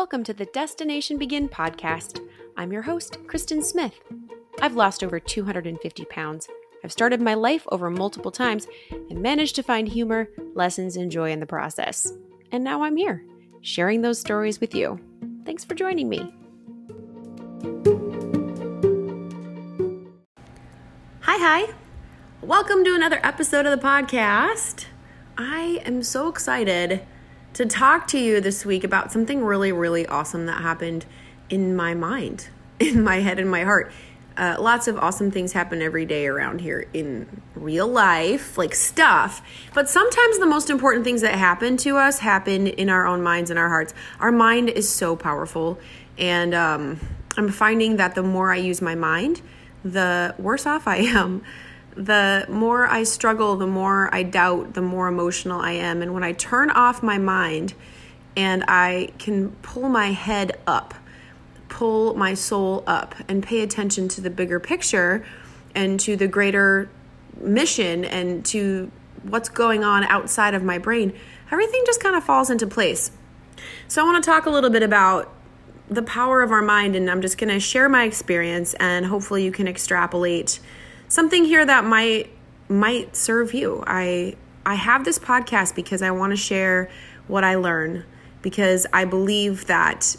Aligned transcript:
Welcome 0.00 0.24
to 0.24 0.32
the 0.32 0.46
Destination 0.46 1.18
Begin 1.18 1.46
podcast. 1.46 2.26
I'm 2.56 2.72
your 2.72 2.80
host, 2.80 3.18
Kristen 3.26 3.62
Smith. 3.62 4.00
I've 4.62 4.74
lost 4.74 5.04
over 5.04 5.20
250 5.20 6.06
pounds. 6.06 6.48
I've 6.82 6.90
started 6.90 7.20
my 7.20 7.34
life 7.34 7.66
over 7.70 7.90
multiple 7.90 8.30
times 8.30 8.66
and 8.90 9.20
managed 9.20 9.56
to 9.56 9.62
find 9.62 9.86
humor, 9.86 10.30
lessons, 10.54 10.96
and 10.96 11.12
joy 11.12 11.32
in 11.32 11.38
the 11.38 11.44
process. 11.44 12.14
And 12.50 12.64
now 12.64 12.82
I'm 12.82 12.96
here, 12.96 13.22
sharing 13.60 14.00
those 14.00 14.18
stories 14.18 14.58
with 14.58 14.74
you. 14.74 14.98
Thanks 15.44 15.66
for 15.66 15.74
joining 15.74 16.08
me. 16.08 16.32
Hi, 21.20 21.36
hi. 21.36 21.74
Welcome 22.40 22.84
to 22.84 22.94
another 22.94 23.20
episode 23.22 23.66
of 23.66 23.78
the 23.78 23.86
podcast. 23.86 24.86
I 25.36 25.82
am 25.84 26.02
so 26.02 26.28
excited 26.28 27.06
to 27.54 27.66
talk 27.66 28.06
to 28.08 28.18
you 28.18 28.40
this 28.40 28.64
week 28.64 28.84
about 28.84 29.12
something 29.12 29.44
really, 29.44 29.72
really 29.72 30.06
awesome 30.06 30.46
that 30.46 30.62
happened 30.62 31.06
in 31.48 31.74
my 31.74 31.94
mind, 31.94 32.48
in 32.80 33.02
my 33.02 33.20
head, 33.20 33.38
in 33.38 33.48
my 33.48 33.64
heart. 33.64 33.92
Uh, 34.36 34.56
lots 34.58 34.88
of 34.88 34.96
awesome 34.96 35.30
things 35.30 35.52
happen 35.52 35.82
every 35.82 36.06
day 36.06 36.26
around 36.26 36.60
here 36.60 36.86
in 36.94 37.42
real 37.54 37.86
life, 37.86 38.56
like 38.56 38.74
stuff. 38.74 39.42
But 39.74 39.90
sometimes 39.90 40.38
the 40.38 40.46
most 40.46 40.70
important 40.70 41.04
things 41.04 41.20
that 41.20 41.34
happen 41.34 41.76
to 41.78 41.98
us 41.98 42.20
happen 42.20 42.66
in 42.66 42.88
our 42.88 43.06
own 43.06 43.22
minds 43.22 43.50
and 43.50 43.58
our 43.58 43.68
hearts. 43.68 43.92
Our 44.18 44.32
mind 44.32 44.70
is 44.70 44.88
so 44.88 45.14
powerful. 45.14 45.78
And 46.16 46.54
um, 46.54 47.00
I'm 47.36 47.50
finding 47.50 47.96
that 47.96 48.14
the 48.14 48.22
more 48.22 48.52
I 48.52 48.56
use 48.56 48.80
my 48.80 48.94
mind, 48.94 49.42
the 49.84 50.34
worse 50.38 50.64
off 50.64 50.86
I 50.86 50.98
am 50.98 51.42
the 51.94 52.46
more 52.48 52.86
I 52.86 53.02
struggle, 53.02 53.56
the 53.56 53.66
more 53.66 54.14
I 54.14 54.22
doubt, 54.22 54.74
the 54.74 54.82
more 54.82 55.08
emotional 55.08 55.60
I 55.60 55.72
am. 55.72 56.02
And 56.02 56.14
when 56.14 56.22
I 56.22 56.32
turn 56.32 56.70
off 56.70 57.02
my 57.02 57.18
mind 57.18 57.74
and 58.36 58.64
I 58.68 59.10
can 59.18 59.50
pull 59.62 59.88
my 59.88 60.12
head 60.12 60.58
up, 60.66 60.94
pull 61.68 62.14
my 62.14 62.34
soul 62.34 62.84
up, 62.86 63.14
and 63.28 63.42
pay 63.42 63.60
attention 63.60 64.08
to 64.08 64.20
the 64.20 64.30
bigger 64.30 64.60
picture 64.60 65.24
and 65.74 65.98
to 66.00 66.16
the 66.16 66.28
greater 66.28 66.88
mission 67.40 68.04
and 68.04 68.44
to 68.46 68.90
what's 69.22 69.48
going 69.48 69.84
on 69.84 70.04
outside 70.04 70.54
of 70.54 70.62
my 70.62 70.78
brain, 70.78 71.12
everything 71.50 71.82
just 71.86 72.02
kind 72.02 72.16
of 72.16 72.24
falls 72.24 72.50
into 72.50 72.66
place. 72.66 73.10
So, 73.88 74.02
I 74.02 74.04
want 74.10 74.22
to 74.22 74.30
talk 74.30 74.46
a 74.46 74.50
little 74.50 74.70
bit 74.70 74.82
about 74.82 75.32
the 75.88 76.02
power 76.02 76.42
of 76.42 76.52
our 76.52 76.62
mind, 76.62 76.96
and 76.96 77.10
I'm 77.10 77.20
just 77.20 77.36
going 77.36 77.52
to 77.52 77.60
share 77.60 77.88
my 77.88 78.04
experience, 78.04 78.74
and 78.74 79.06
hopefully, 79.06 79.44
you 79.44 79.52
can 79.52 79.68
extrapolate 79.68 80.60
something 81.10 81.44
here 81.44 81.66
that 81.66 81.84
might 81.84 82.30
might 82.70 83.14
serve 83.14 83.52
you. 83.52 83.84
I 83.86 84.36
I 84.64 84.76
have 84.76 85.04
this 85.04 85.18
podcast 85.18 85.74
because 85.74 86.00
I 86.00 86.10
want 86.12 86.30
to 86.30 86.36
share 86.36 86.88
what 87.26 87.44
I 87.44 87.56
learn 87.56 88.04
because 88.40 88.86
I 88.92 89.04
believe 89.04 89.66
that 89.66 90.16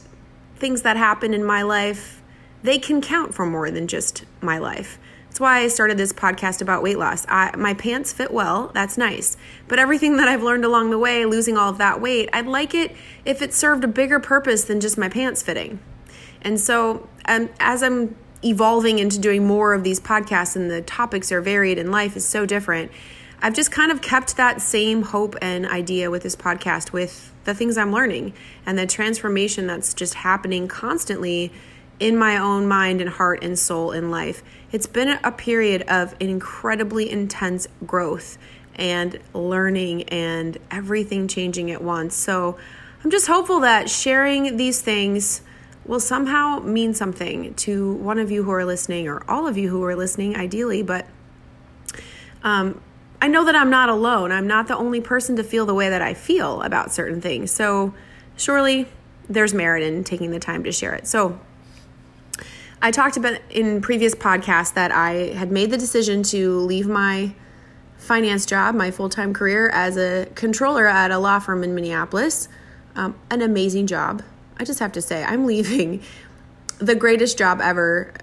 things 0.55 0.83
that 0.83 0.97
happen 0.97 1.33
in 1.33 1.43
my 1.43 1.63
life 1.63 2.21
they 2.63 2.77
can 2.77 3.01
count 3.01 3.33
for 3.33 3.43
more 3.43 3.71
than 3.71 3.87
just 3.87 4.23
my 4.39 4.59
life. 4.59 4.99
That's 5.25 5.39
why 5.39 5.59
I 5.59 5.67
started 5.67 5.97
this 5.97 6.13
podcast 6.13 6.61
about 6.61 6.83
weight 6.83 6.99
loss. 6.99 7.25
I, 7.27 7.55
my 7.55 7.73
pants 7.73 8.11
fit 8.13 8.31
well, 8.31 8.69
that's 8.73 8.97
nice. 8.97 9.37
But 9.67 9.79
everything 9.79 10.17
that 10.17 10.27
I've 10.27 10.43
learned 10.43 10.65
along 10.65 10.91
the 10.91 10.99
way, 10.99 11.25
losing 11.25 11.57
all 11.57 11.69
of 11.69 11.77
that 11.77 12.01
weight, 12.01 12.29
I'd 12.33 12.45
like 12.45 12.75
it 12.75 12.95
if 13.25 13.41
it 13.41 13.53
served 13.53 13.83
a 13.83 13.87
bigger 13.87 14.19
purpose 14.19 14.65
than 14.65 14.79
just 14.79 14.97
my 14.97 15.09
pants 15.09 15.41
fitting. 15.41 15.79
And 16.41 16.59
so, 16.59 17.07
um, 17.25 17.49
as 17.59 17.81
I'm 17.81 18.15
evolving 18.43 18.99
into 18.99 19.19
doing 19.19 19.45
more 19.45 19.73
of 19.73 19.83
these 19.83 19.99
podcasts 19.99 20.55
and 20.55 20.69
the 20.69 20.81
topics 20.81 21.31
are 21.31 21.41
varied 21.41 21.77
and 21.77 21.91
life 21.91 22.15
is 22.15 22.25
so 22.25 22.45
different. 22.45 22.91
I've 23.41 23.53
just 23.53 23.71
kind 23.71 23.91
of 23.91 24.01
kept 24.01 24.37
that 24.37 24.61
same 24.61 25.01
hope 25.01 25.35
and 25.41 25.65
idea 25.65 26.11
with 26.11 26.23
this 26.23 26.35
podcast 26.35 26.91
with 26.91 27.31
the 27.43 27.55
things 27.55 27.77
I'm 27.77 27.91
learning 27.91 28.33
and 28.65 28.77
the 28.77 28.85
transformation 28.85 29.67
that's 29.67 29.93
just 29.93 30.13
happening 30.13 30.67
constantly 30.67 31.51
in 31.99 32.17
my 32.17 32.37
own 32.37 32.67
mind 32.67 33.01
and 33.01 33.09
heart 33.09 33.43
and 33.43 33.57
soul 33.57 33.91
in 33.91 34.11
life. 34.11 34.43
It's 34.71 34.87
been 34.87 35.19
a 35.23 35.31
period 35.31 35.83
of 35.83 36.15
incredibly 36.19 37.09
intense 37.09 37.67
growth 37.85 38.37
and 38.75 39.19
learning 39.33 40.03
and 40.03 40.57
everything 40.69 41.27
changing 41.27 41.71
at 41.71 41.83
once. 41.83 42.15
So 42.15 42.57
I'm 43.03 43.11
just 43.11 43.27
hopeful 43.27 43.61
that 43.61 43.89
sharing 43.89 44.57
these 44.57 44.81
things 44.81 45.41
will 45.85 45.99
somehow 45.99 46.59
mean 46.59 46.93
something 46.93 47.53
to 47.55 47.93
one 47.93 48.19
of 48.19 48.31
you 48.31 48.43
who 48.43 48.51
are 48.51 48.65
listening, 48.65 49.07
or 49.07 49.23
all 49.29 49.47
of 49.47 49.57
you 49.57 49.69
who 49.69 49.83
are 49.83 49.95
listening, 49.95 50.35
ideally. 50.35 50.83
But 50.83 51.07
um, 52.43 52.81
I 53.21 53.27
know 53.27 53.45
that 53.45 53.55
I'm 53.55 53.69
not 53.69 53.89
alone. 53.89 54.31
I'm 54.31 54.47
not 54.47 54.67
the 54.67 54.75
only 54.75 55.01
person 55.01 55.35
to 55.35 55.43
feel 55.43 55.65
the 55.65 55.73
way 55.73 55.89
that 55.89 56.01
I 56.01 56.13
feel 56.13 56.61
about 56.61 56.91
certain 56.91 57.21
things. 57.21 57.51
So 57.51 57.93
surely 58.35 58.87
there's 59.29 59.53
merit 59.53 59.83
in 59.83 60.03
taking 60.03 60.31
the 60.31 60.39
time 60.39 60.63
to 60.63 60.71
share 60.71 60.93
it. 60.93 61.07
So 61.07 61.39
I 62.81 62.89
talked 62.89 63.17
about 63.17 63.39
in 63.51 63.79
previous 63.81 64.15
podcasts 64.15 64.73
that 64.73 64.91
I 64.91 65.33
had 65.35 65.51
made 65.51 65.69
the 65.69 65.77
decision 65.77 66.23
to 66.23 66.59
leave 66.61 66.87
my 66.87 67.33
finance 67.97 68.47
job, 68.47 68.73
my 68.73 68.89
full 68.89 69.09
time 69.09 69.33
career 69.33 69.69
as 69.69 69.97
a 69.97 70.27
controller 70.33 70.87
at 70.87 71.11
a 71.11 71.19
law 71.19 71.37
firm 71.37 71.63
in 71.63 71.75
Minneapolis. 71.75 72.49
Um, 72.95 73.15
an 73.29 73.41
amazing 73.41 73.87
job, 73.87 74.23
I 74.61 74.63
just 74.63 74.79
have 74.79 74.91
to 74.91 75.01
say, 75.01 75.23
I'm 75.23 75.47
leaving 75.47 76.03
the 76.77 76.93
greatest 76.93 77.35
job 77.35 77.59
ever. 77.61 78.13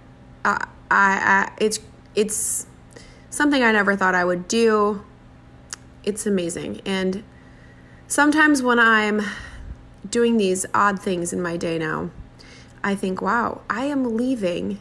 I, 0.45 0.67
I, 0.89 1.51
it's 1.59 1.81
it's 2.15 2.65
something 3.29 3.63
I 3.63 3.73
never 3.73 3.97
thought 3.97 4.15
I 4.15 4.25
would 4.25 4.47
do. 4.47 5.05
It's 6.05 6.27
amazing, 6.27 6.81
and 6.87 7.25
sometimes 8.07 8.63
when 8.63 8.79
I'm 8.79 9.21
doing 10.09 10.37
these 10.37 10.65
odd 10.73 11.01
things 11.01 11.33
in 11.33 11.43
my 11.43 11.57
day 11.57 11.77
now, 11.77 12.11
I 12.85 12.95
think, 12.95 13.21
wow, 13.21 13.63
I 13.69 13.87
am 13.87 14.17
leaving 14.17 14.79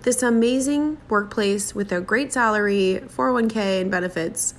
this 0.00 0.22
amazing 0.22 0.96
workplace 1.10 1.74
with 1.74 1.92
a 1.92 2.00
great 2.00 2.32
salary, 2.32 3.02
401k, 3.06 3.82
and 3.82 3.90
benefits 3.90 4.54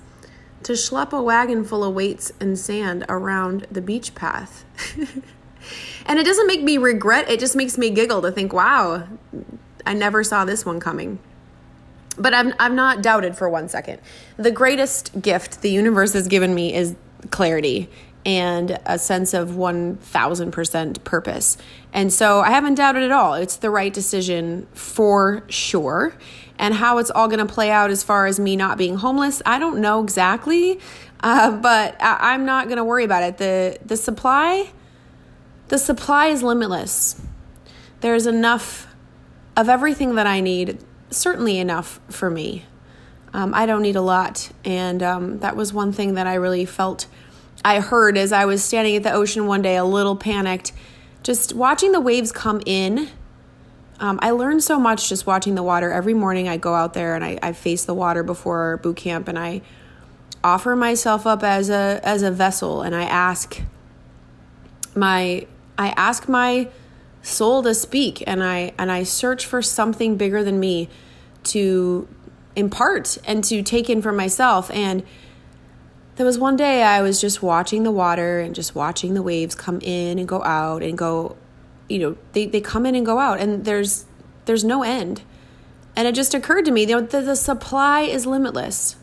to 0.61 0.73
schlep 0.73 1.13
a 1.13 1.21
wagon 1.21 1.63
full 1.63 1.83
of 1.83 1.95
weights 1.95 2.31
and 2.39 2.59
sand 2.59 3.05
around 3.09 3.65
the 3.71 3.81
beach 3.81 4.13
path. 4.13 4.63
And 6.05 6.19
it 6.19 6.25
doesn't 6.25 6.47
make 6.47 6.61
me 6.63 6.77
regret, 6.77 7.29
it 7.29 7.39
just 7.39 7.55
makes 7.55 7.77
me 7.77 7.89
giggle 7.89 8.21
to 8.21 8.31
think, 8.31 8.53
wow, 8.53 9.07
I 9.85 9.93
never 9.93 10.23
saw 10.23 10.45
this 10.45 10.65
one 10.65 10.79
coming. 10.79 11.19
But 12.17 12.33
I'm, 12.33 12.53
I'm 12.59 12.75
not 12.75 13.01
doubted 13.01 13.37
for 13.37 13.49
one 13.49 13.69
second. 13.69 13.99
The 14.37 14.51
greatest 14.51 15.21
gift 15.21 15.61
the 15.61 15.71
universe 15.71 16.13
has 16.13 16.27
given 16.27 16.53
me 16.53 16.73
is 16.73 16.95
clarity 17.29 17.89
and 18.25 18.79
a 18.85 18.99
sense 18.99 19.33
of 19.33 19.49
1000% 19.49 21.03
purpose. 21.03 21.57
And 21.93 22.13
so 22.13 22.41
I 22.41 22.51
haven't 22.51 22.75
doubted 22.75 23.03
at 23.03 23.11
all. 23.11 23.33
It's 23.33 23.55
the 23.55 23.69
right 23.69 23.91
decision 23.91 24.67
for 24.73 25.43
sure. 25.49 26.13
And 26.59 26.75
how 26.75 26.99
it's 26.99 27.09
all 27.09 27.27
going 27.27 27.45
to 27.45 27.51
play 27.51 27.71
out 27.71 27.89
as 27.89 28.03
far 28.03 28.27
as 28.27 28.39
me 28.39 28.55
not 28.55 28.77
being 28.77 28.97
homeless, 28.97 29.41
I 29.45 29.57
don't 29.57 29.81
know 29.81 30.03
exactly. 30.03 30.79
Uh, 31.21 31.51
but 31.51 31.95
I, 32.01 32.33
I'm 32.33 32.45
not 32.45 32.67
going 32.67 32.77
to 32.77 32.83
worry 32.83 33.03
about 33.03 33.23
it. 33.23 33.37
The 33.37 33.77
the 33.85 33.97
supply 33.97 34.69
the 35.71 35.77
supply 35.77 36.27
is 36.27 36.43
limitless. 36.43 37.15
There's 38.01 38.27
enough 38.27 38.93
of 39.55 39.69
everything 39.69 40.15
that 40.15 40.27
I 40.27 40.41
need, 40.41 40.79
certainly 41.11 41.59
enough 41.59 42.01
for 42.09 42.29
me. 42.29 42.65
Um, 43.33 43.53
I 43.53 43.65
don't 43.65 43.81
need 43.81 43.95
a 43.95 44.01
lot. 44.01 44.51
And 44.65 45.01
um, 45.01 45.39
that 45.39 45.55
was 45.55 45.71
one 45.71 45.93
thing 45.93 46.15
that 46.15 46.27
I 46.27 46.33
really 46.33 46.65
felt 46.65 47.07
I 47.63 47.79
heard 47.79 48.17
as 48.17 48.33
I 48.33 48.43
was 48.43 48.61
standing 48.61 48.97
at 48.97 49.03
the 49.03 49.13
ocean 49.13 49.47
one 49.47 49.61
day, 49.61 49.77
a 49.77 49.85
little 49.85 50.17
panicked, 50.17 50.73
just 51.23 51.53
watching 51.53 51.93
the 51.93 52.01
waves 52.01 52.33
come 52.33 52.61
in. 52.65 53.07
Um, 54.01 54.19
I 54.21 54.31
learned 54.31 54.63
so 54.63 54.77
much 54.77 55.07
just 55.07 55.25
watching 55.25 55.55
the 55.55 55.63
water. 55.63 55.89
Every 55.89 56.13
morning 56.13 56.49
I 56.49 56.57
go 56.57 56.73
out 56.73 56.93
there 56.93 57.15
and 57.15 57.23
I, 57.23 57.39
I 57.41 57.53
face 57.53 57.85
the 57.85 57.93
water 57.93 58.23
before 58.23 58.75
boot 58.83 58.97
camp 58.97 59.29
and 59.29 59.39
I 59.39 59.61
offer 60.43 60.75
myself 60.75 61.25
up 61.25 61.43
as 61.43 61.69
a 61.69 62.01
as 62.03 62.23
a 62.23 62.31
vessel 62.31 62.81
and 62.81 62.93
I 62.93 63.03
ask 63.03 63.61
my 64.95 65.45
I 65.81 65.89
ask 65.97 66.29
my 66.29 66.69
soul 67.23 67.63
to 67.63 67.73
speak 67.73 68.23
and 68.27 68.43
I 68.43 68.73
and 68.77 68.91
I 68.91 69.03
search 69.03 69.45
for 69.45 69.61
something 69.61 70.17
bigger 70.17 70.43
than 70.43 70.59
me 70.59 70.89
to 71.43 72.07
impart 72.55 73.17
and 73.25 73.43
to 73.45 73.63
take 73.63 73.89
in 73.89 74.01
for 74.01 74.11
myself. 74.11 74.69
And 74.71 75.03
there 76.15 76.25
was 76.25 76.37
one 76.37 76.55
day 76.55 76.83
I 76.83 77.01
was 77.01 77.21
just 77.21 77.41
watching 77.41 77.83
the 77.83 77.91
water 77.91 78.39
and 78.39 78.53
just 78.53 78.75
watching 78.75 79.13
the 79.13 79.21
waves 79.21 79.55
come 79.55 79.79
in 79.81 80.19
and 80.19 80.27
go 80.27 80.43
out 80.43 80.83
and 80.83 80.97
go 80.97 81.35
you 81.87 81.99
know 81.99 82.17
they, 82.33 82.45
they 82.45 82.61
come 82.61 82.85
in 82.85 82.95
and 82.95 83.05
go 83.05 83.19
out 83.19 83.39
and 83.39 83.65
there's 83.65 84.05
there's 84.45 84.63
no 84.63 84.83
end. 84.83 85.21
And 85.95 86.07
it 86.07 86.15
just 86.15 86.33
occurred 86.33 86.65
to 86.65 86.71
me 86.71 86.85
know, 86.85 87.01
the, 87.01 87.21
the 87.21 87.35
supply 87.35 88.01
is 88.01 88.25
limitless. 88.25 88.95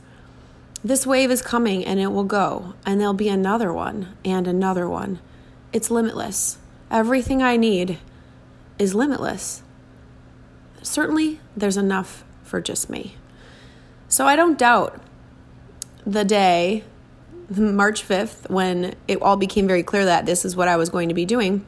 This 0.82 1.06
wave 1.06 1.30
is 1.30 1.42
coming 1.42 1.84
and 1.84 2.00
it 2.00 2.08
will 2.08 2.24
go 2.24 2.74
and 2.86 3.00
there'll 3.00 3.14
be 3.14 3.28
another 3.28 3.72
one 3.72 4.16
and 4.24 4.46
another 4.46 4.88
one. 4.88 5.20
It's 5.72 5.90
limitless 5.90 6.58
Everything 6.90 7.42
I 7.42 7.56
need 7.56 7.98
is 8.78 8.94
limitless. 8.94 9.62
Certainly, 10.82 11.40
there's 11.56 11.76
enough 11.76 12.24
for 12.42 12.60
just 12.60 12.88
me. 12.88 13.16
So 14.08 14.26
I 14.26 14.36
don't 14.36 14.58
doubt 14.58 15.00
the 16.06 16.24
day, 16.24 16.84
March 17.50 18.06
5th, 18.06 18.48
when 18.48 18.94
it 19.06 19.20
all 19.20 19.36
became 19.36 19.66
very 19.66 19.82
clear 19.82 20.06
that 20.06 20.24
this 20.24 20.44
is 20.44 20.56
what 20.56 20.68
I 20.68 20.76
was 20.76 20.88
going 20.88 21.08
to 21.08 21.14
be 21.14 21.26
doing. 21.26 21.66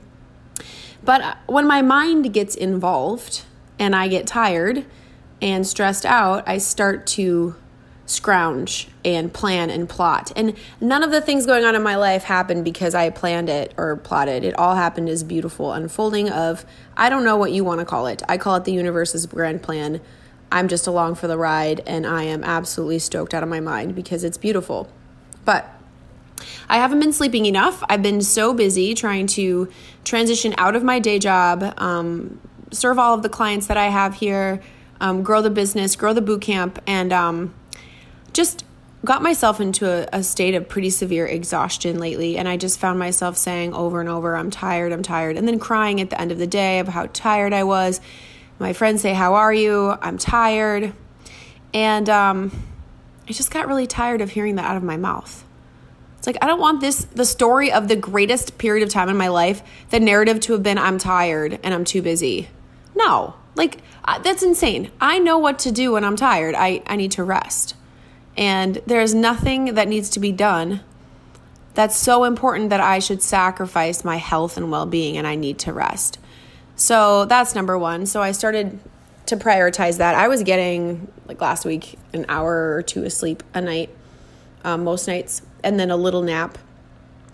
But 1.03 1.37
when 1.47 1.67
my 1.67 1.83
mind 1.83 2.33
gets 2.33 2.55
involved 2.55 3.45
and 3.79 3.95
I 3.95 4.09
get 4.09 4.27
tired 4.27 4.87
and 5.43 5.67
stressed 5.67 6.07
out, 6.07 6.45
I 6.47 6.59
start 6.59 7.07
to 7.09 7.57
scrounge 8.11 8.89
and 9.05 9.33
plan 9.33 9.71
and 9.71 9.89
plot. 9.89 10.33
And 10.35 10.57
none 10.81 11.05
of 11.05 11.13
the 11.13 11.21
things 11.21 11.47
going 11.47 11.65
on 11.65 11.77
in 11.77 11.83
my 11.83 11.95
life 11.95 12.25
happened 12.25 12.65
because 12.65 12.93
I 12.93 13.11
planned 13.11 13.49
it 13.49 13.73
or 13.77 13.97
plotted. 13.97 14.43
It 14.43 14.59
all 14.59 14.75
happened 14.75 15.09
as 15.09 15.23
beautiful 15.23 15.73
unfolding 15.73 16.29
of 16.29 16.67
I 16.97 17.09
don't 17.09 17.25
know 17.25 17.37
what 17.37 17.53
you 17.53 17.63
want 17.63 17.79
to 17.79 17.87
call 17.87 18.09
it. 18.09 18.23
I 18.29 18.37
call 18.37 18.57
it 18.57 18.65
the 18.65 18.73
universe's 18.73 19.27
grand 19.27 19.63
plan. 19.63 20.01
I'm 20.51 20.67
just 20.67 20.89
along 20.89 21.15
for 21.15 21.29
the 21.29 21.39
ride 21.39 21.83
and 21.87 22.05
I 22.05 22.25
am 22.25 22.43
absolutely 22.43 22.99
stoked 22.99 23.33
out 23.33 23.45
of 23.45 23.49
my 23.49 23.61
mind 23.61 23.95
because 23.95 24.25
it's 24.25 24.37
beautiful. 24.37 24.91
But 25.45 25.73
I 26.69 26.79
haven't 26.79 26.99
been 26.99 27.13
sleeping 27.13 27.47
enough. 27.47 27.85
I've 27.89 28.03
been 28.03 28.23
so 28.23 28.53
busy 28.53 28.95
trying 28.95 29.29
to 29.29 29.69
transition 30.03 30.53
out 30.59 30.75
of 30.75 30.83
my 30.83 30.99
day 30.99 31.21
job, 31.21 31.75
um, 31.77 32.41
serve 32.73 32.99
all 32.99 33.15
of 33.15 33.23
the 33.23 33.29
clients 33.29 33.69
that 33.69 33.77
I 33.77 33.87
have 33.87 34.15
here, 34.15 34.61
um, 35.01 35.23
grow 35.23 35.43
the 35.43 35.51
business, 35.51 35.95
grow 35.95 36.13
the 36.13 36.21
boot 36.21 36.43
camp, 36.43 36.81
and 36.87 37.13
um, 37.13 37.55
just 38.33 38.65
got 39.05 39.23
myself 39.23 39.61
into 39.61 39.89
a, 39.89 40.19
a, 40.19 40.23
state 40.23 40.55
of 40.55 40.69
pretty 40.69 40.91
severe 40.91 41.27
exhaustion 41.27 41.99
lately. 41.99 42.37
And 42.37 42.47
I 42.47 42.57
just 42.57 42.79
found 42.79 42.99
myself 42.99 43.37
saying 43.37 43.73
over 43.73 44.01
and 44.01 44.09
over, 44.09 44.37
I'm 44.37 44.51
tired, 44.51 44.93
I'm 44.93 45.03
tired. 45.03 45.37
And 45.37 45.49
then 45.49 45.59
crying 45.59 46.01
at 46.01 46.11
the 46.11 46.21
end 46.21 46.33
of 46.33 46.39
the 46.39 46.47
day 46.47 46.79
about 46.79 46.93
how 46.93 47.07
tired 47.13 47.53
I 47.53 47.65
was. 47.65 48.01
My 48.59 48.75
friends 48.75 49.01
say, 49.01 49.15
How 49.15 49.35
are 49.35 49.55
you? 49.55 49.97
I'm 50.03 50.19
tired. 50.19 50.93
And 51.73 52.09
um, 52.11 52.53
I 53.29 53.33
just 53.33 53.51
got 53.51 53.69
really 53.69 53.87
tired 53.87 54.21
of 54.21 54.31
hearing 54.31 54.57
that 54.57 54.67
out 54.67 54.77
of 54.77 54.83
my 54.83 54.97
mouth. 54.97 55.45
It's 56.19 56.27
like, 56.27 56.37
I 56.43 56.47
don't 56.47 56.61
want 56.61 56.83
this, 56.83 57.07
the 57.07 57.25
story 57.25 57.73
of 57.73 57.89
the 57.89 57.97
greatest 57.97 58.59
period 58.59 58.83
of 58.83 58.93
time 58.93 59.09
in 59.09 59.17
my 59.17 59.29
life, 59.29 59.63
the 59.89 59.99
narrative 59.99 60.41
to 60.41 60.53
have 60.53 60.63
been, 60.63 60.77
I'm 60.77 60.99
tired 60.99 61.59
and 61.63 61.73
I'm 61.73 61.85
too 61.85 62.03
busy. 62.03 62.49
No, 62.95 63.37
like, 63.55 63.79
uh, 64.05 64.19
that's 64.19 64.43
insane. 64.43 64.91
I 65.01 65.19
know 65.19 65.39
what 65.39 65.59
to 65.61 65.73
do 65.73 65.93
when 65.93 66.05
I'm 66.05 66.17
tired. 66.17 66.55
I, 66.55 66.83
I 66.87 66.97
need 66.97 67.13
to 67.13 67.25
rest. 67.25 67.75
And 68.41 68.81
there's 68.87 69.15
nothing 69.15 69.75
that 69.75 69.87
needs 69.87 70.09
to 70.11 70.19
be 70.19 70.33
done 70.33 70.81
that's 71.75 71.97
so 71.97 72.25
important 72.25 72.71
that 72.71 72.81
I 72.81 72.99
should 72.99 73.23
sacrifice 73.23 74.03
my 74.03 74.17
health 74.17 74.57
and 74.57 74.71
well 74.73 74.87
being 74.87 75.19
and 75.19 75.27
I 75.27 75.35
need 75.35 75.59
to 75.61 75.73
rest. 75.73 76.19
So 76.75 77.27
that's 77.27 77.55
number 77.55 77.79
one. 77.79 78.07
So 78.07 78.23
I 78.23 78.33
started 78.33 78.81
to 79.27 79.37
prioritize 79.37 79.99
that. 79.99 80.15
I 80.15 80.29
was 80.29 80.43
getting, 80.43 81.13
like 81.27 81.41
last 81.41 81.67
week, 81.67 81.99
an 82.15 82.25
hour 82.29 82.75
or 82.75 82.83
two 82.83 83.05
of 83.05 83.13
sleep 83.13 83.43
a 83.53 83.61
night, 83.61 83.91
um, 84.65 84.85
most 84.85 85.07
nights, 85.07 85.43
and 85.63 85.79
then 85.79 85.91
a 85.91 85.97
little 85.97 86.23
nap, 86.23 86.57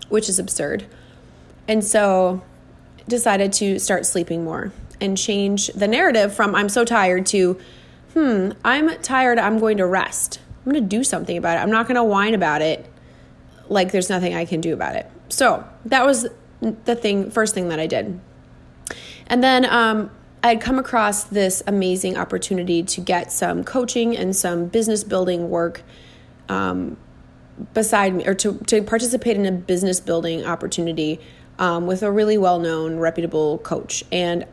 which 0.09 0.29
is 0.29 0.41
absurd. 0.41 0.85
And 1.69 1.85
so 1.85 2.43
decided 3.07 3.53
to 3.55 3.79
start 3.79 4.05
sleeping 4.05 4.43
more 4.43 4.73
and 5.01 5.17
change 5.17 5.69
the 5.69 5.87
narrative 5.87 6.35
from 6.35 6.57
I'm 6.57 6.69
so 6.69 6.85
tired 6.85 7.27
to, 7.27 7.59
hmm, 8.13 8.51
I'm 8.65 9.01
tired, 9.03 9.39
I'm 9.39 9.61
going 9.61 9.77
to 9.77 9.87
rest. 9.87 10.41
I'm 10.67 10.73
going 10.73 10.83
to 10.83 10.89
do 10.89 11.05
something 11.05 11.37
about 11.37 11.59
it. 11.59 11.61
I'm 11.61 11.71
not 11.71 11.87
going 11.87 11.95
to 11.95 12.03
whine 12.03 12.35
about 12.35 12.61
it 12.61 12.85
like 13.69 13.93
there's 13.93 14.11
nothing 14.11 14.35
I 14.35 14.45
can 14.45 14.61
do 14.61 14.75
about 14.75 14.97
it. 14.97 15.09
So 15.29 15.65
that 15.85 16.05
was 16.05 16.27
the 16.61 16.97
thing, 16.97 17.31
first 17.31 17.55
thing 17.55 17.69
that 17.69 17.79
I 17.79 17.87
did. 17.87 18.19
And 19.29 19.45
then 19.45 19.65
um, 19.65 20.11
I 20.43 20.49
had 20.49 20.61
come 20.61 20.79
across 20.79 21.25
this 21.25 21.63
amazing 21.69 22.17
opportunity 22.17 22.83
to 22.83 23.01
get 23.01 23.31
some 23.31 23.63
coaching 23.63 24.17
and 24.17 24.35
some 24.35 24.67
business 24.67 25.05
building 25.05 25.51
work 25.51 25.83
um, 26.49 26.97
beside 27.73 28.15
me, 28.15 28.27
or 28.27 28.35
to, 28.35 28.59
to 28.67 28.83
participate 28.83 29.37
in 29.37 29.47
a 29.47 29.53
business 29.53 30.01
building 30.01 30.45
opportunity 30.45 31.21
um, 31.61 31.87
with 31.87 32.03
a 32.03 32.11
really 32.11 32.39
well 32.39 32.59
known, 32.59 32.99
reputable 32.99 33.59
coach. 33.59 34.05
And 34.11 34.47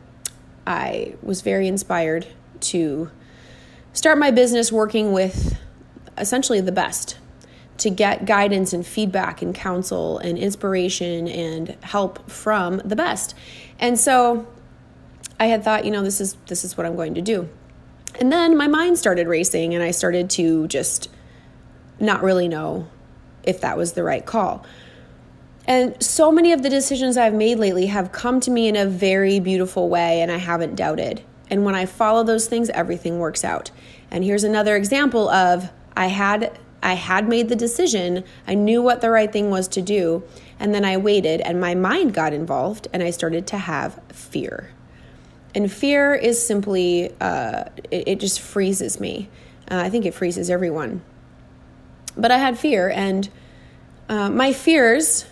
I 0.66 1.14
was 1.22 1.42
very 1.42 1.66
inspired 1.66 2.26
to 2.60 3.10
start 3.92 4.18
my 4.18 4.30
business 4.30 4.70
working 4.70 5.12
with 5.12 5.58
essentially 6.18 6.60
the 6.60 6.72
best 6.72 7.18
to 7.78 7.90
get 7.90 8.24
guidance 8.24 8.72
and 8.72 8.86
feedback 8.86 9.42
and 9.42 9.54
counsel 9.54 10.18
and 10.18 10.38
inspiration 10.38 11.26
and 11.26 11.76
help 11.82 12.30
from 12.30 12.80
the 12.84 12.96
best. 12.96 13.34
And 13.78 13.98
so 13.98 14.46
I 15.40 15.46
had 15.46 15.64
thought, 15.64 15.84
you 15.84 15.90
know, 15.90 16.02
this 16.02 16.20
is 16.20 16.36
this 16.46 16.64
is 16.64 16.76
what 16.76 16.86
I'm 16.86 16.96
going 16.96 17.14
to 17.14 17.22
do. 17.22 17.48
And 18.20 18.30
then 18.32 18.56
my 18.56 18.68
mind 18.68 18.98
started 18.98 19.26
racing 19.26 19.74
and 19.74 19.82
I 19.82 19.90
started 19.90 20.30
to 20.30 20.68
just 20.68 21.10
not 21.98 22.22
really 22.22 22.48
know 22.48 22.88
if 23.42 23.60
that 23.60 23.76
was 23.76 23.94
the 23.94 24.04
right 24.04 24.24
call. 24.24 24.64
And 25.66 26.00
so 26.02 26.30
many 26.30 26.52
of 26.52 26.62
the 26.62 26.70
decisions 26.70 27.16
I've 27.16 27.34
made 27.34 27.58
lately 27.58 27.86
have 27.86 28.12
come 28.12 28.38
to 28.40 28.50
me 28.50 28.68
in 28.68 28.76
a 28.76 28.86
very 28.86 29.40
beautiful 29.40 29.88
way 29.88 30.20
and 30.20 30.30
I 30.30 30.36
haven't 30.36 30.76
doubted. 30.76 31.22
And 31.50 31.64
when 31.64 31.74
I 31.74 31.86
follow 31.86 32.22
those 32.22 32.46
things, 32.46 32.70
everything 32.70 33.18
works 33.18 33.44
out. 33.44 33.70
And 34.10 34.22
here's 34.22 34.44
another 34.44 34.76
example 34.76 35.28
of 35.28 35.70
I 35.96 36.06
had 36.06 36.58
I 36.84 36.94
had 36.94 37.26
made 37.28 37.48
the 37.48 37.56
decision. 37.56 38.24
I 38.46 38.54
knew 38.54 38.82
what 38.82 39.00
the 39.00 39.10
right 39.10 39.32
thing 39.32 39.48
was 39.48 39.66
to 39.68 39.80
do. 39.80 40.22
And 40.60 40.74
then 40.74 40.84
I 40.84 40.98
waited, 40.98 41.40
and 41.40 41.58
my 41.58 41.74
mind 41.74 42.12
got 42.12 42.34
involved, 42.34 42.88
and 42.92 43.02
I 43.02 43.10
started 43.10 43.46
to 43.48 43.58
have 43.58 43.98
fear. 44.12 44.70
And 45.54 45.72
fear 45.72 46.14
is 46.14 46.46
simply, 46.46 47.14
uh, 47.20 47.64
it, 47.90 48.08
it, 48.08 48.20
just 48.20 48.38
freezes 48.38 49.00
me. 49.00 49.30
Uh, 49.70 49.78
I 49.78 49.88
think 49.88 50.04
it 50.04 50.12
freezes 50.12 50.50
everyone. 50.50 51.02
But 52.16 52.30
I 52.30 52.36
had 52.36 52.58
fear, 52.58 52.90
and 52.90 53.30
uh, 54.08 54.28
my 54.28 54.52
fears 54.52 55.24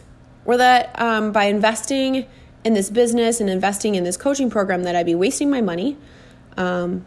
were 0.47 0.56
that 0.56 0.99
um, 0.99 1.32
by 1.32 1.44
investing 1.44 2.26
in 2.64 2.73
this 2.73 2.88
business 2.88 3.41
and 3.41 3.50
investing 3.50 3.94
in 3.94 4.05
this 4.05 4.17
coaching 4.17 4.49
program, 4.49 4.85
that 4.85 4.97
I'd 4.97 5.06
be 5.06 5.14
wasting 5.14 5.50
my 5.50 5.61
money, 5.61 5.99
um, 6.56 7.05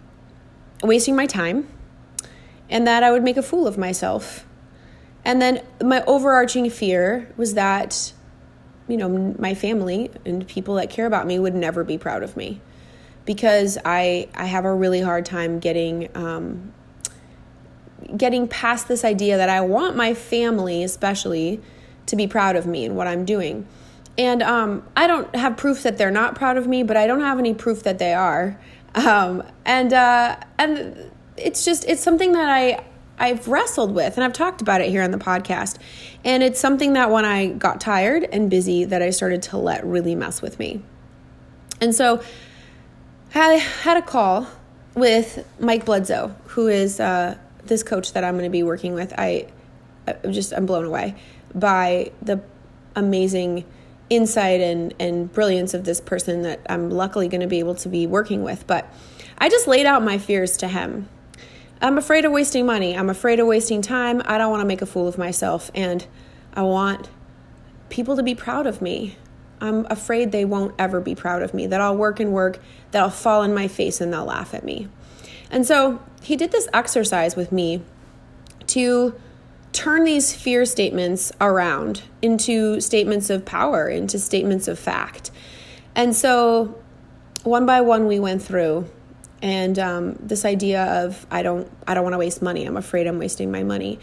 wasting 0.84 1.16
my 1.16 1.26
time, 1.26 1.68
and 2.70 2.88
that 2.88 3.04
I 3.04 3.12
would 3.12 3.24
make 3.24 3.38
a 3.38 3.44
fool 3.44 3.68
of 3.68 3.78
myself. 3.78 4.46
And 5.24 5.42
then 5.42 5.64
my 5.84 6.04
overarching 6.06 6.70
fear 6.70 7.32
was 7.36 7.56
that, 7.56 8.14
you 8.88 8.98
know, 8.98 9.36
my 9.40 9.56
family 9.56 10.12
and 10.26 10.48
people 10.48 10.76
that 10.76 10.90
care 10.90 11.06
about 11.06 11.26
me 11.26 11.40
would 11.40 11.56
never 11.56 11.84
be 11.84 11.98
proud 11.98 12.22
of 12.22 12.38
me 12.38 12.62
because 13.26 13.78
I 13.84 14.30
I 14.36 14.46
have 14.46 14.66
a 14.66 14.74
really 14.74 15.02
hard 15.02 15.26
time 15.26 15.60
getting 15.60 16.10
um, 16.16 16.74
getting 18.16 18.48
past 18.48 18.88
this 18.88 19.04
idea 19.04 19.38
that 19.38 19.50
I 19.50 19.62
want 19.62 19.96
my 19.96 20.14
family, 20.14 20.84
especially, 20.84 21.60
to 22.06 22.16
be 22.16 22.28
proud 22.28 22.56
of 22.56 22.68
me 22.68 22.86
and 22.86 22.96
what 22.96 23.08
I'm 23.08 23.26
doing. 23.26 23.68
And 24.18 24.42
um, 24.44 24.88
I 24.96 25.08
don't 25.08 25.36
have 25.36 25.58
proof 25.58 25.84
that 25.84 25.98
they're 25.98 26.12
not 26.12 26.36
proud 26.36 26.58
of 26.58 26.68
me, 26.68 26.84
but 26.84 26.96
I 26.96 27.08
don't 27.08 27.22
have 27.22 27.40
any 27.40 27.54
proof 27.54 27.84
that 27.84 28.00
they 28.00 28.14
are. 28.14 28.60
Um, 28.94 29.44
and 29.66 29.92
uh, 29.92 30.38
and 30.58 31.12
it's 31.38 31.66
just 31.66 31.86
it's 31.86 32.02
something 32.02 32.34
that 32.34 32.50
I 32.50 32.84
I've 33.18 33.48
wrestled 33.48 33.94
with 33.94 34.18
and 34.18 34.24
I've 34.24 34.34
talked 34.34 34.62
about 34.62 34.82
it 34.82 34.90
here 34.90 35.02
on 35.02 35.12
the 35.12 35.18
podcast. 35.18 35.78
And 36.24 36.44
it's 36.44 36.60
something 36.60 36.94
that 36.94 37.12
when 37.12 37.26
I 37.26 37.48
got 37.48 37.80
tired 37.80 38.24
and 38.32 38.50
busy 38.50 38.86
that 38.86 39.02
I 39.02 39.10
started 39.10 39.42
to 39.44 39.58
let 39.58 39.86
really 39.86 40.16
mess 40.16 40.42
with 40.42 40.60
me. 40.60 40.82
And 41.80 41.94
so 41.96 42.22
I 43.34 43.54
had 43.54 43.98
a 43.98 44.02
call 44.02 44.48
with 44.96 45.48
Mike 45.60 45.86
Bledsoe, 45.86 46.36
who 46.48 46.68
is 46.68 47.00
uh, 47.00 47.38
this 47.66 47.84
coach 47.84 48.14
that 48.14 48.24
I'm 48.24 48.36
going 48.36 48.46
to 48.46 48.50
be 48.50 48.64
working 48.64 48.94
with. 48.94 49.14
I 49.18 49.48
I'm 50.08 50.32
just 50.32 50.54
I'm 50.54 50.66
blown 50.66 50.86
away 50.86 51.16
by 51.54 52.12
the 52.22 52.42
amazing 52.96 53.66
insight 54.10 54.62
and 54.62 54.94
and 55.00 55.32
brilliance 55.32 55.74
of 55.74 55.84
this 55.84 56.00
person 56.00 56.44
that 56.44 56.60
I'm 56.70 56.90
luckily 56.90 57.28
going 57.28 57.42
to 57.42 57.48
be 57.48 57.60
able 57.60 57.76
to 57.76 57.90
be 57.90 58.08
working 58.08 58.44
with. 58.44 58.68
But 58.68 58.92
I 59.38 59.50
just 59.50 59.68
laid 59.68 59.86
out 59.86 60.04
my 60.04 60.18
fears 60.18 60.58
to 60.58 60.68
him 60.68 61.10
I'm 61.82 61.98
afraid 61.98 62.26
of 62.26 62.32
wasting 62.32 62.66
money. 62.66 62.98
I'm 62.98 63.10
afraid 63.10 63.40
of 63.40 63.48
wasting 63.48 63.82
time. 63.82 64.22
I 64.26 64.38
don't 64.38 64.50
want 64.50 64.62
to 64.62 64.66
make 64.68 64.82
a 64.82 64.86
fool 64.86 65.08
of 65.08 65.18
myself. 65.18 65.70
And 65.76 66.06
I 66.54 66.62
want 66.62 67.10
people 67.90 68.16
to 68.16 68.24
be 68.24 68.36
proud 68.36 68.66
of 68.66 68.82
me. 68.82 69.18
I'm 69.62 69.86
afraid 69.90 70.32
they 70.32 70.46
won't 70.46 70.76
ever 70.78 71.00
be 71.00 71.16
proud 71.16 71.42
of 71.42 71.54
me, 71.54 71.68
that 71.68 71.80
I'll 71.80 71.96
work 71.96 72.20
and 72.20 72.34
work, 72.34 72.60
that 72.92 73.02
I'll 73.02 73.10
fall 73.10 73.44
in 73.44 73.54
my 73.54 73.68
face 73.68 74.02
and 74.02 74.12
they'll 74.12 74.26
laugh 74.26 74.54
at 74.54 74.64
me. 74.64 74.90
And 75.50 75.66
so 75.66 76.02
he 76.22 76.36
did 76.36 76.52
this 76.52 76.68
exercise 76.74 77.36
with 77.36 77.52
me 77.52 77.82
to 78.68 79.16
turn 79.72 80.04
these 80.04 80.34
fear 80.34 80.66
statements 80.66 81.32
around 81.40 82.04
into 82.22 82.80
statements 82.82 83.30
of 83.30 83.46
power, 83.46 83.88
into 83.88 84.18
statements 84.20 84.68
of 84.68 84.80
fact. 84.80 85.32
And 85.96 86.16
so 86.16 86.82
one 87.44 87.66
by 87.66 87.82
one, 87.82 88.08
we 88.08 88.20
went 88.20 88.42
through 88.42 88.90
and 89.46 89.78
um, 89.78 90.14
this 90.20 90.44
idea 90.44 90.84
of 91.06 91.28
I 91.30 91.44
don't 91.44 91.72
I 91.88 91.94
don't 91.94 92.04
want 92.04 92.16
to 92.16 92.18
waste 92.18 92.42
money. 92.42 92.66
I'm 92.66 92.78
afraid 92.78 93.06
I'm 93.06 93.20
wasting 93.20 93.52
my 93.52 93.62
money. 93.62 94.00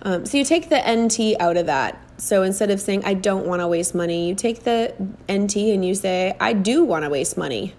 Um, 0.00 0.24
so 0.24 0.38
you 0.38 0.44
take 0.44 0.70
the 0.70 0.78
NT 0.78 1.38
out 1.38 1.58
of 1.58 1.66
that. 1.66 2.00
So 2.16 2.42
instead 2.42 2.70
of 2.70 2.80
saying 2.80 3.04
I 3.04 3.12
don't 3.12 3.46
want 3.46 3.60
to 3.60 3.68
waste 3.68 3.94
money, 3.94 4.26
you 4.26 4.34
take 4.34 4.64
the 4.64 4.94
NT 5.30 5.56
and 5.56 5.84
you 5.84 5.94
say 5.94 6.34
I 6.40 6.54
do 6.54 6.82
want 6.82 7.04
to 7.04 7.10
waste 7.10 7.36
money. 7.36 7.74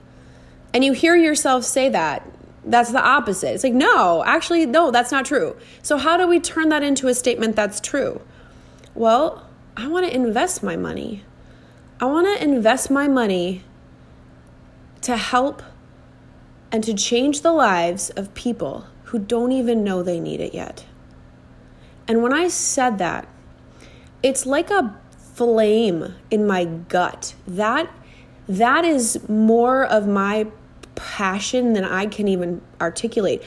And 0.75 0.85
you 0.85 0.93
hear 0.93 1.15
yourself 1.15 1.63
say 1.63 1.89
that. 1.89 2.23
That's 2.63 2.91
the 2.91 3.03
opposite. 3.03 3.53
It's 3.53 3.63
like, 3.63 3.73
no, 3.73 4.23
actually, 4.25 4.67
no, 4.67 4.91
that's 4.91 5.11
not 5.11 5.25
true. 5.25 5.55
So, 5.81 5.97
how 5.97 6.17
do 6.17 6.27
we 6.27 6.39
turn 6.39 6.69
that 6.69 6.83
into 6.83 7.07
a 7.07 7.15
statement 7.15 7.55
that's 7.55 7.79
true? 7.79 8.21
Well, 8.93 9.47
I 9.75 9.87
want 9.87 10.05
to 10.05 10.13
invest 10.13 10.61
my 10.61 10.75
money. 10.75 11.23
I 11.99 12.05
want 12.05 12.27
to 12.27 12.43
invest 12.43 12.91
my 12.91 13.07
money 13.07 13.63
to 15.01 15.17
help 15.17 15.63
and 16.71 16.83
to 16.83 16.93
change 16.93 17.41
the 17.41 17.51
lives 17.51 18.09
of 18.11 18.33
people 18.33 18.85
who 19.05 19.19
don't 19.19 19.51
even 19.51 19.83
know 19.83 20.03
they 20.03 20.19
need 20.19 20.41
it 20.41 20.53
yet. 20.53 20.85
And 22.07 22.21
when 22.21 22.33
I 22.33 22.47
said 22.47 22.97
that, 22.97 23.27
it's 24.23 24.45
like 24.45 24.69
a 24.69 24.99
flame 25.17 26.15
in 26.31 26.47
my 26.47 26.65
gut. 26.65 27.35
That 27.47 27.89
that 28.47 28.85
is 28.85 29.27
more 29.27 29.85
of 29.85 30.07
my 30.07 30.47
passion 30.95 31.73
than 31.73 31.83
I 31.83 32.05
can 32.05 32.27
even 32.27 32.61
articulate. 32.81 33.43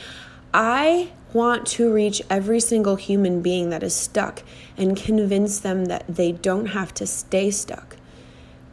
I 0.52 1.10
want 1.32 1.66
to 1.66 1.92
reach 1.92 2.22
every 2.28 2.60
single 2.60 2.96
human 2.96 3.40
being 3.40 3.70
that 3.70 3.82
is 3.82 3.94
stuck 3.94 4.42
and 4.76 4.96
convince 4.96 5.58
them 5.60 5.86
that 5.86 6.04
they 6.08 6.32
don't 6.32 6.66
have 6.66 6.92
to 6.94 7.06
stay 7.06 7.50
stuck. 7.50 7.96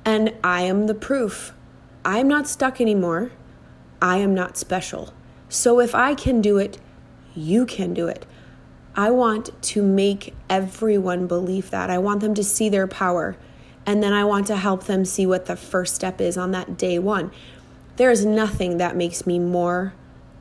And 0.04 0.34
I 0.44 0.62
am 0.62 0.88
the 0.88 0.96
proof. 0.96 1.54
I'm 2.04 2.28
not 2.28 2.48
stuck 2.48 2.82
anymore. 2.82 3.32
I 4.02 4.18
am 4.18 4.34
not 4.34 4.58
special. 4.58 5.14
So 5.50 5.80
if 5.80 5.96
I 5.96 6.14
can 6.16 6.42
do 6.42 6.58
it, 6.58 6.78
you 7.36 7.66
can 7.66 7.94
do 7.94 8.08
it. 8.08 8.26
I 8.96 9.12
want 9.12 9.62
to 9.62 9.84
make 9.84 10.34
everyone 10.50 11.28
believe 11.28 11.70
that. 11.70 11.90
I 11.90 11.98
want 12.00 12.22
them 12.22 12.34
to 12.34 12.44
see 12.44 12.70
their 12.70 12.88
power. 12.88 13.38
And 13.86 14.02
then 14.04 14.14
I 14.14 14.26
want 14.26 14.48
to 14.48 14.58
help 14.58 14.86
them 14.86 15.06
see 15.06 15.26
what 15.26 15.46
the 15.46 15.56
first 15.56 15.96
step 15.96 16.20
is 16.20 16.38
on 16.38 16.52
that 16.52 16.78
day 16.78 17.00
one. 17.00 17.32
There 17.96 18.12
is 18.12 18.26
nothing 18.26 18.78
that 18.78 18.96
makes 18.96 19.26
me 19.26 19.40
more 19.40 19.94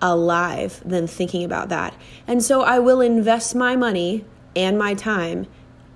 alive 0.03 0.83
than 0.85 1.07
thinking 1.07 1.45
about 1.45 1.69
that. 1.69 1.95
And 2.27 2.43
so 2.43 2.63
I 2.63 2.79
will 2.79 3.01
invest 3.01 3.55
my 3.55 3.77
money 3.77 4.25
and 4.55 4.79
my 4.79 4.95
time 4.95 5.47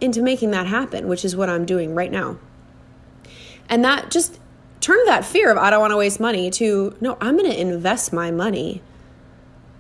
into 0.00 0.23
making 0.23 0.50
that 0.52 0.67
happen, 0.67 1.09
which 1.09 1.25
is 1.25 1.37
what 1.37 1.50
I'm 1.50 1.67
doing 1.67 1.95
right 1.95 2.11
now. 2.11 2.38
And 3.69 3.85
that 3.85 4.11
just 4.11 4.40
turned 4.81 5.07
that 5.09 5.25
fear 5.25 5.51
of 5.51 5.59
I 5.59 5.71
don't 5.71 5.81
want 5.81 5.93
to 5.93 5.97
waste 5.97 6.21
money 6.21 6.51
to 6.53 6.97
no, 7.01 7.17
I'm 7.21 7.37
going 7.37 7.51
to 7.51 7.61
invest 7.61 8.13
my 8.13 8.31
money 8.31 8.83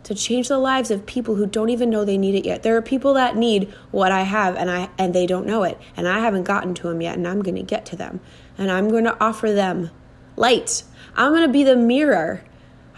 to 0.04 0.14
change 0.14 0.48
the 0.48 0.58
lives 0.58 0.90
of 0.90 1.06
people 1.06 1.36
who 1.36 1.46
don't 1.46 1.68
even 1.68 1.90
know 1.90 2.04
they 2.04 2.18
need 2.18 2.34
it 2.34 2.44
yet. 2.44 2.62
There 2.62 2.76
are 2.76 2.82
people 2.82 3.14
that 3.14 3.36
need 3.36 3.72
what 3.90 4.12
I 4.12 4.22
have 4.22 4.56
and 4.56 4.70
I 4.70 4.88
and 4.98 5.14
they 5.14 5.26
don't 5.26 5.46
know 5.46 5.62
it 5.62 5.78
and 5.96 6.08
I 6.08 6.20
haven't 6.20 6.44
gotten 6.44 6.74
to 6.74 6.88
them 6.88 7.00
yet 7.00 7.16
and 7.16 7.26
I'm 7.26 7.42
going 7.42 7.56
to 7.56 7.62
get 7.62 7.86
to 7.86 7.96
them 7.96 8.20
and 8.58 8.70
I'm 8.70 8.88
going 8.88 9.04
to 9.04 9.16
offer 9.22 9.52
them 9.52 9.90
light. 10.36 10.82
I'm 11.14 11.32
going 11.32 11.46
to 11.46 11.52
be 11.52 11.64
the 11.64 11.76
mirror. 11.76 12.42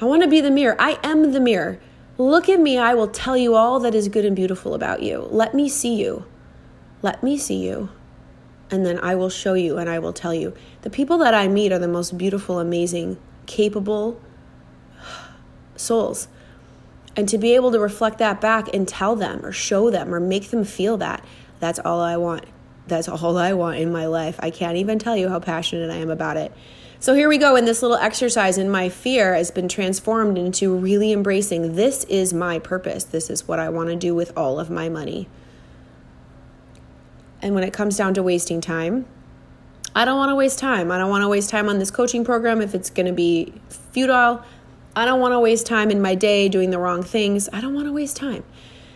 I 0.00 0.04
want 0.04 0.23
to 0.23 0.28
be 0.28 0.40
the 0.40 0.50
mirror. 0.50 0.76
I 0.78 0.99
am 1.02 1.32
the 1.32 1.40
mirror. 1.40 1.78
Look 2.18 2.49
at 2.49 2.61
me. 2.61 2.78
I 2.78 2.94
will 2.94 3.09
tell 3.09 3.37
you 3.37 3.54
all 3.54 3.80
that 3.80 3.94
is 3.94 4.09
good 4.09 4.25
and 4.25 4.37
beautiful 4.37 4.75
about 4.75 5.02
you. 5.02 5.28
Let 5.30 5.54
me 5.54 5.68
see 5.68 5.94
you. 5.94 6.25
Let 7.02 7.23
me 7.23 7.37
see 7.37 7.56
you. 7.56 7.90
And 8.72 8.84
then 8.84 8.98
I 8.98 9.14
will 9.14 9.30
show 9.30 9.54
you 9.54 9.78
and 9.78 9.88
I 9.88 10.00
will 10.00 10.12
tell 10.12 10.34
you. 10.34 10.52
The 10.80 10.90
people 10.90 11.18
that 11.18 11.34
I 11.34 11.46
meet 11.46 11.70
are 11.70 11.78
the 11.78 11.86
most 11.86 12.18
beautiful, 12.18 12.58
amazing, 12.58 13.18
capable 13.46 14.20
souls 15.76 16.26
and 17.16 17.28
to 17.28 17.38
be 17.38 17.54
able 17.54 17.70
to 17.72 17.78
reflect 17.78 18.18
that 18.18 18.40
back 18.40 18.72
and 18.74 18.88
tell 18.88 19.16
them 19.16 19.44
or 19.44 19.52
show 19.52 19.90
them 19.90 20.14
or 20.14 20.20
make 20.20 20.50
them 20.50 20.64
feel 20.64 20.96
that, 20.98 21.24
that's 21.60 21.78
all 21.78 22.00
I 22.00 22.16
want. 22.16 22.44
That's 22.86 23.08
all 23.08 23.36
I 23.38 23.52
want 23.52 23.78
in 23.78 23.92
my 23.92 24.06
life. 24.06 24.36
I 24.40 24.50
can't 24.50 24.76
even 24.76 24.98
tell 24.98 25.16
you 25.16 25.28
how 25.28 25.38
passionate 25.38 25.90
I 25.90 25.96
am 25.96 26.10
about 26.10 26.36
it. 26.36 26.52
So 26.98 27.14
here 27.14 27.28
we 27.28 27.38
go 27.38 27.56
in 27.56 27.64
this 27.64 27.82
little 27.82 27.96
exercise, 27.96 28.58
and 28.58 28.70
my 28.70 28.88
fear 28.88 29.34
has 29.34 29.50
been 29.50 29.68
transformed 29.68 30.38
into 30.38 30.74
really 30.74 31.12
embracing 31.12 31.74
this 31.74 32.04
is 32.04 32.32
my 32.32 32.58
purpose. 32.58 33.04
This 33.04 33.28
is 33.28 33.46
what 33.48 33.58
I 33.58 33.68
want 33.68 33.88
to 33.88 33.96
do 33.96 34.14
with 34.14 34.32
all 34.36 34.60
of 34.60 34.70
my 34.70 34.88
money. 34.88 35.28
And 37.42 37.54
when 37.54 37.64
it 37.64 37.72
comes 37.72 37.96
down 37.96 38.14
to 38.14 38.22
wasting 38.22 38.61
time, 38.61 39.04
I 39.94 40.06
don't 40.06 40.16
want 40.16 40.30
to 40.30 40.37
waste 40.37 40.58
time. 40.58 40.90
I 40.90 40.96
don't 40.96 41.11
want 41.11 41.22
to 41.22 41.28
waste 41.28 41.50
time 41.50 41.68
on 41.68 41.78
this 41.78 41.90
coaching 41.90 42.25
program 42.25 42.62
if 42.62 42.75
it's 42.75 42.88
going 42.88 43.06
to 43.06 43.12
be 43.12 43.52
futile. 43.68 44.42
I 44.96 45.04
don't 45.04 45.20
want 45.20 45.32
to 45.32 45.40
waste 45.40 45.66
time 45.66 45.90
in 45.90 46.00
my 46.00 46.14
day 46.14 46.49
doing 46.49 46.70
the 46.70 46.78
wrong 46.78 47.02
things. 47.02 47.49
I 47.52 47.61
don't 47.61 47.75
want 47.75 47.87
to 47.87 47.92
waste 47.92 48.16
time. 48.16 48.44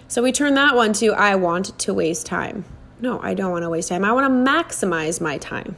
So 0.09 0.23
we 0.23 0.33
turn 0.33 0.55
that 0.55 0.75
one 0.77 0.93
to 0.95 1.13
I 1.13 1.35
want 1.35 1.79
to 1.81 1.93
waste 1.93 2.27
time. 2.27 2.65
No, 3.01 3.21
I 3.21 3.35
don't 3.35 3.51
want 3.51 3.65
to 3.65 3.69
waste 3.69 3.89
time. 3.89 4.05
I 4.05 4.13
want 4.13 4.27
to 4.27 4.53
maximize 4.53 5.21
my 5.21 5.37
time. 5.37 5.77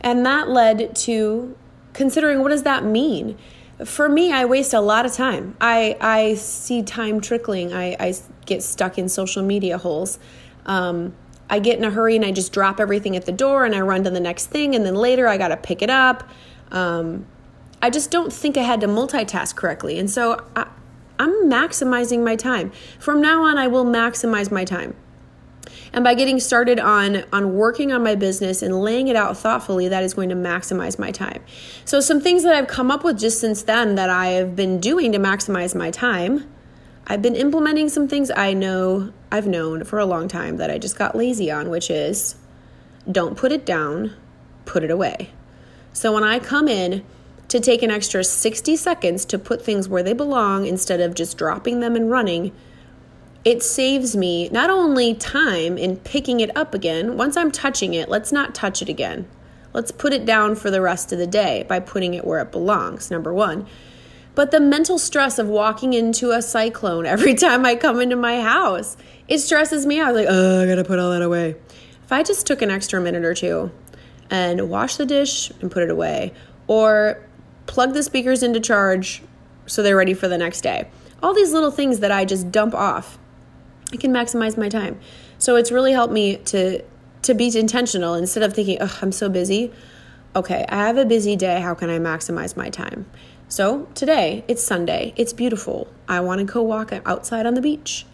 And 0.00 0.24
that 0.26 0.48
led 0.48 0.96
to 0.96 1.56
considering 1.92 2.40
what 2.40 2.48
does 2.48 2.64
that 2.64 2.84
mean? 2.84 3.38
For 3.84 4.08
me, 4.08 4.32
I 4.32 4.44
waste 4.44 4.72
a 4.72 4.80
lot 4.80 5.04
of 5.04 5.12
time. 5.12 5.56
I, 5.60 5.96
I 6.00 6.34
see 6.34 6.82
time 6.82 7.20
trickling. 7.20 7.72
I, 7.72 7.96
I 7.98 8.14
get 8.46 8.62
stuck 8.62 8.98
in 8.98 9.08
social 9.08 9.42
media 9.42 9.78
holes. 9.78 10.18
Um, 10.66 11.14
I 11.50 11.58
get 11.58 11.78
in 11.78 11.84
a 11.84 11.90
hurry 11.90 12.16
and 12.16 12.24
I 12.24 12.32
just 12.32 12.52
drop 12.52 12.80
everything 12.80 13.16
at 13.16 13.26
the 13.26 13.32
door 13.32 13.64
and 13.64 13.74
I 13.74 13.80
run 13.80 14.04
to 14.04 14.10
the 14.10 14.20
next 14.20 14.46
thing, 14.46 14.74
and 14.74 14.84
then 14.84 14.94
later 14.94 15.28
I 15.28 15.36
got 15.36 15.48
to 15.48 15.56
pick 15.56 15.82
it 15.82 15.90
up. 15.90 16.28
Um, 16.70 17.26
I 17.82 17.90
just 17.90 18.10
don't 18.10 18.32
think 18.32 18.56
I 18.56 18.62
had 18.62 18.80
to 18.80 18.86
multitask 18.86 19.54
correctly. 19.54 19.98
And 19.98 20.10
so 20.10 20.42
I, 20.56 20.66
I'm 21.18 21.44
maximizing 21.44 22.24
my 22.24 22.34
time. 22.34 22.72
From 22.98 23.20
now 23.20 23.44
on, 23.44 23.58
I 23.58 23.66
will 23.66 23.84
maximize 23.84 24.50
my 24.50 24.64
time. 24.64 24.96
And 25.92 26.02
by 26.02 26.14
getting 26.14 26.40
started 26.40 26.80
on 26.80 27.24
on 27.32 27.54
working 27.54 27.92
on 27.92 28.02
my 28.02 28.16
business 28.16 28.62
and 28.62 28.80
laying 28.80 29.08
it 29.08 29.16
out 29.16 29.36
thoughtfully, 29.36 29.88
that 29.88 30.02
is 30.02 30.14
going 30.14 30.28
to 30.30 30.34
maximize 30.34 30.98
my 30.98 31.12
time. 31.12 31.42
So 31.84 32.00
some 32.00 32.20
things 32.20 32.42
that 32.42 32.54
I've 32.54 32.66
come 32.66 32.90
up 32.90 33.04
with 33.04 33.18
just 33.18 33.40
since 33.40 33.62
then 33.62 33.94
that 33.94 34.10
I 34.10 34.28
have 34.28 34.56
been 34.56 34.80
doing 34.80 35.12
to 35.12 35.18
maximize 35.18 35.74
my 35.74 35.90
time. 35.90 36.52
I've 37.06 37.20
been 37.20 37.36
implementing 37.36 37.88
some 37.88 38.08
things 38.08 38.30
I 38.34 38.54
know 38.54 39.12
I've 39.30 39.46
known 39.46 39.84
for 39.84 39.98
a 39.98 40.06
long 40.06 40.26
time 40.26 40.56
that 40.56 40.70
I 40.70 40.78
just 40.78 40.96
got 40.96 41.14
lazy 41.14 41.50
on, 41.50 41.68
which 41.68 41.90
is 41.90 42.36
don't 43.10 43.36
put 43.36 43.52
it 43.52 43.66
down, 43.66 44.14
put 44.64 44.82
it 44.82 44.90
away. 44.90 45.30
So 45.92 46.12
when 46.14 46.24
I 46.24 46.38
come 46.38 46.66
in 46.66 47.04
to 47.48 47.60
take 47.60 47.82
an 47.82 47.90
extra 47.90 48.24
60 48.24 48.76
seconds 48.76 49.24
to 49.26 49.38
put 49.38 49.62
things 49.62 49.88
where 49.88 50.02
they 50.02 50.14
belong 50.14 50.66
instead 50.66 51.00
of 51.00 51.14
just 51.14 51.36
dropping 51.36 51.80
them 51.80 51.94
and 51.94 52.10
running, 52.10 52.52
it 53.44 53.62
saves 53.62 54.16
me 54.16 54.48
not 54.48 54.70
only 54.70 55.14
time 55.14 55.76
in 55.76 55.98
picking 55.98 56.40
it 56.40 56.56
up 56.56 56.72
again, 56.72 57.18
once 57.18 57.36
I'm 57.36 57.50
touching 57.50 57.92
it, 57.92 58.08
let's 58.08 58.32
not 58.32 58.54
touch 58.54 58.80
it 58.80 58.88
again. 58.88 59.28
Let's 59.74 59.90
put 59.90 60.14
it 60.14 60.24
down 60.24 60.54
for 60.54 60.70
the 60.70 60.80
rest 60.80 61.12
of 61.12 61.18
the 61.18 61.26
day 61.26 61.64
by 61.68 61.80
putting 61.80 62.14
it 62.14 62.24
where 62.24 62.40
it 62.40 62.50
belongs, 62.50 63.10
number 63.10 63.34
one. 63.34 63.66
But 64.34 64.50
the 64.50 64.60
mental 64.60 64.98
stress 64.98 65.38
of 65.38 65.48
walking 65.48 65.92
into 65.92 66.32
a 66.32 66.42
cyclone 66.42 67.06
every 67.06 67.34
time 67.46 67.64
I 67.64 67.76
come 67.76 68.00
into 68.00 68.16
my 68.16 68.40
house, 68.40 68.96
it 69.28 69.38
stresses 69.38 69.86
me 69.86 70.00
out. 70.00 70.08
I 70.08 70.12
was 70.12 70.20
like, 70.24 70.28
oh, 70.30 70.62
I 70.62 70.66
gotta 70.66 70.84
put 70.84 70.98
all 70.98 71.10
that 71.12 71.22
away. 71.22 71.56
If 72.02 72.12
I 72.12 72.22
just 72.22 72.46
took 72.46 72.60
an 72.62 72.70
extra 72.70 73.00
minute 73.00 73.24
or 73.24 73.34
two 73.34 73.70
and 74.30 74.68
wash 74.68 74.96
the 74.96 75.06
dish 75.06 75.50
and 75.60 75.70
put 75.70 75.82
it 75.82 75.90
away, 75.90 76.32
or 76.66 77.24
plug 77.66 77.94
the 77.94 78.02
speakers 78.02 78.42
into 78.42 78.60
charge 78.60 79.22
so 79.66 79.82
they're 79.82 79.96
ready 79.96 80.14
for 80.14 80.28
the 80.28 80.38
next 80.38 80.60
day. 80.60 80.88
All 81.22 81.34
these 81.34 81.52
little 81.52 81.70
things 81.70 82.00
that 82.00 82.10
I 82.10 82.24
just 82.24 82.50
dump 82.50 82.74
off, 82.74 83.18
I 83.92 83.96
can 83.96 84.12
maximize 84.12 84.58
my 84.58 84.68
time. 84.68 84.98
So 85.38 85.56
it's 85.56 85.70
really 85.70 85.92
helped 85.92 86.12
me 86.12 86.36
to 86.36 86.82
to 87.22 87.32
be 87.34 87.58
intentional 87.58 88.14
instead 88.14 88.42
of 88.42 88.52
thinking, 88.52 88.78
"Oh, 88.80 88.98
I'm 89.00 89.12
so 89.12 89.28
busy." 89.28 89.72
Okay, 90.36 90.66
I 90.68 90.86
have 90.86 90.98
a 90.98 91.04
busy 91.04 91.36
day. 91.36 91.60
How 91.60 91.74
can 91.74 91.88
I 91.88 91.98
maximize 91.98 92.56
my 92.56 92.68
time? 92.68 93.06
So 93.48 93.86
today, 93.94 94.44
it's 94.48 94.62
Sunday. 94.62 95.12
It's 95.16 95.32
beautiful. 95.32 95.88
I 96.08 96.20
want 96.20 96.40
to 96.40 96.44
go 96.44 96.62
walk 96.62 96.92
outside 97.06 97.46
on 97.46 97.54
the 97.54 97.60
beach. 97.60 98.06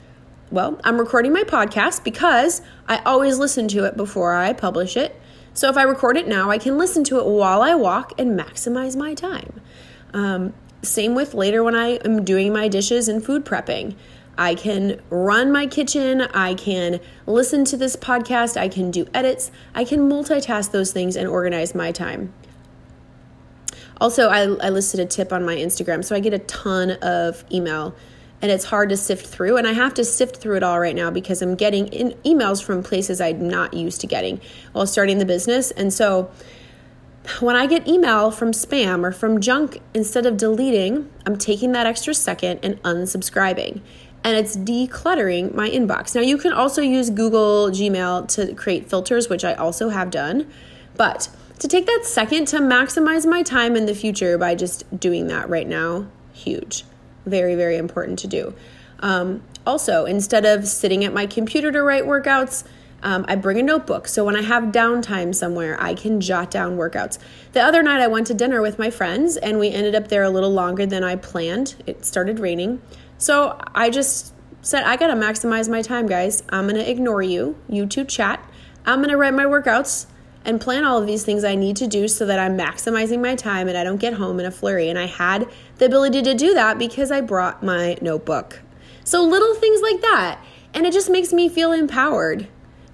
Well, 0.51 0.81
I'm 0.85 0.99
recording 0.99 1.33
my 1.33 1.45
podcast 1.45 2.05
because 2.05 2.61
I 2.89 2.99
always 3.07 3.39
listen 3.39 3.69
to 3.69 3.85
it 3.85 3.97
before 3.97 4.35
I 4.35 4.53
publish 4.53 4.97
it 4.97 5.21
so 5.53 5.69
if 5.69 5.77
I 5.77 5.83
record 5.83 6.17
it 6.17 6.29
now, 6.29 6.51
I 6.51 6.59
can 6.59 6.79
listen 6.79 7.05
to 7.05 7.19
it 7.19 7.27
while 7.27 7.63
I 7.63 7.75
walk 7.75 8.13
and 8.19 8.39
maximize 8.39 8.97
my 8.97 9.15
time. 9.15 9.61
Um, 10.15 10.55
same 10.83 11.15
with 11.15 11.35
later 11.35 11.63
when 11.63 11.75
I 11.75 11.97
am 12.05 12.25
doing 12.25 12.53
my 12.53 12.69
dishes 12.69 13.09
and 13.09 13.25
food 13.25 13.45
prepping. 13.45 13.97
I 14.39 14.55
can 14.55 15.03
run 15.11 15.53
my 15.53 15.67
kitchen, 15.67 16.23
I 16.23 16.55
can 16.55 17.01
listen 17.27 17.65
to 17.67 17.77
this 17.77 17.95
podcast, 17.95 18.57
I 18.57 18.69
can 18.69 18.91
do 18.91 19.07
edits, 19.13 19.51
I 19.75 19.85
can 19.85 20.09
multitask 20.09 20.71
those 20.71 20.93
things 20.93 21.15
and 21.15 21.29
organize 21.29 21.75
my 21.75 21.93
time. 21.93 22.33
Also, 24.01 24.29
I, 24.29 24.43
I 24.43 24.71
listed 24.71 25.01
a 25.01 25.07
tip 25.07 25.33
on 25.33 25.45
my 25.45 25.57
Instagram, 25.57 26.05
so 26.05 26.17
I 26.17 26.21
get 26.21 26.33
a 26.33 26.39
ton 26.39 26.93
of 27.03 27.45
email 27.53 27.95
and 28.43 28.51
it's 28.51 28.65
hard 28.65 28.89
to 28.89 28.97
sift 28.97 29.27
through. 29.27 29.57
And 29.57 29.67
I 29.67 29.73
have 29.73 29.95
to 29.95 30.05
sift 30.05 30.37
through 30.37 30.57
it 30.57 30.63
all 30.63 30.81
right 30.81 30.95
now 30.95 31.11
because 31.11 31.43
I'm 31.43 31.55
getting 31.55 31.89
in 31.89 32.13
emails 32.25 32.63
from 32.63 32.83
places 32.83 33.21
I'm 33.21 33.49
not 33.49 33.75
used 33.75 34.01
to 34.01 34.07
getting 34.07 34.41
while 34.73 34.87
starting 34.87 35.19
the 35.19 35.27
business. 35.27 35.71
And 35.73 35.93
so 35.93 36.31
when 37.41 37.55
I 37.55 37.67
get 37.67 37.87
email 37.87 38.31
from 38.31 38.53
spam 38.53 39.05
or 39.05 39.13
from 39.13 39.41
junk, 39.41 39.81
instead 39.93 40.25
of 40.25 40.37
deleting, 40.37 41.11
I'm 41.27 41.37
taking 41.37 41.73
that 41.73 41.87
extra 41.87 42.15
second 42.15 42.61
and 42.63 42.83
unsubscribing. 42.83 43.83
And 44.25 44.37
it's 44.37 44.57
decluttering 44.57 45.55
my 45.55 45.69
inbox. 45.69 46.15
Now, 46.15 46.21
you 46.21 46.37
can 46.37 46.53
also 46.53 46.83
use 46.83 47.09
Google 47.09 47.71
Gmail 47.71 48.29
to 48.29 48.55
create 48.55 48.89
filters, 48.89 49.31
which 49.31 49.45
I 49.45 49.55
also 49.55 49.89
have 49.89 50.11
done. 50.11 50.51
But 50.95 51.29
to 51.61 51.69
take 51.69 51.87
that 51.87 52.03
second 52.05 52.47
to 52.49 52.59
maximize 52.59 53.25
my 53.25 53.43
time 53.43 53.77
in 53.77 53.87
the 53.87 53.95
future 53.95 54.37
by 54.37 54.55
just 54.55 54.99
doing 54.99 55.29
that 55.29 55.49
right 55.49 55.67
now, 55.67 56.09
huge 56.33 56.85
very, 57.27 57.55
very 57.55 57.77
important 57.77 58.19
to 58.19 58.27
do. 58.27 58.55
Um, 59.01 59.43
also, 59.67 60.05
instead 60.05 60.45
of 60.45 60.67
sitting 60.67 61.05
at 61.05 61.15
my 61.15 61.27
computer 61.27 61.71
to 61.71 61.83
write 61.83 62.05
workouts, 62.05 62.65
Um, 63.03 63.25
I 63.29 63.35
bring 63.35 63.59
a 63.59 63.63
notebook. 63.63 64.09
So 64.09 64.27
when 64.27 64.37
I 64.37 64.43
have 64.43 64.65
downtime 64.65 65.35
somewhere, 65.35 65.75
I 65.81 65.95
can 65.95 66.21
jot 66.21 66.51
down 66.51 66.77
workouts. 66.77 67.17
The 67.53 67.61
other 67.61 67.83
night, 67.83 68.03
I 68.03 68.09
went 68.09 68.27
to 68.27 68.35
dinner 68.35 68.61
with 68.61 68.79
my 68.79 68.91
friends 68.91 69.39
and 69.39 69.59
we 69.59 69.71
ended 69.71 69.95
up 69.95 70.09
there 70.09 70.23
a 70.23 70.29
little 70.29 70.51
longer 70.51 70.85
than 70.85 71.03
I 71.03 71.17
planned. 71.17 71.77
It 71.87 72.05
started 72.05 72.39
raining. 72.39 72.83
So 73.17 73.59
I 73.75 73.89
just 73.89 74.35
said, 74.61 74.85
I 74.85 74.97
got 74.97 75.07
to 75.07 75.15
maximize 75.15 75.67
my 75.67 75.81
time, 75.81 76.07
guys. 76.09 76.43
I'm 76.51 76.69
to 76.69 76.91
ignore 76.91 77.23
you. 77.23 77.57
You 77.71 77.87
two 77.87 78.05
chat. 78.05 78.39
I'm 78.85 79.03
to 79.03 79.17
write 79.17 79.33
my 79.33 79.45
workouts 79.45 80.05
and 80.45 80.61
plan 80.61 80.85
all 80.85 80.99
of 80.99 81.07
these 81.07 81.25
things 81.25 81.45
I 81.45 81.55
need 81.55 81.77
to 81.77 81.87
do 81.87 82.09
so 82.09 82.25
that 82.27 82.39
I'm 82.39 82.57
maximizing 82.57 83.21
my 83.21 83.35
time 83.35 83.69
and 83.69 83.77
I 83.77 83.85
don't 83.85 83.99
get 83.99 84.15
home 84.15 84.41
in 84.41 84.47
a 84.47 84.51
flurry. 84.51 84.89
And 84.89 84.99
I 84.99 85.07
had 85.07 85.49
the 85.79 85.87
ability 85.87 86.23
to 86.23 86.35
do 86.35 86.55
that 86.55 86.79
because 86.79 87.11
I 87.11 87.21
brought 87.21 87.63
my 87.63 87.99
notebook. 88.01 88.61
So 89.05 89.23
little 89.23 89.55
things 89.55 89.83
like 89.83 90.01
that. 90.01 90.41
And 90.73 90.87
it 90.87 90.93
just 90.93 91.11
makes 91.11 91.33
me 91.33 91.49
feel 91.49 91.73
empowered 91.73 92.49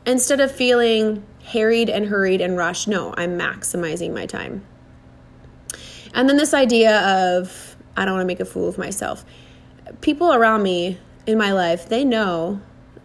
instead 0.04 0.40
of 0.40 0.50
feeling 0.50 1.24
harried 1.44 1.88
and 1.88 2.06
hurried 2.06 2.40
and 2.40 2.56
rushed. 2.56 2.88
No, 2.88 3.14
I'm 3.16 3.38
maximizing 3.38 4.12
my 4.12 4.26
time. 4.26 4.66
And 6.14 6.28
then 6.28 6.38
this 6.38 6.54
idea 6.54 7.00
of, 7.00 7.76
I 7.96 8.04
don't 8.04 8.14
want 8.14 8.22
to 8.22 8.26
make 8.26 8.40
a 8.40 8.44
fool 8.44 8.68
of 8.68 8.78
myself. 8.78 9.24
People 10.00 10.32
around 10.32 10.62
me 10.62 10.98
in 11.26 11.38
my 11.38 11.52
life, 11.52 11.88
they 11.88 12.04
know, 12.04 12.60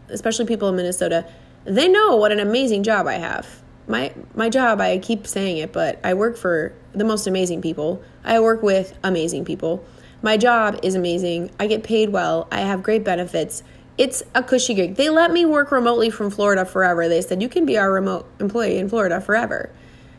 especially 0.09 0.45
people 0.45 0.69
in 0.69 0.75
Minnesota, 0.75 1.27
they 1.65 1.87
know 1.87 2.15
what 2.15 2.31
an 2.31 2.39
amazing 2.39 2.81
job 2.81 3.05
I 3.05 3.15
have 3.15 3.60
my 3.87 4.13
my 4.35 4.49
job 4.49 4.79
i 4.79 4.97
keep 4.97 5.25
saying 5.25 5.57
it 5.57 5.73
but 5.73 5.99
i 6.03 6.13
work 6.13 6.37
for 6.37 6.73
the 6.93 7.03
most 7.03 7.27
amazing 7.27 7.61
people. 7.61 8.01
I 8.23 8.39
work 8.39 8.61
with 8.61 8.97
amazing 9.03 9.45
people. 9.45 9.83
My 10.21 10.37
job 10.37 10.79
is 10.83 10.95
amazing. 10.95 11.51
I 11.59 11.67
get 11.67 11.83
paid 11.83 12.09
well. 12.09 12.47
I 12.51 12.61
have 12.61 12.83
great 12.83 13.03
benefits. 13.03 13.63
It's 13.97 14.23
a 14.35 14.43
cushy 14.43 14.73
gig. 14.73 14.95
They 14.95 15.09
let 15.09 15.31
me 15.31 15.45
work 15.45 15.71
remotely 15.71 16.09
from 16.09 16.29
florida 16.29 16.65
forever. 16.65 17.07
They 17.07 17.21
said 17.21 17.41
you 17.41 17.49
can 17.49 17.65
be 17.65 17.77
our 17.77 17.91
remote 17.91 18.27
employee 18.39 18.77
in 18.77 18.89
florida 18.89 19.21
forever. 19.21 19.69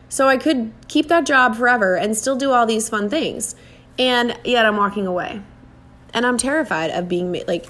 So 0.09 0.27
i 0.27 0.37
could 0.37 0.71
keep 0.87 1.07
that 1.07 1.25
job 1.25 1.55
forever 1.55 1.95
and 1.95 2.15
still 2.15 2.35
do 2.35 2.51
all 2.51 2.65
these 2.65 2.89
fun 2.89 3.09
things. 3.09 3.55
And 3.97 4.37
yet 4.43 4.65
i'm 4.65 4.77
walking 4.77 5.07
away. 5.07 5.41
And 6.13 6.25
i'm 6.25 6.37
terrified 6.37 6.91
of 6.91 7.07
being 7.07 7.31
like 7.47 7.67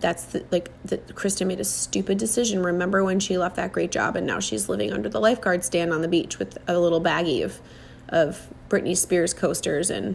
that's 0.00 0.24
the, 0.24 0.44
like 0.50 0.70
the, 0.84 0.98
Kristen 1.14 1.48
made 1.48 1.60
a 1.60 1.64
stupid 1.64 2.18
decision. 2.18 2.62
Remember 2.62 3.04
when 3.04 3.20
she 3.20 3.38
left 3.38 3.56
that 3.56 3.72
great 3.72 3.90
job 3.90 4.16
and 4.16 4.26
now 4.26 4.40
she's 4.40 4.68
living 4.68 4.92
under 4.92 5.08
the 5.08 5.20
lifeguard 5.20 5.64
stand 5.64 5.92
on 5.92 6.02
the 6.02 6.08
beach 6.08 6.38
with 6.38 6.58
a 6.68 6.78
little 6.78 7.00
baggie 7.00 7.44
of 7.44 7.60
of 8.08 8.48
Britney 8.68 8.96
Spears 8.96 9.34
coasters 9.34 9.90
and 9.90 10.14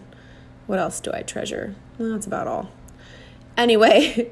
what 0.68 0.80
else 0.80 1.00
do 1.00 1.12
I 1.14 1.22
treasure? 1.22 1.76
Well, 1.98 2.12
that's 2.12 2.26
about 2.26 2.48
all. 2.48 2.70
Anyway, 3.58 4.32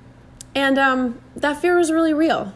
and 0.54 0.78
um, 0.78 1.20
that 1.36 1.60
fear 1.60 1.76
was 1.76 1.92
really 1.92 2.12
real. 2.12 2.52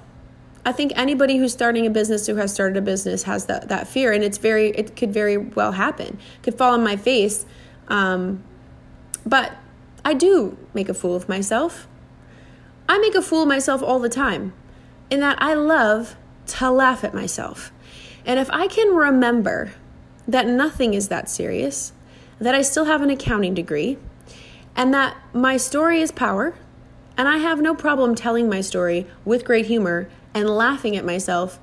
I 0.65 0.73
think 0.73 0.93
anybody 0.97 1.37
who's 1.39 1.53
starting 1.53 1.87
a 1.87 1.91
business 1.91 2.27
who 2.27 2.37
has 2.37 2.53
started 2.53 2.77
a 2.77 2.83
business 2.83 3.23
has 3.23 3.47
that 3.47 3.69
that 3.69 3.89
fear, 3.89 4.13
and 4.13 4.23
it's 4.23 4.39
very 4.39 4.71
it 4.71 4.97
could 4.97 5.13
very 5.13 5.37
well 5.37 5.73
happen. 5.73 6.19
Could 6.43 6.59
fall 6.59 6.75
on 6.75 6.83
my 6.83 6.97
face, 6.97 7.47
um, 7.89 8.43
but 9.25 9.53
I 10.05 10.15
do 10.15 10.59
make 10.75 10.89
a 10.89 10.95
fool 10.95 11.15
of 11.15 11.29
myself. 11.29 11.87
I 12.91 12.99
make 12.99 13.15
a 13.15 13.23
fool 13.23 13.43
of 13.43 13.49
myself 13.49 13.85
all 13.85 14.01
the 14.01 14.09
time 14.09 14.53
in 15.11 15.21
that 15.21 15.41
I 15.41 15.55
love 15.55 16.17
to 16.47 16.73
laugh 16.73 17.05
at 17.05 17.15
myself. 17.15 17.71
And 18.27 18.41
if 18.41 18.51
I 18.51 18.67
can 18.67 18.97
remember 18.97 19.71
that 20.27 20.49
nothing 20.49 20.95
is 20.95 21.07
that 21.07 21.31
serious, 21.31 21.93
that 22.41 22.57
I 22.57 22.63
still 22.63 22.87
have 22.87 23.01
an 23.01 23.09
accounting 23.09 23.55
degree, 23.55 23.97
and 24.75 24.93
that 24.93 25.17
my 25.33 25.57
story 25.57 26.01
is 26.01 26.11
power, 26.11 26.57
and 27.17 27.29
I 27.29 27.37
have 27.37 27.61
no 27.61 27.77
problem 27.77 28.17
telling 28.17 28.49
my 28.49 28.61
story 28.61 29.07
with 29.25 29.45
great 29.45 29.67
humor 29.67 30.11
and 30.35 30.51
laughing 30.51 30.97
at 30.97 31.05
myself, 31.05 31.61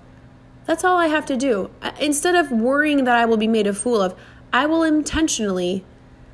that's 0.66 0.86
all 0.86 0.96
I 0.96 1.08
have 1.08 1.26
to 1.26 1.36
do. 1.36 1.72
Uh, 1.82 1.92
instead 2.00 2.36
of 2.36 2.54
worrying 2.54 3.04
that 3.04 3.18
I 3.18 3.26
will 3.26 3.36
be 3.36 3.50
made 3.50 3.68
a 3.68 3.74
fool 3.74 4.02
of, 4.02 4.16
I 4.54 4.66
will 4.66 4.84
intentionally 4.84 5.84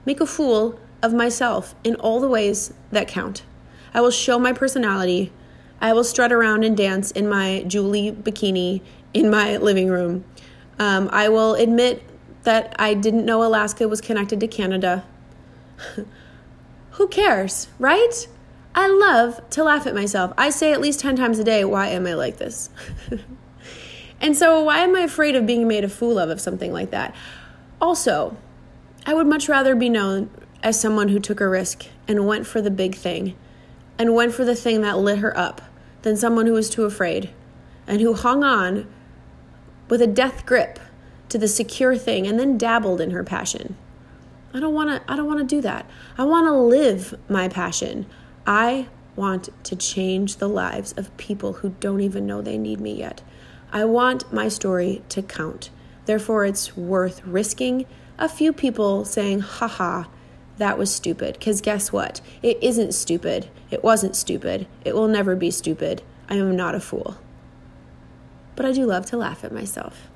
make 0.06 0.22
a 0.22 0.28
fool 0.28 0.80
of 1.02 1.16
myself 1.16 1.74
in 1.84 1.96
all 1.96 2.20
the 2.20 2.30
ways 2.30 2.76
that 2.92 3.08
count. 3.08 3.42
I 3.94 4.02
will 4.02 4.12
show 4.12 4.40
my 4.40 4.54
personality. 4.54 5.32
I 5.80 5.94
will 5.94 6.04
strut 6.04 6.32
around 6.32 6.64
and 6.64 6.76
dance 6.76 7.12
in 7.12 7.28
my 7.28 7.64
Julie 7.68 8.12
bikini 8.12 8.82
in 9.14 9.30
my 9.30 9.58
living 9.58 9.90
room. 9.90 10.26
Um, 10.80 11.10
I 11.12 11.30
will 11.30 11.56
admit 11.56 12.04
that 12.44 12.76
I 12.80 12.94
didn't 12.94 13.26
know 13.26 13.44
Alaska 13.44 13.88
was 13.88 14.02
connected 14.02 14.40
to 14.40 14.48
Canada. 14.48 15.06
Who 16.92 17.08
cares, 17.08 17.68
right? 17.80 18.28
I 18.76 18.88
love 18.88 19.48
to 19.52 19.64
laugh 19.64 19.86
at 19.86 19.94
myself. 19.94 20.34
I 20.38 20.50
say 20.50 20.74
at 20.74 20.82
least 20.82 21.00
10 21.00 21.16
times 21.16 21.40
a 21.40 21.44
day, 21.44 21.64
why 21.64 21.88
am 21.88 22.08
I 22.08 22.14
like 22.14 22.38
this? 22.38 22.70
and 24.22 24.36
so, 24.36 24.64
why 24.64 24.80
am 24.80 24.96
I 24.96 25.02
afraid 25.02 25.36
of 25.36 25.46
being 25.46 25.68
made 25.68 25.84
a 25.84 25.90
fool 25.90 26.18
of 26.18 26.30
of 26.30 26.42
something 26.42 26.74
like 26.74 26.92
that? 26.92 27.16
Also, 27.80 28.36
I 29.06 29.14
would 29.14 29.28
much 29.28 29.48
rather 29.48 29.76
be 29.76 29.90
known 29.90 30.30
as 30.64 30.80
someone 30.80 31.10
who 31.10 31.20
took 31.20 31.40
a 31.42 31.48
risk 31.48 31.86
and 32.08 32.26
went 32.26 32.48
for 32.48 32.62
the 32.62 32.72
big 32.72 32.96
thing 32.96 33.36
and 33.98 34.16
went 34.16 34.34
for 34.34 34.46
the 34.46 34.56
thing 34.56 34.82
that 34.82 34.98
lit 34.98 35.20
her 35.20 35.36
up 35.38 35.62
than 36.02 36.18
someone 36.18 36.46
who 36.46 36.54
was 36.54 36.70
too 36.70 36.86
afraid 36.86 37.30
and 37.88 38.02
who 38.02 38.14
hung 38.14 38.44
on 38.44 38.88
with 39.90 40.02
a 40.02 40.08
death 40.08 40.46
grip 40.46 40.80
to 41.30 41.38
the 41.38 41.48
secure 41.48 41.96
thing 41.96 42.28
and 42.28 42.40
then 42.40 42.58
dabbled 42.58 43.02
in 43.02 43.12
her 43.12 43.24
passion. 43.24 43.76
I 44.54 44.60
don't 44.60 44.74
want 44.74 44.90
to 44.90 45.12
I 45.12 45.16
don't 45.16 45.26
want 45.26 45.40
to 45.40 45.56
do 45.56 45.62
that. 45.62 45.90
I 46.18 46.26
want 46.26 46.46
to 46.48 46.54
live 46.54 47.16
my 47.28 47.48
passion. 47.48 48.06
I 48.46 48.88
want 49.16 49.50
to 49.66 49.76
change 49.76 50.38
the 50.38 50.50
lives 50.50 50.94
of 50.94 51.16
people 51.18 51.54
who 51.54 51.70
don't 51.80 52.02
even 52.02 52.26
know 52.26 52.42
they 52.42 52.58
need 52.58 52.80
me 52.80 52.94
yet. 52.94 53.22
I 53.72 53.86
want 53.86 54.32
my 54.32 54.48
story 54.50 55.02
to 55.10 55.22
count. 55.22 55.70
Therefore, 56.06 56.46
it's 56.46 56.76
worth 56.76 57.26
risking 57.26 57.86
a 58.18 58.30
few 58.30 58.54
people 58.54 59.06
saying, 59.06 59.40
haha, 59.40 60.04
that 60.58 60.78
was 60.78 60.94
stupid. 60.94 61.34
Because 61.34 61.62
guess 61.62 61.92
what? 61.92 62.22
It 62.42 62.58
isn't 62.62 62.94
stupid. 62.94 63.50
It 63.72 63.84
wasn't 63.84 64.16
stupid. 64.16 64.68
It 64.86 64.96
will 64.96 65.08
never 65.08 65.36
be 65.36 65.52
stupid. 65.52 66.04
I 66.30 66.36
am 66.36 66.56
not 66.56 66.76
a 66.76 66.80
fool. 66.80 67.18
But 68.56 68.66
I 68.66 68.72
do 68.72 68.86
love 68.86 69.06
to 69.08 69.18
laugh 69.18 69.44
at 69.44 69.52
myself. 69.52 70.08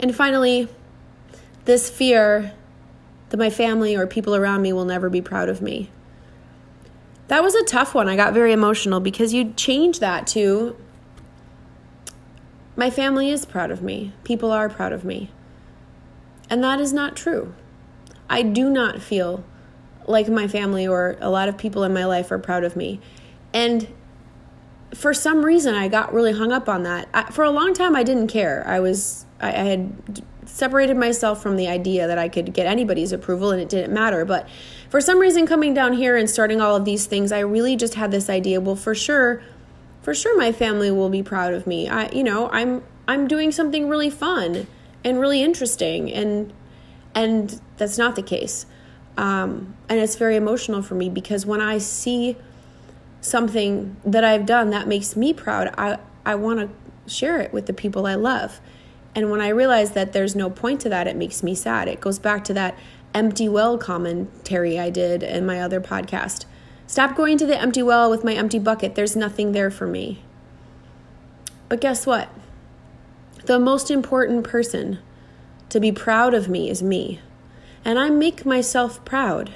And 0.00 0.14
finally, 0.14 0.68
this 1.64 1.88
fear 1.88 2.52
that 3.30 3.36
my 3.36 3.50
family 3.50 3.96
or 3.96 4.06
people 4.06 4.34
around 4.34 4.62
me 4.62 4.72
will 4.72 4.84
never 4.84 5.08
be 5.08 5.22
proud 5.22 5.48
of 5.48 5.62
me. 5.62 5.90
That 7.28 7.42
was 7.42 7.54
a 7.54 7.64
tough 7.64 7.94
one. 7.94 8.08
I 8.08 8.16
got 8.16 8.34
very 8.34 8.52
emotional 8.52 9.00
because 9.00 9.32
you 9.32 9.52
change 9.54 10.00
that 10.00 10.26
to 10.28 10.76
my 12.76 12.90
family 12.90 13.30
is 13.30 13.46
proud 13.46 13.70
of 13.70 13.82
me. 13.82 14.12
People 14.24 14.50
are 14.50 14.68
proud 14.68 14.92
of 14.92 15.04
me. 15.04 15.30
And 16.50 16.62
that 16.62 16.80
is 16.80 16.92
not 16.92 17.16
true. 17.16 17.54
I 18.28 18.42
do 18.42 18.70
not 18.70 19.02
feel 19.02 19.44
like 20.06 20.28
my 20.28 20.48
family 20.48 20.86
or 20.86 21.16
a 21.20 21.30
lot 21.30 21.48
of 21.48 21.56
people 21.56 21.84
in 21.84 21.92
my 21.92 22.04
life 22.04 22.30
are 22.30 22.38
proud 22.38 22.64
of 22.64 22.76
me. 22.76 23.00
And 23.52 23.88
for 24.94 25.14
some 25.14 25.44
reason, 25.44 25.74
I 25.74 25.88
got 25.88 26.12
really 26.12 26.32
hung 26.32 26.52
up 26.52 26.68
on 26.68 26.82
that. 26.84 27.08
I, 27.14 27.30
for 27.30 27.44
a 27.44 27.50
long 27.50 27.74
time, 27.74 27.96
I 27.96 28.02
didn't 28.02 28.28
care. 28.28 28.64
I 28.66 28.80
was, 28.80 29.26
I, 29.40 29.48
I 29.48 29.64
had 29.64 30.22
separated 30.46 30.96
myself 30.96 31.42
from 31.42 31.56
the 31.56 31.68
idea 31.68 32.06
that 32.06 32.18
I 32.18 32.28
could 32.28 32.52
get 32.52 32.66
anybody's 32.66 33.12
approval 33.12 33.50
and 33.50 33.60
it 33.60 33.68
didn't 33.68 33.92
matter. 33.92 34.24
But 34.24 34.48
for 34.90 35.00
some 35.00 35.18
reason, 35.18 35.46
coming 35.46 35.74
down 35.74 35.94
here 35.94 36.16
and 36.16 36.28
starting 36.28 36.60
all 36.60 36.76
of 36.76 36.84
these 36.84 37.06
things, 37.06 37.32
I 37.32 37.40
really 37.40 37.76
just 37.76 37.94
had 37.94 38.10
this 38.10 38.28
idea 38.28 38.60
well, 38.60 38.76
for 38.76 38.94
sure, 38.94 39.42
for 40.02 40.14
sure, 40.14 40.36
my 40.36 40.52
family 40.52 40.90
will 40.90 41.08
be 41.08 41.22
proud 41.22 41.54
of 41.54 41.66
me. 41.66 41.88
I, 41.88 42.10
you 42.10 42.22
know, 42.22 42.50
I'm, 42.50 42.82
I'm 43.08 43.26
doing 43.26 43.52
something 43.52 43.88
really 43.88 44.10
fun 44.10 44.66
and 45.02 45.20
really 45.20 45.42
interesting 45.42 46.12
and 46.12 46.52
and 47.14 47.60
that's 47.76 47.98
not 47.98 48.16
the 48.16 48.22
case. 48.22 48.66
Um, 49.16 49.76
and 49.88 50.00
it's 50.00 50.16
very 50.16 50.36
emotional 50.36 50.82
for 50.82 50.94
me 50.94 51.08
because 51.08 51.46
when 51.46 51.60
I 51.60 51.78
see 51.78 52.36
something 53.20 53.96
that 54.04 54.24
I've 54.24 54.46
done 54.46 54.70
that 54.70 54.88
makes 54.88 55.16
me 55.16 55.32
proud, 55.32 55.72
I, 55.78 55.98
I 56.26 56.34
want 56.34 56.60
to 56.60 57.10
share 57.12 57.40
it 57.40 57.52
with 57.52 57.66
the 57.66 57.72
people 57.72 58.06
I 58.06 58.14
love. 58.14 58.60
And 59.14 59.30
when 59.30 59.40
I 59.40 59.48
realize 59.48 59.92
that 59.92 60.12
there's 60.12 60.34
no 60.34 60.50
point 60.50 60.80
to 60.82 60.88
that, 60.88 61.06
it 61.06 61.16
makes 61.16 61.42
me 61.42 61.54
sad. 61.54 61.86
It 61.88 62.00
goes 62.00 62.18
back 62.18 62.44
to 62.44 62.54
that 62.54 62.76
empty 63.14 63.48
well 63.48 63.78
commentary 63.78 64.78
I 64.78 64.90
did 64.90 65.22
in 65.22 65.46
my 65.46 65.60
other 65.60 65.80
podcast. 65.80 66.46
Stop 66.86 67.16
going 67.16 67.38
to 67.38 67.46
the 67.46 67.58
empty 67.58 67.82
well 67.82 68.10
with 68.10 68.24
my 68.24 68.34
empty 68.34 68.58
bucket. 68.58 68.94
There's 68.94 69.16
nothing 69.16 69.52
there 69.52 69.70
for 69.70 69.86
me. 69.86 70.22
But 71.68 71.80
guess 71.80 72.06
what? 72.06 72.28
The 73.44 73.58
most 73.58 73.90
important 73.90 74.44
person 74.44 74.98
to 75.68 75.80
be 75.80 75.92
proud 75.92 76.34
of 76.34 76.48
me 76.48 76.68
is 76.68 76.82
me. 76.82 77.20
And 77.84 77.98
I 77.98 78.10
make 78.10 78.46
myself 78.46 79.04
proud. 79.04 79.52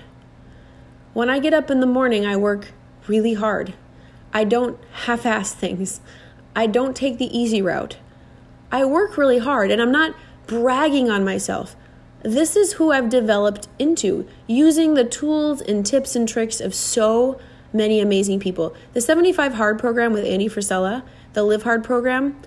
When 1.14 1.30
I 1.30 1.38
get 1.38 1.54
up 1.54 1.70
in 1.70 1.80
the 1.80 1.86
morning, 1.86 2.26
I 2.26 2.36
work 2.36 2.72
really 3.06 3.34
hard. 3.34 3.74
I 4.32 4.44
don't 4.44 4.78
half 5.04 5.24
ass 5.24 5.54
things. 5.54 6.00
I 6.54 6.66
don't 6.66 6.94
take 6.94 7.18
the 7.18 7.36
easy 7.36 7.62
route. 7.62 7.96
I 8.70 8.84
work 8.84 9.16
really 9.16 9.38
hard 9.38 9.70
and 9.70 9.80
I'm 9.80 9.92
not 9.92 10.14
bragging 10.46 11.10
on 11.10 11.24
myself. 11.24 11.74
This 12.22 12.56
is 12.56 12.74
who 12.74 12.92
I've 12.92 13.08
developed 13.08 13.68
into 13.78 14.28
using 14.46 14.94
the 14.94 15.04
tools 15.04 15.60
and 15.60 15.86
tips 15.86 16.14
and 16.14 16.28
tricks 16.28 16.60
of 16.60 16.74
so 16.74 17.40
many 17.72 18.00
amazing 18.00 18.40
people. 18.40 18.74
The 18.92 19.00
75 19.00 19.54
Hard 19.54 19.78
program 19.78 20.12
with 20.12 20.24
Andy 20.24 20.48
Frisella, 20.48 21.02
the 21.32 21.44
Live 21.44 21.62
Hard 21.62 21.84
program, 21.84 22.40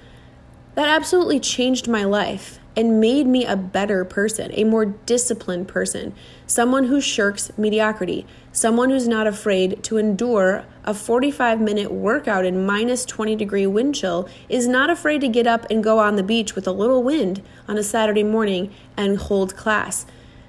that 0.75 0.87
absolutely 0.87 1.39
changed 1.39 1.87
my 1.87 2.03
life 2.03 2.59
and 2.75 3.01
made 3.01 3.27
me 3.27 3.45
a 3.45 3.55
better 3.55 4.05
person, 4.05 4.51
a 4.53 4.63
more 4.63 4.85
disciplined 4.85 5.67
person, 5.67 6.13
someone 6.47 6.85
who 6.85 7.01
shirks 7.01 7.51
mediocrity, 7.57 8.25
someone 8.51 8.89
who's 8.89 9.07
not 9.07 9.27
afraid 9.27 9.83
to 9.83 9.97
endure 9.97 10.65
a 10.83 10.93
45 10.93 11.59
minute 11.59 11.91
workout 11.91 12.45
in 12.45 12.65
minus 12.65 13.05
20 13.05 13.35
degree 13.35 13.67
wind 13.67 13.95
chill, 13.95 14.27
is 14.47 14.67
not 14.67 14.89
afraid 14.89 15.21
to 15.21 15.27
get 15.27 15.47
up 15.47 15.65
and 15.69 15.83
go 15.83 15.99
on 15.99 16.15
the 16.15 16.23
beach 16.23 16.55
with 16.55 16.67
a 16.67 16.71
little 16.71 17.03
wind 17.03 17.41
on 17.67 17.77
a 17.77 17.83
Saturday 17.83 18.23
morning 18.23 18.73
and 18.95 19.17
hold 19.17 19.55
class. 19.55 20.05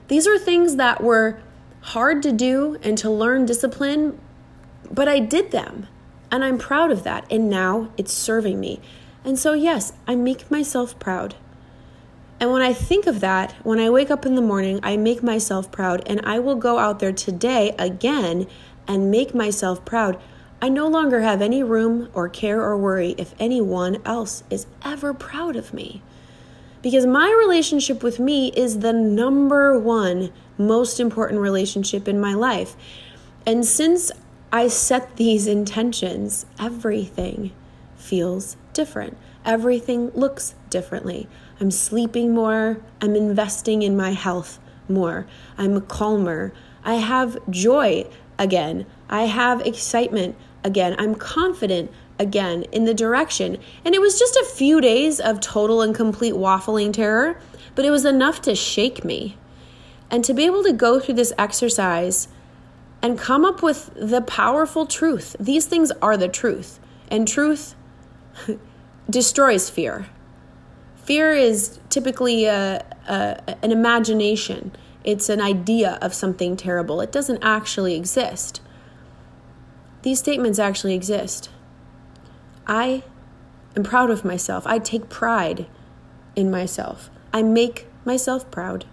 These 0.09 0.27
are 0.27 0.39
things 0.39 0.77
that 0.77 1.03
were 1.03 1.41
hard 1.81 2.23
to 2.23 2.33
do 2.33 2.79
and 2.83 2.97
to 2.99 3.11
learn 3.11 3.47
discipline, 3.47 4.19
but 4.91 5.09
I 5.09 5.19
did 5.19 5.51
them. 5.51 5.89
And 6.31 6.45
I'm 6.45 6.57
proud 6.57 6.91
of 6.91 7.03
that. 7.03 7.27
And 7.31 7.51
now 7.51 7.91
it's 7.99 8.13
serving 8.13 8.59
me. 8.59 8.81
And 9.25 9.39
so, 9.39 9.53
yes, 9.53 9.93
I 10.07 10.15
make 10.15 10.51
myself 10.51 10.99
proud. 10.99 11.35
And 12.43 12.51
when 12.51 12.61
I 12.61 12.73
think 12.73 13.07
of 13.07 13.21
that, 13.21 13.53
when 13.63 13.79
I 13.79 13.89
wake 13.89 14.11
up 14.11 14.27
in 14.27 14.35
the 14.35 14.43
morning, 14.43 14.81
I 14.83 14.97
make 14.97 15.23
myself 15.23 15.71
proud. 15.71 16.03
And 16.07 16.21
I 16.25 16.41
will 16.41 16.57
go 16.57 16.77
out 16.77 16.99
there 16.99 17.13
today 17.13 17.73
again 17.79 18.49
and 18.89 19.13
make 19.13 19.33
myself 19.33 19.85
proud. 19.85 20.21
I 20.61 20.69
no 20.69 20.89
longer 20.89 21.21
have 21.21 21.41
any 21.41 21.63
room 21.63 22.11
or 22.13 22.29
care 22.29 22.61
or 22.61 22.77
worry 22.77 23.15
if 23.17 23.33
anyone 23.39 23.99
else 24.05 24.43
is 24.51 24.67
ever 24.85 25.15
proud 25.15 25.55
of 25.55 25.73
me. 25.73 26.03
Because 26.83 27.07
my 27.07 27.31
relationship 27.31 28.03
with 28.03 28.19
me 28.19 28.49
is 28.57 28.81
the 28.81 28.93
number 28.93 29.79
one 29.79 30.33
most 30.59 30.99
important 30.99 31.41
relationship 31.41 32.09
in 32.09 32.21
my 32.21 32.35
life. 32.35 32.75
And 33.47 33.65
since 33.65 34.11
I 34.51 34.67
set 34.67 35.15
these 35.15 35.47
intentions, 35.47 36.45
everything 36.59 37.53
feels 37.95 38.57
different. 38.73 39.17
Everything 39.45 40.11
looks 40.11 40.57
differently. 40.71 41.29
I'm 41.63 41.71
sleeping 41.71 42.35
more. 42.35 42.79
I'm 43.01 43.15
investing 43.15 43.83
in 43.83 43.97
my 43.97 44.11
health 44.11 44.59
more. 44.89 45.29
I'm 45.57 45.81
calmer. 45.83 46.53
I 46.83 46.95
have 46.95 47.39
joy 47.51 48.11
again. 48.37 48.85
I 49.09 49.27
have 49.27 49.61
excitement 49.61 50.35
again. 50.65 50.97
I'm 50.99 51.15
confident 51.15 51.93
again 52.19 52.65
in 52.73 52.85
the 52.85 52.95
direction. 52.95 53.59
And 53.85 53.95
it 53.95 54.01
was 54.01 54.19
just 54.19 54.35
a 54.35 54.45
few 54.45 54.81
days 54.81 55.21
of 55.21 55.39
total 55.39 55.83
and 55.83 55.95
complete 55.95 56.35
waffling 56.35 56.93
terror, 56.93 57.41
but 57.77 57.85
it 57.85 57.93
was 57.93 58.05
enough 58.05 58.43
to 58.43 58.57
shake 58.57 59.05
me. 59.05 59.37
And 60.11 60.25
to 60.25 60.35
be 60.35 60.45
able 60.47 60.65
to 60.65 60.73
go 60.73 60.99
through 60.99 61.15
this 61.15 61.33
exercise 61.39 62.27
and 63.01 63.17
come 63.17 63.45
up 63.45 63.63
with 63.63 63.89
the 63.95 64.21
powerful 64.21 64.85
truth. 64.85 65.37
These 65.39 65.67
things 65.67 65.93
are 66.03 66.17
the 66.17 66.27
truth. 66.27 66.81
And 67.07 67.29
truth 67.29 67.77
destroys 69.09 69.71
fear. 69.71 70.09
Fear 71.05 71.33
is 71.33 71.81
typically 71.89 72.45
a, 72.45 72.85
a, 73.09 73.65
an 73.65 73.73
imagination, 73.73 74.73
it's 75.05 75.29
an 75.29 75.41
idea 75.41 75.99
of 76.01 76.15
something 76.15 76.57
terrible. 76.57 77.01
It 77.01 77.11
doesn't 77.11 77.43
actually 77.43 77.97
exist. 77.97 78.61
These 80.03 80.21
statements 80.21 80.59
actually 80.59 80.95
exist. 80.95 81.51
I 82.67 83.03
am 83.75 83.83
proud 83.83 84.11
of 84.11 84.25
myself. 84.25 84.67
I 84.67 84.79
take 84.79 85.09
pride 85.09 85.67
in 86.37 86.51
myself. 86.51 87.11
I 87.33 87.43
make 87.43 87.87
myself 88.05 88.49
proud 88.51 88.85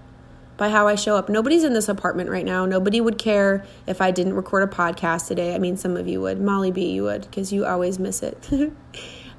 by 0.57 0.69
how 0.69 0.87
I 0.87 0.95
show 0.95 1.15
up. 1.15 1.29
Nobody's 1.29 1.63
in 1.63 1.73
this 1.73 1.87
apartment 1.87 2.29
right 2.29 2.45
now. 2.45 2.65
Nobody 2.65 2.99
would 2.99 3.17
care 3.17 3.65
if 3.87 4.01
I 4.01 4.11
didn't 4.11 4.33
record 4.33 4.63
a 4.63 4.67
podcast 4.67 5.27
today. 5.27 5.55
I 5.55 5.59
mean, 5.59 5.77
some 5.77 5.95
of 5.95 6.07
you 6.07 6.21
would. 6.21 6.41
Molly 6.41 6.71
B, 6.71 6.91
you 6.91 7.03
would, 7.03 7.21
because 7.21 7.53
you 7.53 7.65
always 7.65 7.99
miss 7.99 8.23
it. 8.23 8.49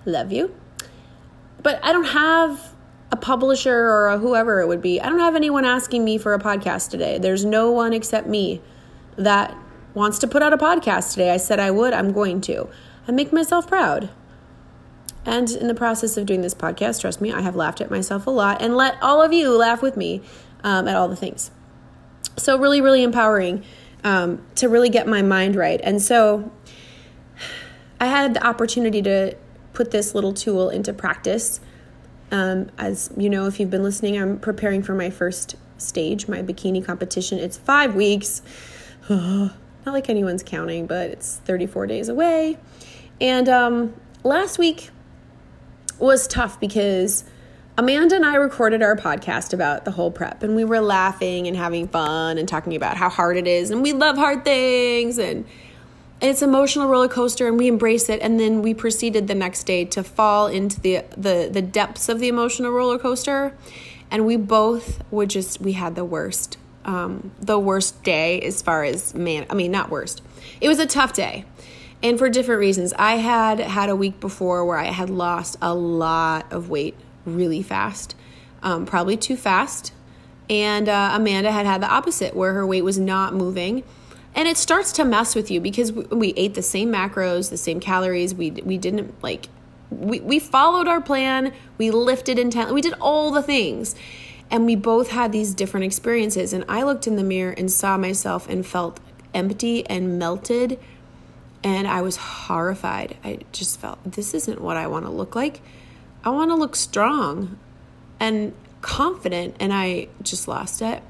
Love 0.05 0.33
you. 0.33 0.55
But 1.62 1.85
I 1.85 1.92
don't 1.92 2.05
have 2.05 2.75
a 3.12 3.16
publisher 3.16 3.75
or 3.75 4.09
a 4.09 4.18
whoever 4.18 4.61
it 4.61 4.68
would 4.68 4.81
be. 4.81 5.01
I 5.01 5.09
don't 5.09 5.18
have 5.18 5.37
anyone 5.37 5.64
asking 5.64 6.05
me 6.05 6.16
for 6.18 6.33
a 6.33 6.38
podcast 6.38 6.90
today. 6.90 7.18
There's 7.18 7.44
no 7.44 7.70
one 7.70 7.92
except 7.92 8.27
me 8.27 8.61
that 9.16 9.57
wants 9.94 10.18
to 10.20 10.29
put 10.29 10.42
out 10.42 10.53
a 10.53 10.59
podcast 10.59 11.12
today. 11.12 11.31
I 11.31 11.37
said 11.37 11.59
I 11.59 11.70
would, 11.70 11.92
I'm 11.92 12.12
going 12.12 12.40
to. 12.42 12.68
I 13.09 13.12
make 13.12 13.33
myself 13.33 13.66
proud. 13.66 14.11
And 15.27 15.51
in 15.51 15.66
the 15.68 15.75
process 15.75 16.16
of 16.16 16.27
doing 16.27 16.40
this 16.40 16.55
podcast, 16.55 17.01
trust 17.01 17.20
me, 17.20 17.33
I 17.33 17.40
have 17.40 17.57
laughed 17.57 17.81
at 17.81 17.90
myself 17.90 18.27
a 18.27 18.31
lot 18.31 18.62
and 18.62 18.77
let 18.77 19.01
all 19.03 19.20
of 19.20 19.33
you 19.33 19.51
laugh 19.57 19.83
with 19.83 19.96
me 19.96 20.23
um, 20.64 20.88
at 20.88 20.96
all 20.96 21.09
the 21.09 21.16
things. 21.16 21.51
So, 22.37 22.57
really, 22.59 22.81
really 22.81 23.03
empowering 23.03 23.64
um, 24.03 24.40
to 24.55 24.68
really 24.68 24.88
get 24.88 25.07
my 25.07 25.20
mind 25.20 25.57
right. 25.57 25.81
And 25.83 26.01
so, 26.01 26.51
I 28.01 28.07
had 28.07 28.33
the 28.33 28.46
opportunity 28.46 29.03
to 29.03 29.35
put 29.81 29.93
this 29.93 30.14
little 30.14 30.35
tool 30.35 30.69
into 30.69 30.93
practice. 30.93 31.59
Um, 32.31 32.71
as 32.77 33.11
you 33.16 33.31
know, 33.31 33.47
if 33.47 33.59
you've 33.59 33.71
been 33.71 33.83
listening, 33.83 34.21
I'm 34.21 34.38
preparing 34.38 34.83
for 34.83 34.95
my 34.95 35.09
first 35.09 35.57
stage, 35.79 36.29
my 36.29 36.43
bikini 36.43 36.85
competition. 36.85 37.38
It's 37.38 37.57
five 37.57 37.95
weeks. 37.95 38.43
Not 39.09 39.55
like 39.87 40.11
anyone's 40.11 40.43
counting, 40.43 40.87
but 40.87 41.09
it's 41.09 41.37
34 41.47 41.87
days 41.87 42.11
away. 42.11 42.59
And 43.23 43.49
um, 43.49 43.95
last 44.23 44.59
week 44.59 44.90
was 45.99 46.29
tough 46.29 46.61
because 46.61 47.25
Amanda 47.79 48.16
and 48.16 48.27
I 48.27 48.35
recorded 48.35 48.83
our 48.83 48.97
podcast 48.97 49.55
about 49.55 49.87
the 49.87 49.93
whole 49.93 50.11
prep, 50.11 50.43
and 50.43 50.55
we 50.57 50.64
were 50.64 50.83
laughing 50.83 51.47
and 51.47 51.57
having 51.57 51.88
fun 51.88 52.37
and 52.37 52.47
talking 52.47 52.77
about 52.77 52.99
how 52.99 53.09
hard 53.09 53.38
it 53.38 53.47
is, 53.47 53.71
and 53.71 53.81
we 53.81 53.95
love 53.95 54.19
hard 54.19 54.45
things, 54.45 55.16
and 55.16 55.47
it's 56.21 56.43
an 56.43 56.51
emotional 56.51 56.89
roller 56.89 57.09
coaster 57.09 57.49
and 57.49 57.57
we 57.57 57.67
embrace 57.67 58.09
it 58.09 58.21
and 58.21 58.39
then 58.39 58.63
we 58.63 58.75
proceeded 58.75 59.27
the 59.27 59.35
next 59.35 59.65
day 59.65 59.85
to 59.87 60.03
fall 60.03 60.47
into 60.47 60.81
the 60.81 61.05
the 61.17 61.49
the 61.51 61.63
depths 61.63 62.09
of 62.09 62.19
the 62.21 62.29
emotional 62.29 62.71
roller 62.71 62.99
coaster. 62.99 63.57
And 64.11 64.27
we 64.27 64.37
both 64.37 65.03
would 65.13 65.31
just 65.31 65.61
we 65.61 65.73
had 65.73 65.95
the 65.95 66.05
worst 66.05 66.59
um, 66.85 67.33
the 67.41 67.59
worst 67.59 68.03
day 68.03 68.41
as 68.41 68.63
far 68.63 68.85
as 68.85 69.15
man 69.15 69.47
i 69.51 69.55
mean 69.55 69.71
not 69.71 69.91
worst. 69.91 70.23
It 70.61 70.69
was 70.69 70.79
a 70.79 70.87
tough 70.87 71.13
day. 71.13 71.45
And 72.03 72.19
for 72.19 72.31
different 72.31 72.61
reasons. 72.61 72.95
I 72.99 73.17
had 73.17 73.61
had 73.61 73.91
a 73.91 73.97
week 73.97 74.21
before 74.21 74.65
where 74.65 74.79
i 74.79 74.87
had 74.87 75.11
lost 75.11 75.57
a 75.63 75.75
lot 75.75 76.53
of 76.53 76.69
weight 76.69 76.97
really 77.25 77.63
fast 77.63 78.15
um, 78.63 78.87
probably 78.87 79.17
too 79.17 79.37
fast. 79.37 79.93
And 80.49 80.89
uh, 80.89 81.13
amanda 81.15 81.53
had 81.53 81.65
had 81.65 81.81
the 81.81 81.89
opposite 81.89 82.35
where 82.35 82.55
her 82.55 82.67
weight 82.67 82.83
was 82.83 82.99
not 82.99 83.35
moving 83.35 83.85
and 84.35 84.47
it 84.47 84.57
starts 84.57 84.93
to 84.93 85.05
mess 85.05 85.35
with 85.35 85.51
you 85.51 85.61
because 85.61 85.93
we, 85.93 86.05
we 86.05 86.29
ate 86.37 86.55
the 86.55 86.62
same 86.62 86.93
macros 86.93 87.51
the 87.51 87.57
same 87.57 87.81
calories. 87.81 88.35
We 88.35 88.51
we 88.51 88.79
didn't 88.79 89.23
like 89.23 89.49
we, 89.90 90.21
we 90.21 90.38
followed 90.38 90.87
our 90.87 91.01
plan. 91.01 91.53
We 91.79 91.90
lifted 91.90 92.38
intently 92.38 92.75
we 92.75 92.81
did 92.81 92.95
all 93.01 93.31
the 93.31 93.43
things. 93.43 93.95
And 94.53 94.66
we 94.66 94.75
both 94.75 95.11
had 95.11 95.31
these 95.31 95.55
different 95.55 95.87
experiences. 95.87 96.53
And 96.53 96.64
i 96.69 96.83
looked 96.83 97.07
in 97.07 97.16
the 97.16 97.25
mirror 97.25 97.53
and 97.53 97.71
saw 97.71 97.97
myself 97.97 98.49
and 98.49 98.66
felt 98.66 99.01
empty 99.35 99.87
and 99.87 100.19
melted. 100.19 100.79
And 101.62 101.88
i 101.88 102.01
was 102.01 102.16
horrified. 102.16 103.16
I 103.25 103.40
just 103.53 103.81
felt 103.81 103.99
this 104.05 104.33
isn't 104.35 104.61
what 104.61 104.77
i 104.77 104.87
want 104.87 105.07
to 105.07 105.11
look 105.11 105.35
like. 105.35 105.61
I 106.25 106.31
want 106.31 106.51
to 106.51 106.55
look 106.55 106.77
strong 106.77 107.59
and 108.21 108.55
confident. 108.81 109.57
And 109.59 109.73
i 109.73 110.09
just 110.23 110.47
lost 110.47 110.83
it 110.83 111.03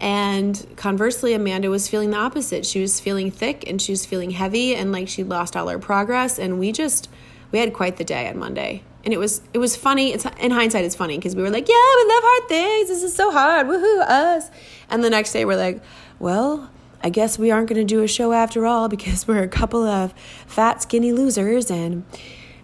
and 0.00 0.66
conversely, 0.76 1.32
Amanda 1.32 1.70
was 1.70 1.88
feeling 1.88 2.10
the 2.10 2.18
opposite. 2.18 2.66
She 2.66 2.80
was 2.80 3.00
feeling 3.00 3.30
thick 3.30 3.68
and 3.68 3.80
she 3.80 3.92
was 3.92 4.04
feeling 4.04 4.30
heavy 4.30 4.74
and 4.74 4.92
like 4.92 5.08
she 5.08 5.24
lost 5.24 5.56
all 5.56 5.68
her 5.68 5.78
progress. 5.78 6.38
And 6.38 6.58
we 6.58 6.72
just, 6.72 7.08
we 7.50 7.58
had 7.58 7.72
quite 7.72 7.96
the 7.96 8.04
day 8.04 8.28
on 8.28 8.38
Monday. 8.38 8.82
And 9.04 9.14
it 9.14 9.18
was, 9.18 9.40
it 9.54 9.58
was 9.58 9.76
funny. 9.76 10.12
It's 10.12 10.26
in 10.38 10.50
hindsight, 10.50 10.84
it's 10.84 10.96
funny 10.96 11.16
because 11.16 11.34
we 11.34 11.42
were 11.42 11.50
like, 11.50 11.68
yeah, 11.68 11.74
we 11.74 12.12
love 12.12 12.22
hard 12.24 12.48
things. 12.48 12.88
This 12.88 13.02
is 13.02 13.14
so 13.14 13.30
hard. 13.30 13.68
Woohoo, 13.68 14.00
us. 14.00 14.50
And 14.90 15.02
the 15.02 15.10
next 15.10 15.32
day 15.32 15.44
we're 15.44 15.56
like, 15.56 15.82
well, 16.18 16.70
I 17.02 17.08
guess 17.08 17.38
we 17.38 17.50
aren't 17.50 17.68
going 17.68 17.78
to 17.78 17.84
do 17.84 18.02
a 18.02 18.08
show 18.08 18.32
after 18.32 18.66
all 18.66 18.88
because 18.88 19.26
we're 19.26 19.42
a 19.42 19.48
couple 19.48 19.84
of 19.84 20.12
fat, 20.46 20.82
skinny 20.82 21.12
losers 21.12 21.70
and 21.70 22.04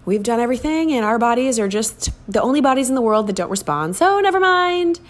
we've 0.05 0.23
done 0.23 0.40
everything 0.40 0.92
and 0.92 1.05
our 1.05 1.18
bodies 1.18 1.59
are 1.59 1.68
just 1.68 2.11
the 2.31 2.42
only 2.42 2.61
bodies 2.61 2.88
in 2.88 2.95
the 2.95 3.03
world 3.03 3.27
that 3.29 3.37
don't 3.37 3.51
respond. 3.51 3.97
So 3.97 4.21
never 4.21 4.40
mind. 4.40 5.01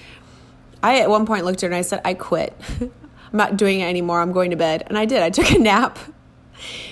I 0.83 1.01
at 1.01 1.11
one 1.11 1.27
point 1.27 1.45
looked 1.45 1.63
at 1.63 1.69
her 1.69 1.69
and 1.69 1.77
I 1.77 1.83
said, 1.83 2.01
I 2.05 2.15
quit. 2.15 2.55
I'm 2.81 2.91
not 3.39 3.57
doing 3.57 3.81
it 3.81 3.85
anymore. 3.85 4.21
I'm 4.21 4.33
going 4.33 4.51
to 4.51 4.57
bed. 4.57 4.85
And 4.87 4.99
I 4.99 5.05
did. 5.05 5.23
I 5.23 5.31
took 5.31 5.51
a 5.51 5.59
nap. 5.59 5.99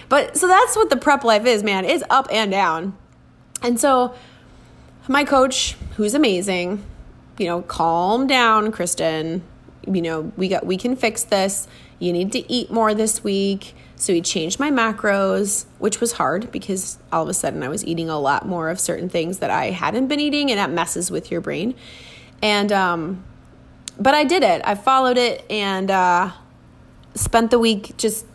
But 0.09 0.37
so 0.37 0.47
that's 0.49 0.77
what 0.77 0.91
the 0.91 0.97
prep 0.97 1.25
life 1.25 1.47
is, 1.47 1.63
man. 1.63 1.85
It's 1.85 2.05
up 2.11 2.29
and 2.31 2.51
down. 2.51 2.97
And 3.63 3.79
so 3.79 4.15
my 5.07 5.25
coach, 5.25 5.77
who's 5.97 6.15
amazing, 6.15 6.85
you 7.39 7.47
know, 7.47 7.63
calm 7.63 8.27
down, 8.27 8.73
Kristen. 8.73 9.43
You 9.87 10.03
know, 10.03 10.33
we 10.37 10.49
got 10.49 10.67
we 10.67 10.77
can 10.77 10.97
fix 10.97 11.25
this. 11.25 11.67
You 11.99 12.13
need 12.13 12.33
to 12.33 12.51
eat 12.53 12.71
more 12.71 12.95
this 12.95 13.23
week. 13.23 13.75
So 13.97 14.15
he 14.15 14.23
changed 14.23 14.59
my 14.59 14.71
macros, 14.71 15.67
which 15.79 16.01
was 16.01 16.13
hard 16.13 16.51
because 16.51 16.99
all 17.13 17.23
of 17.23 17.29
a 17.29 17.35
sudden 17.35 17.63
I 17.63 17.69
was 17.69 17.85
eating 17.85 18.09
a 18.09 18.19
lot 18.19 18.47
more 18.47 18.71
of 18.71 18.81
certain 18.81 19.11
things 19.11 19.39
that 19.39 19.51
I 19.51 19.71
hadn't 19.71 20.09
been 20.09 20.21
eating, 20.21 20.51
and 20.51 20.59
that 20.59 20.71
messes 20.71 21.11
with 21.11 21.31
your 21.31 21.43
brain. 21.43 21.75
And 22.41 22.73
um, 22.73 23.25
but 24.01 24.15
I 24.15 24.25
did 24.25 24.43
it. 24.43 24.63
I 24.65 24.75
followed 24.75 25.19
it 25.19 25.45
and 25.51 25.91
uh, 25.91 26.33
spent 27.15 27.51
the 27.51 27.59
week 27.59 27.97
just 27.99 28.27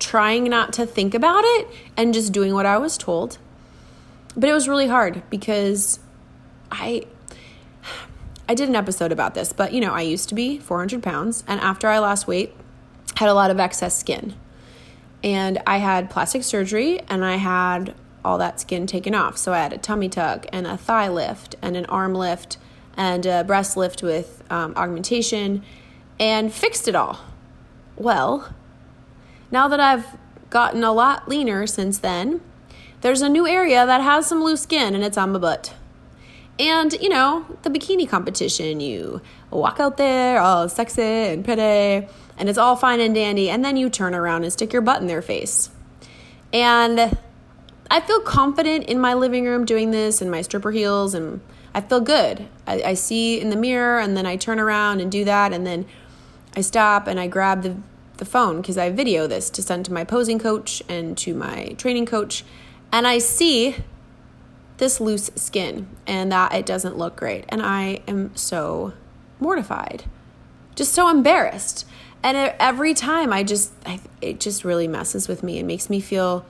trying 0.00 0.44
not 0.44 0.72
to 0.74 0.84
think 0.84 1.14
about 1.14 1.44
it 1.44 1.68
and 1.96 2.12
just 2.12 2.32
doing 2.32 2.52
what 2.52 2.66
I 2.66 2.76
was 2.76 2.98
told. 2.98 3.38
but 4.36 4.48
it 4.48 4.52
was 4.52 4.68
really 4.68 4.88
hard 4.88 5.22
because 5.30 6.00
I 6.70 7.06
I 8.48 8.54
did 8.54 8.68
an 8.68 8.74
episode 8.74 9.12
about 9.12 9.34
this, 9.34 9.52
but 9.52 9.72
you 9.72 9.80
know, 9.80 9.92
I 9.92 10.00
used 10.02 10.28
to 10.30 10.34
be 10.34 10.58
400 10.58 11.02
pounds, 11.02 11.44
and 11.46 11.60
after 11.60 11.86
I 11.88 11.98
lost 11.98 12.26
weight, 12.26 12.54
had 13.16 13.28
a 13.28 13.34
lot 13.34 13.50
of 13.50 13.60
excess 13.60 13.96
skin. 13.98 14.34
And 15.22 15.62
I 15.66 15.78
had 15.78 16.10
plastic 16.10 16.42
surgery 16.42 17.00
and 17.08 17.24
I 17.24 17.36
had 17.36 17.94
all 18.24 18.38
that 18.38 18.58
skin 18.60 18.88
taken 18.88 19.14
off. 19.14 19.36
So 19.36 19.52
I 19.52 19.58
had 19.58 19.72
a 19.72 19.78
tummy 19.78 20.08
tuck 20.08 20.46
and 20.52 20.66
a 20.66 20.76
thigh 20.76 21.08
lift 21.08 21.54
and 21.62 21.76
an 21.76 21.86
arm 21.86 22.14
lift 22.14 22.58
and 22.96 23.26
a 23.26 23.44
breast 23.44 23.76
lift 23.76 24.02
with 24.02 24.42
um, 24.50 24.74
augmentation 24.76 25.62
and 26.18 26.52
fixed 26.52 26.88
it 26.88 26.94
all. 26.94 27.20
Well, 27.96 28.52
now 29.50 29.68
that 29.68 29.80
I've 29.80 30.06
gotten 30.50 30.84
a 30.84 30.92
lot 30.92 31.28
leaner 31.28 31.66
since 31.66 31.98
then, 31.98 32.40
there's 33.00 33.22
a 33.22 33.28
new 33.28 33.46
area 33.46 33.84
that 33.84 34.00
has 34.00 34.26
some 34.26 34.42
loose 34.42 34.62
skin 34.62 34.94
and 34.94 35.02
it's 35.02 35.18
on 35.18 35.32
my 35.32 35.38
butt. 35.38 35.74
And, 36.58 36.92
you 37.00 37.08
know, 37.08 37.46
the 37.62 37.70
bikini 37.70 38.08
competition, 38.08 38.80
you 38.80 39.20
walk 39.50 39.80
out 39.80 39.96
there 39.96 40.38
all 40.38 40.68
sexy 40.68 41.02
and 41.02 41.44
pretty, 41.44 42.06
and 42.36 42.48
it's 42.48 42.58
all 42.58 42.76
fine 42.76 43.00
and 43.00 43.14
dandy, 43.14 43.48
and 43.50 43.64
then 43.64 43.76
you 43.76 43.88
turn 43.88 44.14
around 44.14 44.44
and 44.44 44.52
stick 44.52 44.72
your 44.72 44.82
butt 44.82 45.00
in 45.00 45.06
their 45.06 45.22
face. 45.22 45.70
And 46.52 47.16
I 47.92 48.00
feel 48.00 48.20
confident 48.20 48.84
in 48.84 48.98
my 48.98 49.12
living 49.12 49.44
room 49.44 49.66
doing 49.66 49.90
this 49.90 50.22
in 50.22 50.30
my 50.30 50.40
stripper 50.40 50.70
heels, 50.70 51.12
and 51.12 51.42
I 51.74 51.82
feel 51.82 52.00
good. 52.00 52.48
I, 52.66 52.82
I 52.82 52.94
see 52.94 53.38
in 53.38 53.50
the 53.50 53.56
mirror, 53.56 53.98
and 53.98 54.16
then 54.16 54.24
I 54.24 54.36
turn 54.36 54.58
around 54.58 55.00
and 55.02 55.12
do 55.12 55.26
that, 55.26 55.52
and 55.52 55.66
then 55.66 55.84
I 56.56 56.62
stop 56.62 57.06
and 57.06 57.20
I 57.20 57.26
grab 57.26 57.60
the, 57.60 57.76
the 58.16 58.24
phone 58.24 58.62
because 58.62 58.78
I 58.78 58.88
video 58.88 59.26
this 59.26 59.50
to 59.50 59.62
send 59.62 59.84
to 59.84 59.92
my 59.92 60.04
posing 60.04 60.38
coach 60.38 60.82
and 60.88 61.18
to 61.18 61.34
my 61.34 61.74
training 61.76 62.06
coach, 62.06 62.44
and 62.90 63.06
I 63.06 63.18
see 63.18 63.76
this 64.78 64.98
loose 64.98 65.30
skin 65.36 65.86
and 66.06 66.32
that 66.32 66.54
it 66.54 66.64
doesn't 66.64 66.96
look 66.96 67.14
great. 67.14 67.44
And 67.50 67.60
I 67.60 68.00
am 68.08 68.34
so 68.34 68.94
mortified, 69.38 70.04
just 70.74 70.94
so 70.94 71.10
embarrassed. 71.10 71.86
And 72.22 72.54
every 72.58 72.94
time 72.94 73.34
I 73.34 73.42
just, 73.42 73.70
I, 73.84 74.00
it 74.22 74.40
just 74.40 74.64
really 74.64 74.88
messes 74.88 75.28
with 75.28 75.42
me. 75.42 75.58
It 75.58 75.66
makes 75.66 75.90
me 75.90 76.00
feel 76.00 76.46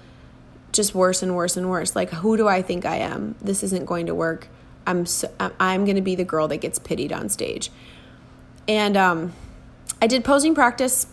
just 0.73 0.95
worse 0.95 1.23
and 1.23 1.37
worse 1.37 1.57
and 1.57 1.69
worse. 1.69 1.95
Like, 1.95 2.11
who 2.11 2.37
do 2.37 2.49
I 2.49 2.63
think 2.63 2.85
I 2.85 2.97
am? 2.97 3.37
This 3.41 3.63
isn't 3.63 3.87
going 3.87 4.07
to 4.07 4.15
work. 4.15 4.49
I'm 4.87 5.07
so, 5.07 5.31
I'm 5.61 5.85
going 5.85 5.97
to 5.97 6.03
be 6.03 6.15
the 6.15 6.25
girl 6.25 6.49
that 6.49 6.59
gets 6.59 6.79
pitied 6.79 7.13
on 7.13 7.29
stage. 7.29 7.71
And 8.67 8.97
um, 8.97 9.33
I 10.01 10.07
did 10.07 10.25
posing 10.25 10.55
practice 10.55 11.07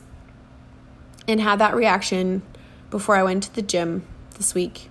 and 1.28 1.40
had 1.40 1.60
that 1.60 1.76
reaction 1.76 2.42
before 2.90 3.16
I 3.16 3.24
went 3.24 3.44
to 3.44 3.54
the 3.54 3.62
gym 3.62 4.06
this 4.38 4.56
week. 4.56 4.90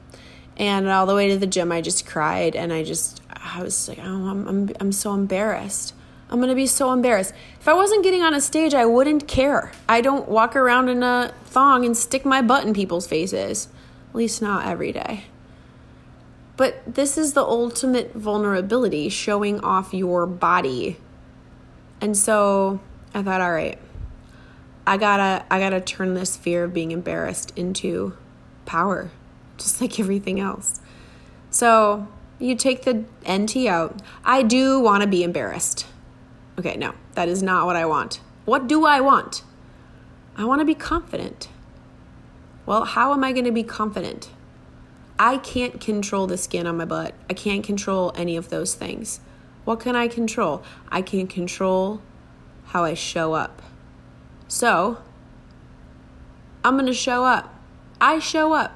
And 0.56 0.88
all 0.88 1.06
the 1.06 1.14
way 1.14 1.28
to 1.28 1.38
the 1.38 1.46
gym, 1.46 1.72
I 1.72 1.80
just 1.80 2.06
cried 2.06 2.54
and 2.56 2.72
I 2.72 2.82
just, 2.82 3.22
I 3.30 3.62
was 3.62 3.88
like, 3.88 3.98
oh, 3.98 4.02
I'm, 4.02 4.46
I'm, 4.46 4.70
I'm 4.80 4.92
so 4.92 5.14
embarrassed. 5.14 5.94
I'm 6.30 6.38
going 6.38 6.50
to 6.50 6.54
be 6.54 6.66
so 6.66 6.92
embarrassed. 6.92 7.32
If 7.60 7.68
I 7.68 7.72
wasn't 7.72 8.04
getting 8.04 8.22
on 8.22 8.34
a 8.34 8.40
stage, 8.40 8.74
I 8.74 8.84
wouldn't 8.84 9.26
care. 9.26 9.72
I 9.88 10.00
don't 10.00 10.28
walk 10.28 10.56
around 10.56 10.88
in 10.88 11.02
a 11.02 11.32
thong 11.44 11.84
and 11.84 11.96
stick 11.96 12.24
my 12.24 12.42
butt 12.42 12.66
in 12.66 12.74
people's 12.74 13.06
faces, 13.06 13.68
at 14.08 14.14
least 14.14 14.42
not 14.42 14.66
every 14.66 14.92
day. 14.92 15.24
But 16.56 16.94
this 16.94 17.16
is 17.16 17.34
the 17.34 17.42
ultimate 17.42 18.14
vulnerability 18.14 19.08
showing 19.08 19.60
off 19.60 19.94
your 19.94 20.26
body. 20.26 20.96
And 22.00 22.16
so 22.16 22.80
I 23.14 23.22
thought, 23.22 23.40
all 23.40 23.52
right, 23.52 23.78
I 24.86 24.96
gotta, 24.96 25.44
I 25.50 25.60
gotta 25.60 25.80
turn 25.80 26.14
this 26.14 26.36
fear 26.36 26.64
of 26.64 26.74
being 26.74 26.90
embarrassed 26.90 27.52
into 27.56 28.16
power 28.66 29.10
just 29.58 29.80
like 29.80 30.00
everything 30.00 30.40
else. 30.40 30.80
So 31.50 32.08
you 32.38 32.54
take 32.54 32.82
the 32.82 33.04
NT 33.30 33.66
out. 33.66 34.00
I 34.24 34.42
do 34.42 34.80
want 34.80 35.02
to 35.02 35.08
be 35.08 35.22
embarrassed. 35.22 35.86
Okay, 36.58 36.76
no, 36.76 36.94
that 37.14 37.28
is 37.28 37.42
not 37.42 37.66
what 37.66 37.76
I 37.76 37.84
want. 37.84 38.20
What 38.44 38.66
do 38.66 38.86
I 38.86 39.00
want? 39.00 39.42
I 40.36 40.44
want 40.44 40.60
to 40.60 40.64
be 40.64 40.74
confident. 40.74 41.48
Well, 42.68 42.84
how 42.84 43.14
am 43.14 43.24
I 43.24 43.32
going 43.32 43.46
to 43.46 43.50
be 43.50 43.62
confident? 43.62 44.28
I 45.18 45.38
can't 45.38 45.80
control 45.80 46.26
the 46.26 46.36
skin 46.36 46.66
on 46.66 46.76
my 46.76 46.84
butt. 46.84 47.14
I 47.30 47.32
can't 47.32 47.64
control 47.64 48.12
any 48.14 48.36
of 48.36 48.50
those 48.50 48.74
things. 48.74 49.20
What 49.64 49.80
can 49.80 49.96
I 49.96 50.06
control? 50.06 50.62
I 50.90 51.00
can 51.00 51.28
control 51.28 52.02
how 52.66 52.84
I 52.84 52.92
show 52.92 53.32
up. 53.32 53.62
So, 54.48 54.98
I'm 56.62 56.74
going 56.74 56.84
to 56.84 56.92
show 56.92 57.24
up. 57.24 57.54
I 58.02 58.18
show 58.18 58.52
up 58.52 58.74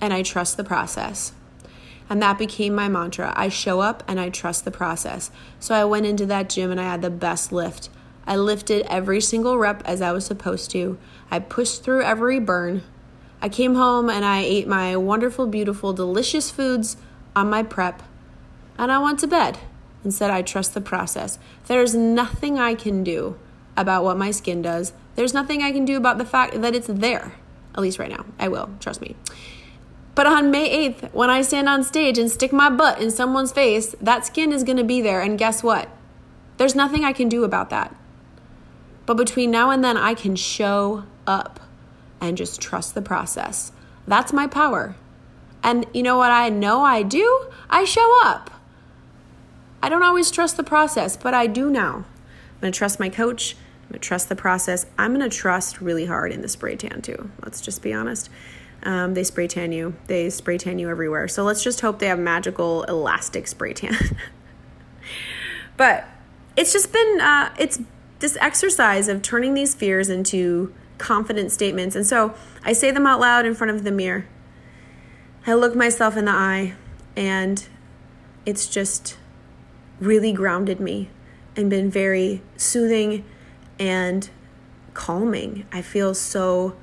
and 0.00 0.14
I 0.14 0.22
trust 0.22 0.56
the 0.56 0.64
process. 0.64 1.34
And 2.08 2.22
that 2.22 2.38
became 2.38 2.74
my 2.74 2.88
mantra. 2.88 3.34
I 3.36 3.50
show 3.50 3.80
up 3.80 4.02
and 4.08 4.18
I 4.18 4.30
trust 4.30 4.64
the 4.64 4.70
process. 4.70 5.30
So 5.60 5.74
I 5.74 5.84
went 5.84 6.06
into 6.06 6.24
that 6.24 6.48
gym 6.48 6.70
and 6.70 6.80
I 6.80 6.84
had 6.84 7.02
the 7.02 7.10
best 7.10 7.52
lift. 7.52 7.90
I 8.26 8.36
lifted 8.36 8.86
every 8.88 9.20
single 9.20 9.58
rep 9.58 9.82
as 9.84 10.00
I 10.00 10.12
was 10.12 10.24
supposed 10.24 10.70
to. 10.70 10.96
I 11.30 11.40
pushed 11.40 11.84
through 11.84 12.04
every 12.04 12.40
burn. 12.40 12.82
I 13.42 13.48
came 13.48 13.74
home 13.74 14.08
and 14.08 14.24
I 14.24 14.38
ate 14.38 14.68
my 14.68 14.96
wonderful, 14.96 15.48
beautiful, 15.48 15.92
delicious 15.92 16.48
foods 16.48 16.96
on 17.34 17.50
my 17.50 17.64
prep. 17.64 18.02
And 18.78 18.92
I 18.92 18.98
went 18.98 19.18
to 19.18 19.26
bed 19.26 19.58
and 20.04 20.14
said, 20.14 20.30
I 20.30 20.42
trust 20.42 20.74
the 20.74 20.80
process. 20.80 21.40
There's 21.66 21.92
nothing 21.92 22.58
I 22.58 22.74
can 22.74 23.02
do 23.02 23.36
about 23.76 24.04
what 24.04 24.16
my 24.16 24.30
skin 24.30 24.62
does. 24.62 24.92
There's 25.16 25.34
nothing 25.34 25.60
I 25.60 25.72
can 25.72 25.84
do 25.84 25.96
about 25.96 26.18
the 26.18 26.24
fact 26.24 26.60
that 26.62 26.74
it's 26.74 26.86
there. 26.86 27.34
At 27.74 27.80
least 27.80 27.98
right 27.98 28.10
now. 28.10 28.24
I 28.38 28.46
will, 28.46 28.70
trust 28.78 29.00
me. 29.00 29.16
But 30.14 30.26
on 30.26 30.50
May 30.50 30.90
8th, 30.90 31.12
when 31.12 31.30
I 31.30 31.42
stand 31.42 31.68
on 31.68 31.82
stage 31.82 32.18
and 32.18 32.30
stick 32.30 32.52
my 32.52 32.70
butt 32.70 33.00
in 33.00 33.10
someone's 33.10 33.50
face, 33.50 33.96
that 34.00 34.24
skin 34.24 34.52
is 34.52 34.62
going 34.62 34.76
to 34.76 34.84
be 34.84 35.00
there. 35.00 35.20
And 35.20 35.38
guess 35.38 35.64
what? 35.64 35.88
There's 36.58 36.74
nothing 36.76 37.04
I 37.04 37.12
can 37.12 37.28
do 37.28 37.42
about 37.42 37.70
that. 37.70 37.94
But 39.04 39.16
between 39.16 39.50
now 39.50 39.70
and 39.70 39.82
then, 39.82 39.96
I 39.96 40.14
can 40.14 40.36
show 40.36 41.04
up 41.26 41.58
and 42.22 42.38
just 42.38 42.60
trust 42.60 42.94
the 42.94 43.02
process. 43.02 43.72
That's 44.06 44.32
my 44.32 44.46
power. 44.46 44.94
And 45.62 45.84
you 45.92 46.02
know 46.02 46.16
what 46.16 46.30
I 46.30 46.48
know 46.48 46.82
I 46.82 47.02
do? 47.02 47.50
I 47.68 47.84
show 47.84 48.20
up. 48.24 48.50
I 49.82 49.88
don't 49.88 50.04
always 50.04 50.30
trust 50.30 50.56
the 50.56 50.62
process, 50.62 51.16
but 51.16 51.34
I 51.34 51.48
do 51.48 51.68
now. 51.68 52.04
I'm 52.54 52.72
to 52.72 52.78
trust 52.78 53.00
my 53.00 53.08
coach. 53.08 53.56
I'm 53.86 53.94
to 53.94 53.98
trust 53.98 54.28
the 54.28 54.36
process. 54.36 54.86
I'm 54.96 55.18
to 55.18 55.28
trust 55.28 55.80
really 55.80 56.06
hard 56.06 56.30
in 56.32 56.42
the 56.42 56.48
spray 56.48 56.76
tan 56.76 57.02
too. 57.02 57.30
Let's 57.42 57.60
just 57.60 57.82
be 57.82 57.92
honest. 57.92 58.30
Um, 58.84 59.14
they 59.14 59.24
spray 59.24 59.48
tan 59.48 59.72
you. 59.72 59.96
They 60.06 60.30
spray 60.30 60.58
tan 60.58 60.78
you 60.78 60.88
everywhere. 60.88 61.26
So 61.26 61.42
let's 61.42 61.64
just 61.64 61.80
hope 61.80 61.98
they 61.98 62.06
have 62.06 62.20
magical 62.20 62.84
elastic 62.84 63.48
spray 63.48 63.74
tan. 63.74 63.96
but 65.76 66.04
it's 66.56 66.72
just 66.72 66.92
been 66.92 67.20
uh, 67.20 67.52
it's 67.58 67.80
this 68.20 68.36
exercise 68.40 69.08
of 69.08 69.22
turning 69.22 69.54
these 69.54 69.74
fears 69.74 70.08
into 70.08 70.72
confident 71.02 71.52
statements. 71.52 71.94
And 71.96 72.06
so 72.06 72.34
I 72.64 72.72
say 72.72 72.90
them 72.90 73.06
out 73.06 73.20
loud 73.20 73.44
in 73.44 73.54
front 73.54 73.72
of 73.72 73.84
the 73.84 73.90
mirror. 73.90 74.26
I 75.46 75.54
look 75.54 75.74
myself 75.74 76.16
in 76.16 76.24
the 76.24 76.32
eye, 76.32 76.74
and 77.16 77.66
it's 78.46 78.68
just 78.68 79.18
really 80.00 80.32
grounded 80.32 80.78
me 80.78 81.10
and 81.56 81.68
been 81.68 81.90
very 81.90 82.40
soothing 82.56 83.24
and 83.78 84.30
calming. 84.94 85.66
I 85.72 85.82
feel 85.82 86.14
so 86.14 86.76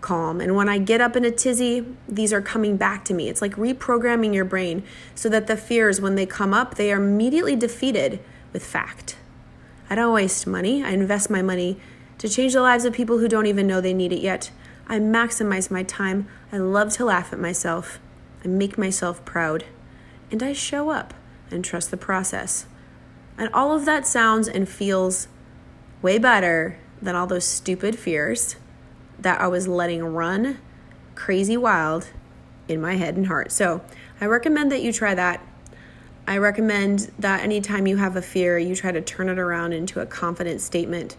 calm. 0.00 0.40
And 0.40 0.56
when 0.56 0.68
I 0.68 0.78
get 0.78 1.00
up 1.00 1.14
in 1.14 1.24
a 1.24 1.30
tizzy, 1.30 1.86
these 2.08 2.32
are 2.32 2.40
coming 2.40 2.76
back 2.76 3.04
to 3.04 3.14
me. 3.14 3.28
It's 3.28 3.42
like 3.42 3.54
reprogramming 3.56 4.34
your 4.34 4.44
brain 4.46 4.82
so 5.14 5.28
that 5.28 5.46
the 5.46 5.56
fears, 5.56 6.00
when 6.00 6.14
they 6.14 6.26
come 6.26 6.54
up, 6.54 6.76
they 6.76 6.90
are 6.92 6.96
immediately 6.96 7.56
defeated 7.56 8.18
with 8.52 8.64
fact. 8.64 9.16
I 9.90 9.94
don't 9.94 10.14
waste 10.14 10.46
money. 10.46 10.82
I 10.82 10.90
invest 10.90 11.28
my 11.28 11.42
money 11.42 11.78
to 12.22 12.28
change 12.28 12.52
the 12.52 12.60
lives 12.60 12.84
of 12.84 12.92
people 12.92 13.18
who 13.18 13.26
don't 13.26 13.46
even 13.46 13.66
know 13.66 13.80
they 13.80 13.92
need 13.92 14.12
it 14.12 14.20
yet. 14.20 14.52
I 14.86 15.00
maximize 15.00 15.72
my 15.72 15.82
time. 15.82 16.28
I 16.52 16.58
love 16.58 16.92
to 16.92 17.04
laugh 17.04 17.32
at 17.32 17.40
myself. 17.40 17.98
I 18.44 18.46
make 18.46 18.78
myself 18.78 19.24
proud. 19.24 19.64
And 20.30 20.40
I 20.40 20.52
show 20.52 20.90
up 20.90 21.14
and 21.50 21.64
trust 21.64 21.90
the 21.90 21.96
process. 21.96 22.66
And 23.36 23.52
all 23.52 23.74
of 23.74 23.86
that 23.86 24.06
sounds 24.06 24.46
and 24.46 24.68
feels 24.68 25.26
way 26.00 26.16
better 26.16 26.78
than 27.00 27.16
all 27.16 27.26
those 27.26 27.44
stupid 27.44 27.98
fears 27.98 28.54
that 29.18 29.40
I 29.40 29.48
was 29.48 29.66
letting 29.66 30.04
run 30.04 30.58
crazy 31.16 31.56
wild 31.56 32.10
in 32.68 32.80
my 32.80 32.94
head 32.94 33.16
and 33.16 33.26
heart. 33.26 33.50
So 33.50 33.80
I 34.20 34.26
recommend 34.26 34.70
that 34.70 34.80
you 34.80 34.92
try 34.92 35.16
that. 35.16 35.44
I 36.28 36.38
recommend 36.38 37.10
that 37.18 37.42
anytime 37.42 37.88
you 37.88 37.96
have 37.96 38.14
a 38.14 38.22
fear, 38.22 38.58
you 38.58 38.76
try 38.76 38.92
to 38.92 39.00
turn 39.00 39.28
it 39.28 39.40
around 39.40 39.72
into 39.72 39.98
a 39.98 40.06
confident 40.06 40.60
statement. 40.60 41.16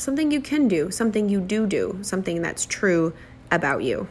Something 0.00 0.30
you 0.30 0.40
can 0.40 0.66
do, 0.66 0.90
something 0.90 1.28
you 1.28 1.42
do 1.42 1.66
do, 1.66 1.98
something 2.00 2.40
that's 2.40 2.64
true 2.64 3.12
about 3.50 3.82
you. 3.82 4.08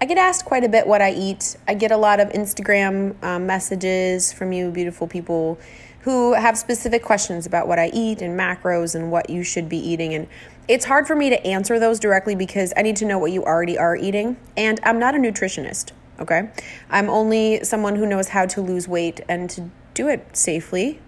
I 0.00 0.06
get 0.06 0.16
asked 0.16 0.44
quite 0.44 0.62
a 0.62 0.68
bit 0.68 0.86
what 0.86 1.02
I 1.02 1.10
eat. 1.10 1.56
I 1.66 1.74
get 1.74 1.90
a 1.90 1.96
lot 1.96 2.20
of 2.20 2.28
Instagram 2.28 3.20
um, 3.24 3.46
messages 3.48 4.32
from 4.32 4.52
you, 4.52 4.70
beautiful 4.70 5.08
people 5.08 5.58
who 6.02 6.34
have 6.34 6.56
specific 6.56 7.02
questions 7.02 7.46
about 7.46 7.66
what 7.66 7.80
I 7.80 7.90
eat 7.92 8.22
and 8.22 8.38
macros 8.38 8.94
and 8.94 9.10
what 9.10 9.28
you 9.28 9.42
should 9.42 9.68
be 9.68 9.78
eating. 9.78 10.14
And 10.14 10.28
it's 10.68 10.84
hard 10.84 11.08
for 11.08 11.16
me 11.16 11.30
to 11.30 11.44
answer 11.44 11.80
those 11.80 11.98
directly 11.98 12.36
because 12.36 12.72
I 12.76 12.82
need 12.82 12.94
to 12.98 13.06
know 13.06 13.18
what 13.18 13.32
you 13.32 13.42
already 13.42 13.76
are 13.76 13.96
eating. 13.96 14.36
And 14.56 14.78
I'm 14.84 15.00
not 15.00 15.16
a 15.16 15.18
nutritionist, 15.18 15.90
okay? 16.20 16.48
I'm 16.90 17.10
only 17.10 17.64
someone 17.64 17.96
who 17.96 18.06
knows 18.06 18.28
how 18.28 18.46
to 18.46 18.60
lose 18.60 18.86
weight 18.86 19.20
and 19.28 19.50
to 19.50 19.68
do 19.94 20.06
it 20.06 20.36
safely. 20.36 21.00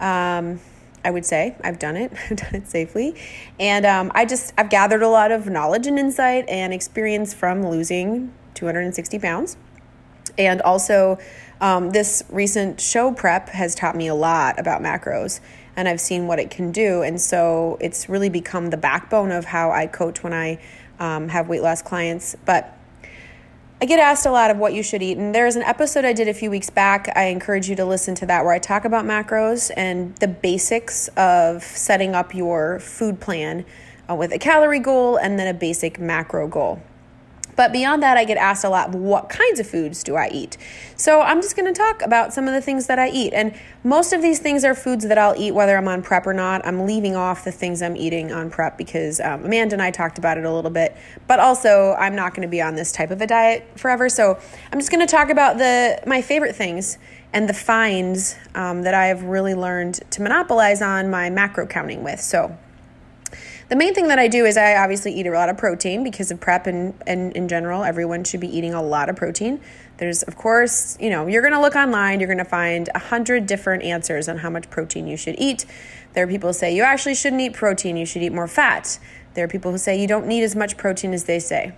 Um, 0.00 0.60
I 1.04 1.10
would 1.10 1.24
say 1.24 1.56
I've 1.62 1.78
done 1.78 1.96
it, 1.96 2.12
I've 2.30 2.36
done 2.36 2.54
it 2.54 2.68
safely. 2.68 3.14
And 3.58 3.86
um, 3.86 4.12
I 4.14 4.24
just, 4.24 4.52
I've 4.58 4.70
gathered 4.70 5.02
a 5.02 5.08
lot 5.08 5.30
of 5.32 5.46
knowledge 5.46 5.86
and 5.86 5.98
insight 5.98 6.48
and 6.48 6.72
experience 6.72 7.34
from 7.34 7.66
losing 7.66 8.32
260 8.54 9.18
pounds. 9.18 9.56
And 10.36 10.60
also, 10.62 11.18
um, 11.60 11.90
this 11.90 12.22
recent 12.30 12.80
show 12.80 13.12
prep 13.12 13.48
has 13.48 13.74
taught 13.74 13.96
me 13.96 14.06
a 14.06 14.14
lot 14.14 14.60
about 14.60 14.80
macros 14.80 15.40
and 15.76 15.88
I've 15.88 16.00
seen 16.00 16.26
what 16.26 16.38
it 16.38 16.50
can 16.50 16.72
do. 16.72 17.02
And 17.02 17.20
so 17.20 17.78
it's 17.80 18.08
really 18.08 18.28
become 18.28 18.70
the 18.70 18.76
backbone 18.76 19.30
of 19.30 19.46
how 19.46 19.70
I 19.70 19.86
coach 19.86 20.22
when 20.22 20.32
I 20.32 20.58
um, 20.98 21.28
have 21.28 21.48
weight 21.48 21.62
loss 21.62 21.82
clients. 21.82 22.36
But 22.44 22.77
I 23.80 23.86
get 23.86 24.00
asked 24.00 24.26
a 24.26 24.32
lot 24.32 24.50
of 24.50 24.56
what 24.56 24.72
you 24.74 24.82
should 24.82 25.04
eat, 25.04 25.18
and 25.18 25.32
there's 25.32 25.54
an 25.54 25.62
episode 25.62 26.04
I 26.04 26.12
did 26.12 26.26
a 26.26 26.34
few 26.34 26.50
weeks 26.50 26.68
back. 26.68 27.12
I 27.14 27.26
encourage 27.26 27.68
you 27.68 27.76
to 27.76 27.84
listen 27.84 28.16
to 28.16 28.26
that 28.26 28.44
where 28.44 28.52
I 28.52 28.58
talk 28.58 28.84
about 28.84 29.04
macros 29.04 29.70
and 29.76 30.16
the 30.16 30.26
basics 30.26 31.06
of 31.16 31.62
setting 31.62 32.12
up 32.12 32.34
your 32.34 32.80
food 32.80 33.20
plan 33.20 33.64
uh, 34.10 34.16
with 34.16 34.32
a 34.32 34.38
calorie 34.38 34.80
goal 34.80 35.16
and 35.16 35.38
then 35.38 35.46
a 35.46 35.56
basic 35.56 36.00
macro 36.00 36.48
goal. 36.48 36.82
But 37.58 37.72
beyond 37.72 38.04
that, 38.04 38.16
I 38.16 38.24
get 38.24 38.36
asked 38.36 38.62
a 38.62 38.68
lot 38.68 38.92
what 38.92 39.28
kinds 39.28 39.58
of 39.58 39.66
foods 39.66 40.04
do 40.04 40.14
I 40.14 40.28
eat? 40.28 40.56
So 40.94 41.20
I'm 41.20 41.42
just 41.42 41.56
going 41.56 41.66
to 41.66 41.76
talk 41.76 42.02
about 42.02 42.32
some 42.32 42.46
of 42.46 42.54
the 42.54 42.60
things 42.60 42.86
that 42.86 43.00
I 43.00 43.08
eat. 43.08 43.32
And 43.34 43.52
most 43.82 44.12
of 44.12 44.22
these 44.22 44.38
things 44.38 44.64
are 44.64 44.76
foods 44.76 45.08
that 45.08 45.18
I'll 45.18 45.34
eat 45.36 45.50
whether 45.50 45.76
I'm 45.76 45.88
on 45.88 46.00
prep 46.00 46.24
or 46.28 46.32
not. 46.32 46.64
I'm 46.64 46.86
leaving 46.86 47.16
off 47.16 47.42
the 47.42 47.50
things 47.50 47.82
I'm 47.82 47.96
eating 47.96 48.30
on 48.30 48.48
prep 48.48 48.78
because 48.78 49.18
um, 49.18 49.44
Amanda 49.44 49.74
and 49.74 49.82
I 49.82 49.90
talked 49.90 50.18
about 50.18 50.38
it 50.38 50.44
a 50.44 50.52
little 50.52 50.70
bit. 50.70 50.96
But 51.26 51.40
also, 51.40 51.96
I'm 51.98 52.14
not 52.14 52.32
going 52.32 52.46
to 52.46 52.48
be 52.48 52.62
on 52.62 52.76
this 52.76 52.92
type 52.92 53.10
of 53.10 53.20
a 53.20 53.26
diet 53.26 53.66
forever. 53.74 54.08
So 54.08 54.38
I'm 54.70 54.78
just 54.78 54.92
going 54.92 55.04
to 55.04 55.10
talk 55.10 55.28
about 55.28 55.58
the 55.58 56.00
my 56.06 56.22
favorite 56.22 56.54
things 56.54 56.96
and 57.32 57.48
the 57.48 57.54
finds 57.54 58.36
um, 58.54 58.82
that 58.82 58.94
I 58.94 59.06
have 59.06 59.24
really 59.24 59.56
learned 59.56 59.94
to 60.12 60.22
monopolize 60.22 60.80
on 60.80 61.10
my 61.10 61.28
macro 61.28 61.66
counting 61.66 62.04
with. 62.04 62.20
So 62.20 62.56
the 63.68 63.76
main 63.76 63.94
thing 63.94 64.08
that 64.08 64.18
I 64.18 64.28
do 64.28 64.46
is 64.46 64.56
I 64.56 64.76
obviously 64.76 65.12
eat 65.12 65.26
a 65.26 65.30
lot 65.30 65.50
of 65.50 65.58
protein 65.58 66.02
because 66.02 66.30
of 66.30 66.40
prep 66.40 66.66
and, 66.66 66.94
and 67.06 67.32
in 67.34 67.48
general, 67.48 67.84
everyone 67.84 68.24
should 68.24 68.40
be 68.40 68.48
eating 68.48 68.72
a 68.72 68.82
lot 68.82 69.10
of 69.10 69.16
protein. 69.16 69.60
There's, 69.98 70.22
of 70.22 70.36
course, 70.36 70.96
you 70.98 71.10
know, 71.10 71.26
you're 71.26 71.42
going 71.42 71.52
to 71.52 71.60
look 71.60 71.76
online, 71.76 72.18
you're 72.18 72.28
going 72.28 72.38
to 72.38 72.44
find 72.44 72.88
a 72.94 72.98
hundred 72.98 73.46
different 73.46 73.82
answers 73.82 74.26
on 74.28 74.38
how 74.38 74.48
much 74.48 74.70
protein 74.70 75.06
you 75.06 75.18
should 75.18 75.34
eat. 75.38 75.66
There 76.14 76.24
are 76.24 76.26
people 76.26 76.48
who 76.48 76.54
say 76.54 76.74
you 76.74 76.82
actually 76.82 77.14
shouldn't 77.14 77.42
eat 77.42 77.52
protein, 77.52 77.98
you 77.98 78.06
should 78.06 78.22
eat 78.22 78.32
more 78.32 78.48
fat. 78.48 78.98
There 79.34 79.44
are 79.44 79.48
people 79.48 79.70
who 79.70 79.78
say 79.78 80.00
you 80.00 80.08
don't 80.08 80.26
need 80.26 80.42
as 80.42 80.56
much 80.56 80.78
protein 80.78 81.12
as 81.12 81.24
they 81.24 81.38
say. 81.38 81.74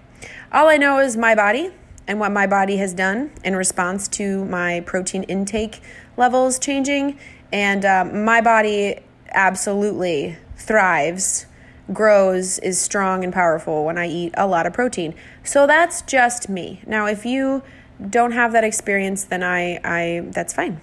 All 0.53 0.69
I 0.69 0.77
know 0.77 1.01
is 1.01 1.17
my 1.17 1.35
body 1.35 1.73
and 2.07 2.21
what 2.21 2.31
my 2.31 2.47
body 2.47 2.77
has 2.77 2.95
done 2.95 3.33
in 3.43 3.57
response 3.57 4.07
to 4.09 4.45
my 4.45 4.81
protein 4.81 5.25
intake 5.25 5.81
levels 6.17 6.59
changing. 6.59 7.19
And 7.53 7.85
um, 7.85 8.25
my 8.25 8.41
body 8.41 9.01
absolutely 9.33 10.37
thrives 10.57 11.47
grows 11.93 12.59
is 12.61 12.81
strong 12.81 13.25
and 13.25 13.33
powerful 13.33 13.85
when 13.85 13.99
I 13.99 14.07
eat 14.07 14.35
a 14.37 14.47
lot 14.47 14.67
of 14.67 14.73
protein. 14.73 15.15
So 15.45 15.67
that's 15.67 16.03
just 16.03 16.49
me. 16.49 16.83
Now, 16.87 17.07
if 17.07 17.25
you 17.25 17.63
don't 18.09 18.33
have 18.33 18.53
that 18.53 18.65
experience, 18.65 19.25
then 19.25 19.43
I, 19.43 19.81
I 19.85 20.21
that's 20.31 20.53
fine. 20.53 20.81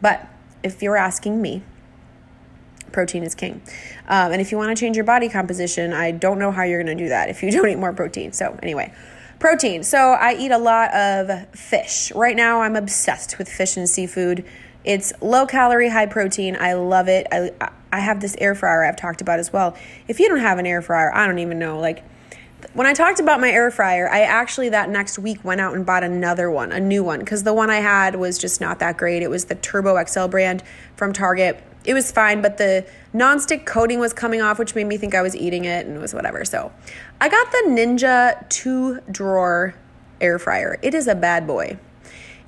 But 0.00 0.28
if 0.62 0.82
you're 0.82 0.96
asking 0.96 1.42
me, 1.42 1.62
protein 2.92 3.22
is 3.22 3.34
king. 3.34 3.60
Um, 4.08 4.32
and 4.32 4.40
if 4.40 4.50
you 4.50 4.58
want 4.58 4.76
to 4.76 4.80
change 4.80 4.96
your 4.96 5.04
body 5.04 5.28
composition, 5.28 5.92
I 5.92 6.12
don't 6.12 6.38
know 6.38 6.50
how 6.50 6.62
you're 6.62 6.82
going 6.82 6.96
to 6.96 7.04
do 7.04 7.08
that 7.10 7.28
if 7.28 7.42
you 7.42 7.50
don't 7.52 7.68
eat 7.68 7.78
more 7.78 7.92
protein. 7.92 8.32
So, 8.32 8.58
anyway, 8.62 8.94
protein. 9.38 9.82
So, 9.82 10.12
I 10.12 10.34
eat 10.34 10.52
a 10.52 10.58
lot 10.58 10.94
of 10.94 11.48
fish. 11.50 12.12
Right 12.14 12.36
now, 12.36 12.62
I'm 12.62 12.76
obsessed 12.76 13.38
with 13.38 13.48
fish 13.48 13.76
and 13.76 13.88
seafood. 13.88 14.44
It's 14.84 15.12
low 15.20 15.46
calorie, 15.46 15.88
high 15.88 16.06
protein. 16.06 16.56
I 16.58 16.74
love 16.74 17.08
it. 17.08 17.26
I, 17.32 17.50
I 17.92 18.00
have 18.00 18.20
this 18.20 18.36
air 18.38 18.54
fryer 18.54 18.84
I've 18.84 18.96
talked 18.96 19.20
about 19.20 19.38
as 19.38 19.52
well. 19.52 19.76
If 20.08 20.20
you 20.20 20.28
don't 20.28 20.40
have 20.40 20.58
an 20.58 20.66
air 20.66 20.82
fryer, 20.82 21.14
I 21.14 21.26
don't 21.26 21.38
even 21.38 21.58
know. 21.58 21.78
Like, 21.78 22.04
when 22.72 22.86
I 22.86 22.92
talked 22.92 23.20
about 23.20 23.40
my 23.40 23.50
air 23.50 23.70
fryer, 23.70 24.08
I 24.10 24.22
actually 24.22 24.70
that 24.70 24.88
next 24.88 25.18
week 25.18 25.44
went 25.44 25.60
out 25.60 25.74
and 25.74 25.84
bought 25.84 26.02
another 26.02 26.50
one, 26.50 26.72
a 26.72 26.80
new 26.80 27.04
one, 27.04 27.20
because 27.20 27.42
the 27.42 27.54
one 27.54 27.70
I 27.70 27.80
had 27.80 28.16
was 28.16 28.38
just 28.38 28.60
not 28.60 28.78
that 28.78 28.96
great. 28.96 29.22
It 29.22 29.28
was 29.28 29.46
the 29.46 29.54
Turbo 29.54 30.02
XL 30.04 30.26
brand 30.26 30.62
from 30.96 31.12
Target. 31.12 31.62
It 31.84 31.92
was 31.92 32.10
fine, 32.10 32.40
but 32.40 32.56
the 32.56 32.86
nonstick 33.14 33.66
coating 33.66 33.98
was 33.98 34.12
coming 34.12 34.40
off, 34.40 34.58
which 34.58 34.74
made 34.74 34.86
me 34.86 34.96
think 34.96 35.14
I 35.14 35.22
was 35.22 35.36
eating 35.36 35.66
it 35.66 35.86
and 35.86 35.96
it 35.96 36.00
was 36.00 36.14
whatever. 36.14 36.44
So 36.44 36.72
I 37.20 37.28
got 37.28 37.50
the 37.52 37.64
Ninja 37.68 38.48
two 38.48 39.00
drawer 39.10 39.74
air 40.20 40.38
fryer. 40.38 40.78
It 40.82 40.94
is 40.94 41.06
a 41.06 41.14
bad 41.14 41.46
boy. 41.46 41.78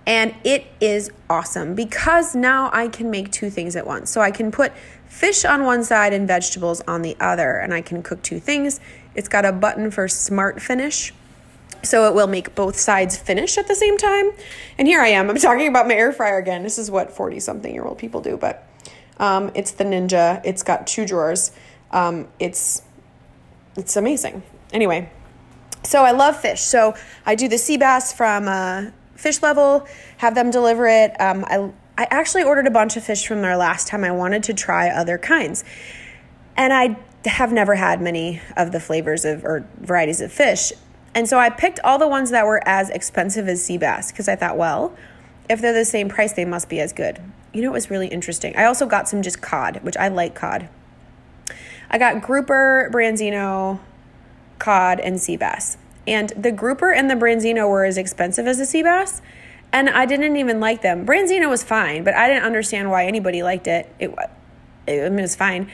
And 0.07 0.35
it 0.45 0.66
is 0.81 1.11
awesome 1.29 1.75
because 1.75 2.35
now 2.35 2.71
I 2.73 2.87
can 2.87 3.11
make 3.11 3.33
two 3.33 3.51
things 3.51 3.75
at 3.75 3.87
once. 3.87 4.09
So 4.11 4.21
I 4.21 4.31
can 4.31 4.53
put 4.53 4.73
fish 5.09 5.45
on 5.45 5.64
one 5.64 5.83
side 5.83 6.12
and 6.12 6.29
vegetables 6.29 6.81
on 6.83 7.03
the 7.03 7.16
other, 7.19 7.57
and 7.57 7.75
I 7.75 7.81
can 7.81 8.03
cook 8.03 8.23
two 8.23 8.38
things. 8.38 8.79
It's 9.14 9.29
got 9.29 9.45
a 9.45 9.53
button 9.53 9.90
for 9.90 10.07
smart 10.07 10.62
finish. 10.62 11.12
So 11.83 12.09
it 12.09 12.14
will 12.14 12.27
make 12.27 12.55
both 12.55 12.79
sides 12.79 13.16
finish 13.16 13.59
at 13.59 13.69
the 13.69 13.75
same 13.75 13.97
time. 13.97 14.31
And 14.79 14.88
here 14.88 15.01
I 15.01 15.09
am. 15.09 15.29
I'm 15.29 15.37
talking 15.37 15.69
about 15.69 15.87
my 15.87 15.95
air 15.95 16.12
fryer 16.12 16.38
again. 16.38 16.62
This 16.62 16.79
is 16.79 16.90
what 16.90 17.12
40 17.12 17.40
something 17.40 17.73
year 17.73 17.85
old 17.85 17.99
people 17.99 18.21
do, 18.21 18.37
but 18.37 18.66
um, 19.19 19.51
it's 19.55 19.73
the 19.73 19.85
Ninja. 19.85 20.40
It's 20.45 20.62
got 20.62 20.87
two 20.87 21.07
drawers. 21.07 21.53
Um, 21.90 22.29
it's 22.38 22.83
it's 23.77 23.97
amazing. 23.97 24.42
Anyway, 24.73 25.11
so 25.85 26.03
I 26.03 26.11
love 26.12 26.40
fish. 26.40 26.61
So 26.61 26.95
I 27.25 27.35
do 27.35 27.47
the 27.49 27.59
sea 27.59 27.77
bass 27.77 28.12
from 28.12 28.49
uh, 28.49 28.90
fish 29.16 29.42
level, 29.42 29.87
have 30.18 30.35
them 30.35 30.50
deliver 30.50 30.87
it. 30.87 31.18
Um, 31.20 31.44
I, 31.46 31.70
I 31.98 32.07
actually 32.11 32.42
ordered 32.42 32.66
a 32.66 32.70
bunch 32.70 32.96
of 32.96 33.05
fish 33.05 33.26
from 33.26 33.42
there 33.42 33.57
last 33.57 33.88
time. 33.88 34.05
I 34.05 34.11
wanted 34.11 34.42
to 34.44 34.55
try 34.55 34.88
other 34.88 35.18
kinds. 35.18 35.64
And 36.57 36.72
I 36.72 36.96
have 37.26 37.52
never 37.52 37.74
had 37.74 38.00
many 38.00 38.40
of 38.57 38.72
the 38.72 38.81
flavors 38.81 39.24
of 39.24 39.44
or 39.44 39.66
varieties 39.81 40.20
of 40.20 40.33
fish. 40.33 40.72
And 41.14 41.29
so 41.29 41.38
I 41.38 41.48
picked 41.50 41.81
all 41.81 41.98
the 41.98 42.09
ones 42.09 42.31
that 42.31 42.46
were 42.46 42.61
as 42.68 42.90
expensive 42.90 43.48
as 43.48 43.64
sea 43.64 43.79
bass 43.79 44.12
because 44.12 44.29
I 44.29 44.37
thought, 44.37 44.57
well, 44.57 44.94
if 45.48 45.61
they're 45.61 45.72
the 45.72 45.85
same 45.85 46.09
price, 46.09 46.33
they 46.33 46.44
must 46.44 46.68
be 46.68 46.81
as 46.81 46.92
good. 46.92 47.20
You 47.52 47.62
know, 47.62 47.68
it 47.68 47.72
was 47.72 47.90
really 47.90 48.09
interesting. 48.09 48.55
I 48.57 48.64
also 48.64 48.87
got 48.87 49.09
some 49.09 49.22
just 49.22 49.40
cod, 49.40 49.83
which 49.83 49.96
I 49.96 50.09
like 50.09 50.35
cod. 50.35 50.68
I 51.88 51.98
got 51.98 52.20
grouper, 52.20 52.90
branzino, 52.92 53.81
cod, 54.59 55.00
and 55.00 55.20
sea 55.20 55.37
bass. 55.37 55.79
And 56.07 56.31
the 56.31 56.53
grouper 56.53 56.92
and 56.92 57.11
the 57.11 57.14
branzino 57.14 57.69
were 57.69 57.85
as 57.85 57.99
expensive 57.99 58.47
as 58.47 58.59
the 58.59 58.66
sea 58.66 58.83
bass. 58.83 59.23
And 59.73 59.90
I 59.90 60.07
didn't 60.07 60.37
even 60.37 60.61
like 60.61 60.83
them. 60.83 61.05
Branzino 61.05 61.51
was 61.51 61.62
fine, 61.64 62.05
but 62.05 62.14
I 62.14 62.29
didn't 62.29 62.45
understand 62.45 62.90
why 62.90 63.07
anybody 63.07 63.42
liked 63.42 63.66
it. 63.66 63.92
It, 63.99 64.14
it 64.87 64.92
it 64.92 65.12
was 65.12 65.35
fine. 65.35 65.71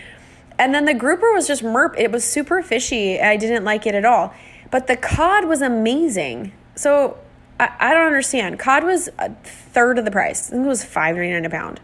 And 0.59 0.75
then 0.75 0.87
the 0.87 0.95
grouper 0.95 1.33
was 1.33 1.47
just 1.47 1.63
merp. 1.63 1.95
It 1.99 2.11
was 2.11 2.25
super 2.25 2.63
fishy. 2.63 3.21
I 3.21 3.37
didn't 3.37 3.65
like 3.65 3.87
it 3.87 3.95
at 3.95 4.05
all. 4.05 4.35
But 4.71 4.87
the 4.87 4.97
cod 4.97 5.45
was 5.45 5.61
amazing. 5.61 6.53
So 6.75 7.19
I, 7.61 7.71
I 7.79 7.95
don't 7.95 8.07
understand. 8.07 8.59
Cod 8.59 8.85
was 8.85 9.09
a 9.19 9.31
third 9.45 9.99
of 9.99 10.05
the 10.05 10.11
price. 10.11 10.49
I 10.49 10.53
think 10.53 10.65
it 10.65 10.69
was 10.69 10.85
five 10.85 11.17
ninety 11.17 11.33
nine 11.33 11.45
a 11.45 11.51
pound. 11.51 11.81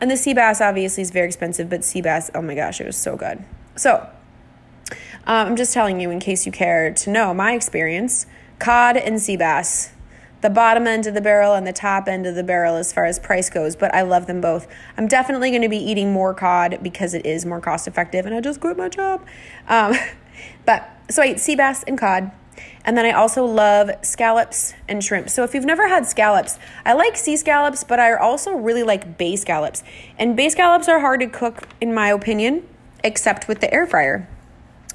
And 0.00 0.10
the 0.10 0.16
sea 0.16 0.32
bass 0.32 0.62
obviously 0.62 1.02
is 1.02 1.10
very 1.10 1.26
expensive, 1.26 1.68
but 1.68 1.84
sea 1.84 2.00
bass, 2.00 2.30
oh 2.34 2.40
my 2.40 2.54
gosh, 2.54 2.80
it 2.80 2.86
was 2.86 2.96
so 2.96 3.16
good. 3.16 3.44
So 3.76 4.08
um, 5.26 5.48
I'm 5.48 5.56
just 5.56 5.72
telling 5.72 6.00
you 6.00 6.10
in 6.10 6.20
case 6.20 6.46
you 6.46 6.52
care 6.52 6.92
to 6.92 7.10
know 7.10 7.34
my 7.34 7.52
experience 7.52 8.26
cod 8.58 8.96
and 8.96 9.20
sea 9.20 9.36
bass. 9.36 9.92
The 10.42 10.50
bottom 10.50 10.86
end 10.86 11.06
of 11.06 11.12
the 11.12 11.20
barrel 11.20 11.54
and 11.54 11.66
the 11.66 11.72
top 11.72 12.08
end 12.08 12.26
of 12.26 12.34
the 12.34 12.42
barrel 12.42 12.76
as 12.76 12.92
far 12.92 13.04
as 13.04 13.18
price 13.18 13.50
goes, 13.50 13.76
but 13.76 13.94
I 13.94 14.02
love 14.02 14.26
them 14.26 14.40
both. 14.40 14.66
I'm 14.96 15.06
definitely 15.06 15.50
going 15.50 15.62
to 15.62 15.68
be 15.68 15.76
eating 15.78 16.12
more 16.12 16.32
cod 16.32 16.78
because 16.82 17.12
it 17.12 17.26
is 17.26 17.44
more 17.44 17.60
cost 17.60 17.86
effective 17.86 18.24
and 18.24 18.34
I 18.34 18.40
just 18.40 18.60
quit 18.60 18.76
my 18.76 18.88
job. 18.88 19.26
Um, 19.68 19.94
but 20.64 20.88
so 21.10 21.22
I 21.22 21.28
eat 21.28 21.40
sea 21.40 21.56
bass 21.56 21.82
and 21.82 21.98
cod. 21.98 22.30
And 22.84 22.96
then 22.96 23.04
I 23.04 23.12
also 23.12 23.44
love 23.44 23.90
scallops 24.02 24.74
and 24.88 25.04
shrimp. 25.04 25.28
So 25.28 25.44
if 25.44 25.54
you've 25.54 25.64
never 25.64 25.88
had 25.88 26.06
scallops, 26.06 26.58
I 26.86 26.94
like 26.94 27.16
sea 27.16 27.36
scallops, 27.36 27.84
but 27.84 28.00
I 28.00 28.14
also 28.14 28.52
really 28.52 28.82
like 28.82 29.18
bay 29.18 29.36
scallops. 29.36 29.82
And 30.18 30.36
bay 30.36 30.48
scallops 30.48 30.88
are 30.88 31.00
hard 31.00 31.20
to 31.20 31.26
cook, 31.26 31.68
in 31.80 31.92
my 31.92 32.08
opinion, 32.08 32.66
except 33.04 33.48
with 33.48 33.60
the 33.60 33.72
air 33.72 33.86
fryer 33.86 34.28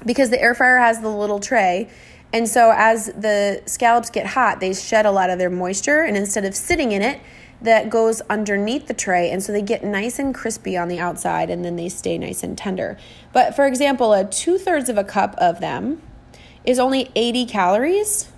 because 0.04 0.30
the 0.30 0.40
air 0.40 0.54
fryer 0.54 0.78
has 0.78 1.00
the 1.00 1.08
little 1.08 1.40
tray. 1.40 1.88
And 2.32 2.48
so 2.48 2.72
as 2.74 3.06
the 3.06 3.62
scallops 3.66 4.10
get 4.10 4.26
hot, 4.26 4.60
they 4.60 4.74
shed 4.74 5.06
a 5.06 5.10
lot 5.10 5.30
of 5.30 5.38
their 5.38 5.50
moisture. 5.50 6.02
And 6.02 6.16
instead 6.16 6.44
of 6.44 6.54
sitting 6.54 6.92
in 6.92 7.02
it, 7.02 7.20
that 7.62 7.88
goes 7.88 8.20
underneath 8.22 8.86
the 8.86 8.94
tray. 8.94 9.30
And 9.30 9.42
so 9.42 9.52
they 9.52 9.62
get 9.62 9.82
nice 9.82 10.18
and 10.18 10.34
crispy 10.34 10.76
on 10.76 10.88
the 10.88 10.98
outside 10.98 11.50
and 11.50 11.64
then 11.64 11.76
they 11.76 11.88
stay 11.88 12.18
nice 12.18 12.42
and 12.42 12.56
tender. 12.56 12.98
But 13.32 13.56
for 13.56 13.66
example, 13.66 14.12
a 14.12 14.24
two 14.24 14.58
thirds 14.58 14.88
of 14.88 14.98
a 14.98 15.04
cup 15.04 15.34
of 15.38 15.60
them 15.60 16.02
is 16.64 16.78
only 16.78 17.10
80 17.14 17.46
calories. 17.46 18.28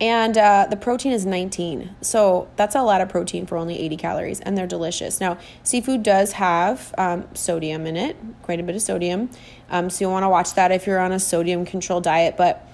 And 0.00 0.38
uh, 0.38 0.66
the 0.70 0.76
protein 0.76 1.12
is 1.12 1.26
19. 1.26 1.94
So 2.00 2.48
that's 2.56 2.74
a 2.74 2.82
lot 2.82 3.02
of 3.02 3.10
protein 3.10 3.44
for 3.44 3.58
only 3.58 3.78
80 3.78 3.96
calories, 3.98 4.40
and 4.40 4.56
they're 4.56 4.66
delicious. 4.66 5.20
Now, 5.20 5.36
seafood 5.62 6.02
does 6.02 6.32
have 6.32 6.94
um, 6.96 7.28
sodium 7.34 7.86
in 7.86 7.96
it, 7.96 8.16
quite 8.42 8.60
a 8.60 8.62
bit 8.62 8.74
of 8.74 8.82
sodium. 8.82 9.28
Um, 9.70 9.90
so 9.90 10.04
you 10.04 10.10
want 10.10 10.24
to 10.24 10.28
watch 10.28 10.54
that 10.54 10.72
if 10.72 10.86
you're 10.86 11.00
on 11.00 11.12
a 11.12 11.20
sodium 11.20 11.66
controlled 11.66 12.04
diet. 12.04 12.36
But 12.38 12.66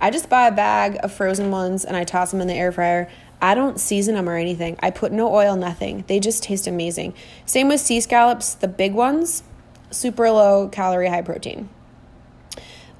I 0.00 0.10
just 0.10 0.28
buy 0.28 0.48
a 0.48 0.52
bag 0.52 0.98
of 1.04 1.12
frozen 1.12 1.52
ones 1.52 1.84
and 1.84 1.96
I 1.96 2.02
toss 2.02 2.32
them 2.32 2.40
in 2.40 2.48
the 2.48 2.54
air 2.54 2.72
fryer. 2.72 3.08
I 3.40 3.54
don't 3.54 3.78
season 3.78 4.16
them 4.16 4.28
or 4.28 4.36
anything. 4.36 4.76
I 4.80 4.90
put 4.90 5.12
no 5.12 5.32
oil, 5.32 5.54
nothing. 5.56 6.04
They 6.08 6.18
just 6.18 6.42
taste 6.42 6.66
amazing. 6.66 7.14
Same 7.46 7.68
with 7.68 7.80
sea 7.80 8.00
scallops, 8.00 8.54
the 8.54 8.68
big 8.68 8.92
ones, 8.92 9.44
super 9.90 10.30
low 10.30 10.68
calorie, 10.68 11.08
high 11.08 11.22
protein. 11.22 11.68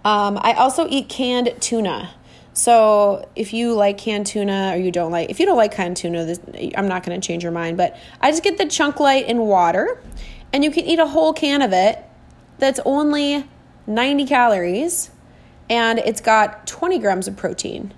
Um, 0.04 0.38
I 0.40 0.52
also 0.54 0.86
eat 0.88 1.08
canned 1.08 1.54
tuna. 1.60 2.10
So 2.54 3.28
if 3.34 3.52
you 3.52 3.74
like 3.74 3.98
canned 3.98 4.26
tuna 4.26 4.72
or 4.74 4.76
you 4.76 4.90
don't 4.92 5.10
like, 5.10 5.30
if 5.30 5.40
you 5.40 5.46
don't 5.46 5.56
like 5.56 5.72
canned 5.72 5.96
tuna, 5.96 6.24
this, 6.24 6.40
I'm 6.76 6.88
not 6.88 7.04
going 7.04 7.18
to 7.18 7.26
change 7.26 7.42
your 7.42 7.52
mind. 7.52 7.76
But 7.76 7.96
I 8.20 8.30
just 8.30 8.42
get 8.42 8.58
the 8.58 8.66
chunk 8.66 9.00
light 9.00 9.26
in 9.26 9.38
water, 9.38 10.02
and 10.52 10.62
you 10.62 10.70
can 10.70 10.84
eat 10.84 10.98
a 10.98 11.06
whole 11.06 11.32
can 11.32 11.62
of 11.62 11.72
it. 11.72 12.02
That's 12.58 12.80
only 12.84 13.48
90 13.86 14.26
calories, 14.26 15.10
and 15.70 15.98
it's 15.98 16.20
got 16.20 16.66
20 16.66 16.98
grams 16.98 17.26
of 17.26 17.36
protein. 17.36 17.94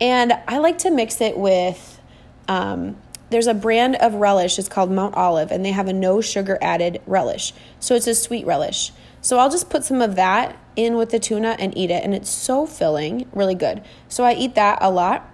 And 0.00 0.32
I 0.48 0.58
like 0.58 0.78
to 0.78 0.90
mix 0.90 1.20
it 1.20 1.38
with. 1.38 2.00
Um, 2.48 2.96
there's 3.30 3.46
a 3.46 3.54
brand 3.54 3.96
of 3.96 4.14
relish. 4.14 4.58
It's 4.58 4.68
called 4.68 4.90
Mount 4.90 5.14
Olive, 5.14 5.50
and 5.50 5.64
they 5.64 5.70
have 5.70 5.88
a 5.88 5.92
no 5.92 6.20
sugar 6.20 6.58
added 6.60 7.00
relish. 7.06 7.54
So 7.80 7.94
it's 7.94 8.06
a 8.06 8.14
sweet 8.14 8.44
relish. 8.44 8.92
So 9.22 9.38
I'll 9.38 9.48
just 9.48 9.70
put 9.70 9.84
some 9.84 10.02
of 10.02 10.16
that 10.16 10.58
in 10.76 10.96
with 10.96 11.10
the 11.10 11.18
tuna 11.18 11.56
and 11.58 11.76
eat 11.76 11.90
it. 11.90 12.02
And 12.04 12.14
it's 12.14 12.30
so 12.30 12.66
filling, 12.66 13.28
really 13.32 13.54
good. 13.54 13.82
So 14.08 14.24
I 14.24 14.34
eat 14.34 14.54
that 14.54 14.78
a 14.80 14.90
lot. 14.90 15.28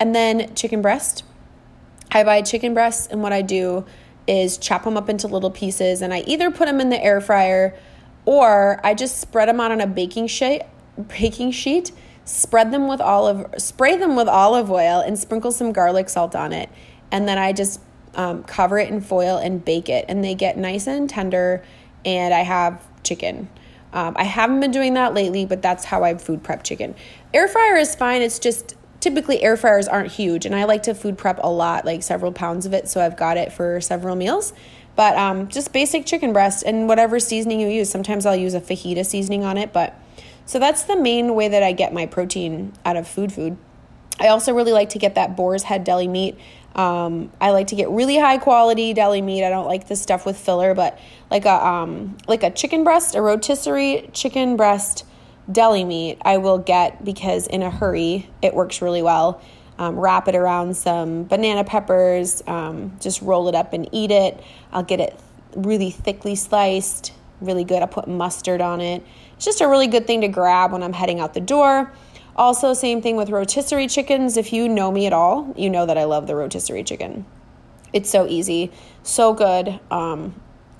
And 0.00 0.14
then 0.14 0.54
chicken 0.54 0.82
breast. 0.82 1.24
I 2.10 2.24
buy 2.24 2.42
chicken 2.42 2.74
breasts, 2.74 3.06
and 3.06 3.22
what 3.22 3.32
I 3.32 3.40
do 3.40 3.86
is 4.26 4.58
chop 4.58 4.84
them 4.84 4.96
up 4.96 5.08
into 5.08 5.26
little 5.26 5.50
pieces. 5.50 6.02
And 6.02 6.12
I 6.12 6.20
either 6.26 6.50
put 6.50 6.66
them 6.66 6.80
in 6.80 6.90
the 6.90 7.02
air 7.02 7.20
fryer 7.20 7.74
or 8.24 8.80
I 8.84 8.94
just 8.94 9.20
spread 9.20 9.48
them 9.48 9.60
out 9.60 9.72
on 9.72 9.80
a 9.80 9.86
baking 9.86 10.28
sheet, 10.28 10.62
baking 11.08 11.52
sheet, 11.52 11.90
spread 12.24 12.70
them 12.70 12.86
with 12.86 13.00
olive, 13.00 13.46
spray 13.58 13.96
them 13.96 14.14
with 14.14 14.28
olive 14.28 14.70
oil, 14.70 15.00
and 15.00 15.18
sprinkle 15.18 15.50
some 15.50 15.72
garlic 15.72 16.08
salt 16.08 16.36
on 16.36 16.52
it. 16.52 16.68
And 17.10 17.26
then 17.26 17.38
I 17.38 17.52
just 17.52 17.80
um, 18.14 18.44
cover 18.44 18.78
it 18.78 18.90
in 18.90 19.00
foil 19.00 19.38
and 19.38 19.64
bake 19.64 19.88
it. 19.88 20.04
And 20.08 20.22
they 20.22 20.34
get 20.34 20.56
nice 20.56 20.86
and 20.86 21.08
tender. 21.08 21.64
And 22.04 22.32
I 22.32 22.40
have 22.40 22.80
chicken. 23.02 23.48
Um, 23.92 24.14
I 24.16 24.24
haven't 24.24 24.60
been 24.60 24.70
doing 24.70 24.94
that 24.94 25.14
lately, 25.14 25.44
but 25.44 25.62
that's 25.62 25.84
how 25.84 26.04
I 26.04 26.16
food 26.16 26.42
prep 26.42 26.64
chicken. 26.64 26.94
Air 27.34 27.48
fryer 27.48 27.76
is 27.76 27.94
fine. 27.94 28.22
It's 28.22 28.38
just 28.38 28.74
typically 29.00 29.42
air 29.42 29.56
fryers 29.56 29.88
aren't 29.88 30.12
huge, 30.12 30.46
and 30.46 30.54
I 30.54 30.64
like 30.64 30.84
to 30.84 30.94
food 30.94 31.18
prep 31.18 31.38
a 31.42 31.50
lot, 31.50 31.84
like 31.84 32.02
several 32.02 32.32
pounds 32.32 32.66
of 32.66 32.72
it, 32.72 32.88
so 32.88 33.04
I've 33.04 33.16
got 33.16 33.36
it 33.36 33.52
for 33.52 33.80
several 33.80 34.16
meals. 34.16 34.52
But 34.94 35.16
um, 35.16 35.48
just 35.48 35.72
basic 35.72 36.06
chicken 36.06 36.32
breast 36.32 36.62
and 36.64 36.86
whatever 36.86 37.18
seasoning 37.18 37.60
you 37.60 37.68
use. 37.68 37.90
Sometimes 37.90 38.26
I'll 38.26 38.36
use 38.36 38.54
a 38.54 38.60
fajita 38.60 39.04
seasoning 39.04 39.44
on 39.44 39.56
it, 39.56 39.72
but 39.72 39.98
so 40.44 40.58
that's 40.58 40.82
the 40.82 40.96
main 40.96 41.34
way 41.34 41.48
that 41.48 41.62
I 41.62 41.72
get 41.72 41.92
my 41.92 42.06
protein 42.06 42.72
out 42.84 42.96
of 42.96 43.08
food 43.08 43.32
food. 43.32 43.56
I 44.20 44.28
also 44.28 44.54
really 44.54 44.72
like 44.72 44.90
to 44.90 44.98
get 44.98 45.14
that 45.14 45.36
boar's 45.36 45.64
head 45.64 45.84
deli 45.84 46.08
meat. 46.08 46.38
Um, 46.74 47.30
I 47.40 47.50
like 47.50 47.68
to 47.68 47.74
get 47.74 47.90
really 47.90 48.18
high 48.18 48.38
quality 48.38 48.94
deli 48.94 49.20
meat. 49.20 49.44
I 49.44 49.50
don't 49.50 49.66
like 49.66 49.88
the 49.88 49.96
stuff 49.96 50.24
with 50.24 50.38
filler, 50.38 50.74
but 50.74 50.98
like 51.30 51.44
a 51.44 51.66
um, 51.66 52.16
like 52.26 52.42
a 52.42 52.50
chicken 52.50 52.84
breast, 52.84 53.14
a 53.14 53.20
rotisserie 53.20 54.08
chicken 54.12 54.56
breast 54.56 55.04
deli 55.50 55.84
meat, 55.84 56.18
I 56.22 56.38
will 56.38 56.58
get 56.58 57.04
because 57.04 57.46
in 57.46 57.62
a 57.62 57.70
hurry 57.70 58.28
it 58.40 58.54
works 58.54 58.80
really 58.80 59.02
well. 59.02 59.42
Um, 59.78 59.98
wrap 59.98 60.28
it 60.28 60.34
around 60.34 60.76
some 60.76 61.24
banana 61.24 61.64
peppers, 61.64 62.42
um, 62.46 62.96
just 63.00 63.20
roll 63.22 63.48
it 63.48 63.54
up 63.54 63.72
and 63.72 63.88
eat 63.90 64.10
it. 64.10 64.40
I'll 64.70 64.82
get 64.82 65.00
it 65.00 65.18
really 65.56 65.90
thickly 65.90 66.36
sliced, 66.36 67.12
really 67.40 67.64
good. 67.64 67.80
I'll 67.82 67.88
put 67.88 68.06
mustard 68.06 68.60
on 68.60 68.80
it. 68.80 69.02
It's 69.36 69.44
just 69.44 69.60
a 69.60 69.68
really 69.68 69.88
good 69.88 70.06
thing 70.06 70.20
to 70.20 70.28
grab 70.28 70.72
when 70.72 70.82
I'm 70.82 70.92
heading 70.92 71.20
out 71.20 71.34
the 71.34 71.40
door. 71.40 71.92
Also, 72.34 72.72
same 72.72 73.02
thing 73.02 73.16
with 73.16 73.28
rotisserie 73.28 73.86
chickens. 73.86 74.36
If 74.36 74.52
you 74.52 74.68
know 74.68 74.90
me 74.90 75.06
at 75.06 75.12
all, 75.12 75.52
you 75.56 75.68
know 75.68 75.84
that 75.84 75.98
I 75.98 76.04
love 76.04 76.26
the 76.26 76.34
rotisserie 76.34 76.84
chicken. 76.84 77.26
It's 77.92 78.08
so 78.08 78.26
easy, 78.26 78.72
so 79.02 79.34
good, 79.34 79.78
um, 79.90 80.34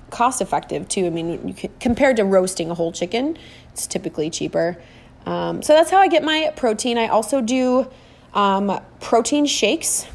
cost 0.09 0.41
effective 0.41 0.87
too. 0.87 1.05
I 1.05 1.09
mean, 1.11 1.53
can, 1.53 1.71
compared 1.79 2.17
to 2.17 2.23
roasting 2.23 2.71
a 2.71 2.73
whole 2.73 2.91
chicken, 2.91 3.37
it's 3.71 3.85
typically 3.85 4.31
cheaper. 4.31 4.81
Um, 5.27 5.61
so 5.61 5.73
that's 5.73 5.91
how 5.91 5.97
I 5.97 6.07
get 6.07 6.23
my 6.23 6.51
protein. 6.55 6.97
I 6.97 7.07
also 7.07 7.39
do 7.39 7.89
um, 8.33 8.81
protein 8.99 9.45
shakes. 9.45 10.07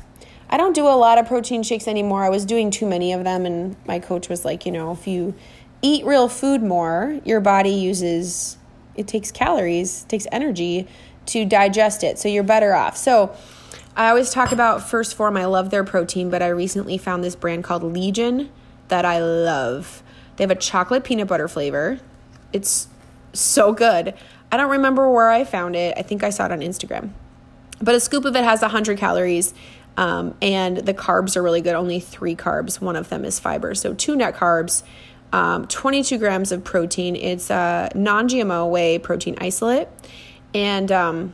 I 0.50 0.56
don't 0.56 0.74
do 0.74 0.86
a 0.86 0.96
lot 0.96 1.18
of 1.18 1.26
protein 1.26 1.62
shakes 1.62 1.86
anymore. 1.86 2.24
I 2.24 2.30
was 2.30 2.44
doing 2.44 2.70
too 2.70 2.86
many 2.86 3.12
of 3.12 3.22
them, 3.22 3.46
and 3.46 3.76
my 3.86 4.00
coach 4.00 4.28
was 4.28 4.44
like, 4.44 4.66
you 4.66 4.72
know, 4.72 4.90
if 4.92 5.06
you 5.06 5.34
eat 5.82 6.04
real 6.04 6.28
food 6.28 6.62
more, 6.62 7.20
your 7.24 7.40
body 7.40 7.70
uses 7.70 8.58
it 8.98 9.06
takes 9.06 9.30
calories, 9.30 10.02
takes 10.04 10.26
energy 10.32 10.88
to 11.28 11.44
digest 11.44 12.02
it. 12.02 12.18
So 12.18 12.28
you're 12.28 12.42
better 12.42 12.74
off. 12.74 12.96
So 12.96 13.34
I 13.96 14.08
always 14.08 14.30
talk 14.30 14.52
about 14.52 14.80
1st 14.80 15.14
Form. 15.14 15.36
I 15.36 15.44
love 15.46 15.70
their 15.70 15.84
protein, 15.84 16.30
but 16.30 16.42
I 16.42 16.48
recently 16.48 16.98
found 16.98 17.24
this 17.24 17.36
brand 17.36 17.64
called 17.64 17.82
Legion 17.82 18.50
that 18.88 19.04
I 19.04 19.20
love. 19.20 20.02
They 20.36 20.44
have 20.44 20.50
a 20.50 20.54
chocolate 20.56 21.04
peanut 21.04 21.28
butter 21.28 21.48
flavor. 21.48 22.00
It's 22.52 22.88
so 23.32 23.72
good. 23.72 24.14
I 24.50 24.56
don't 24.56 24.70
remember 24.70 25.10
where 25.10 25.28
I 25.28 25.44
found 25.44 25.76
it. 25.76 25.94
I 25.96 26.02
think 26.02 26.22
I 26.22 26.30
saw 26.30 26.46
it 26.46 26.52
on 26.52 26.60
Instagram. 26.60 27.10
But 27.82 27.94
a 27.94 28.00
scoop 28.00 28.24
of 28.24 28.34
it 28.34 28.44
has 28.44 28.62
100 28.62 28.98
calories. 28.98 29.52
Um, 29.96 30.36
and 30.40 30.76
the 30.76 30.94
carbs 30.94 31.36
are 31.36 31.42
really 31.42 31.60
good. 31.60 31.74
Only 31.74 31.98
three 31.98 32.36
carbs. 32.36 32.80
One 32.80 32.94
of 32.94 33.08
them 33.08 33.24
is 33.24 33.40
fiber. 33.40 33.74
So 33.74 33.94
two 33.94 34.14
net 34.14 34.36
carbs, 34.36 34.84
um, 35.32 35.66
22 35.66 36.18
grams 36.18 36.52
of 36.52 36.62
protein. 36.62 37.16
It's 37.16 37.50
a 37.50 37.90
non 37.96 38.28
GMO 38.28 38.70
whey 38.70 38.98
protein 39.00 39.34
isolate 39.40 39.88
and 40.54 40.90
um, 40.92 41.32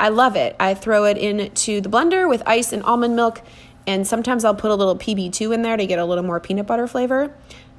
I 0.00 0.08
love 0.08 0.36
it. 0.36 0.56
I 0.60 0.74
throw 0.74 1.04
it 1.04 1.18
into 1.18 1.80
the 1.80 1.88
blender 1.88 2.28
with 2.28 2.42
ice 2.46 2.72
and 2.72 2.82
almond 2.82 3.16
milk, 3.16 3.42
and 3.86 4.06
sometimes 4.06 4.44
I'll 4.44 4.54
put 4.54 4.70
a 4.70 4.74
little 4.74 4.96
PB2 4.96 5.54
in 5.54 5.62
there 5.62 5.76
to 5.76 5.86
get 5.86 5.98
a 5.98 6.04
little 6.04 6.24
more 6.24 6.40
peanut 6.40 6.66
butter 6.66 6.86
flavor. 6.86 7.34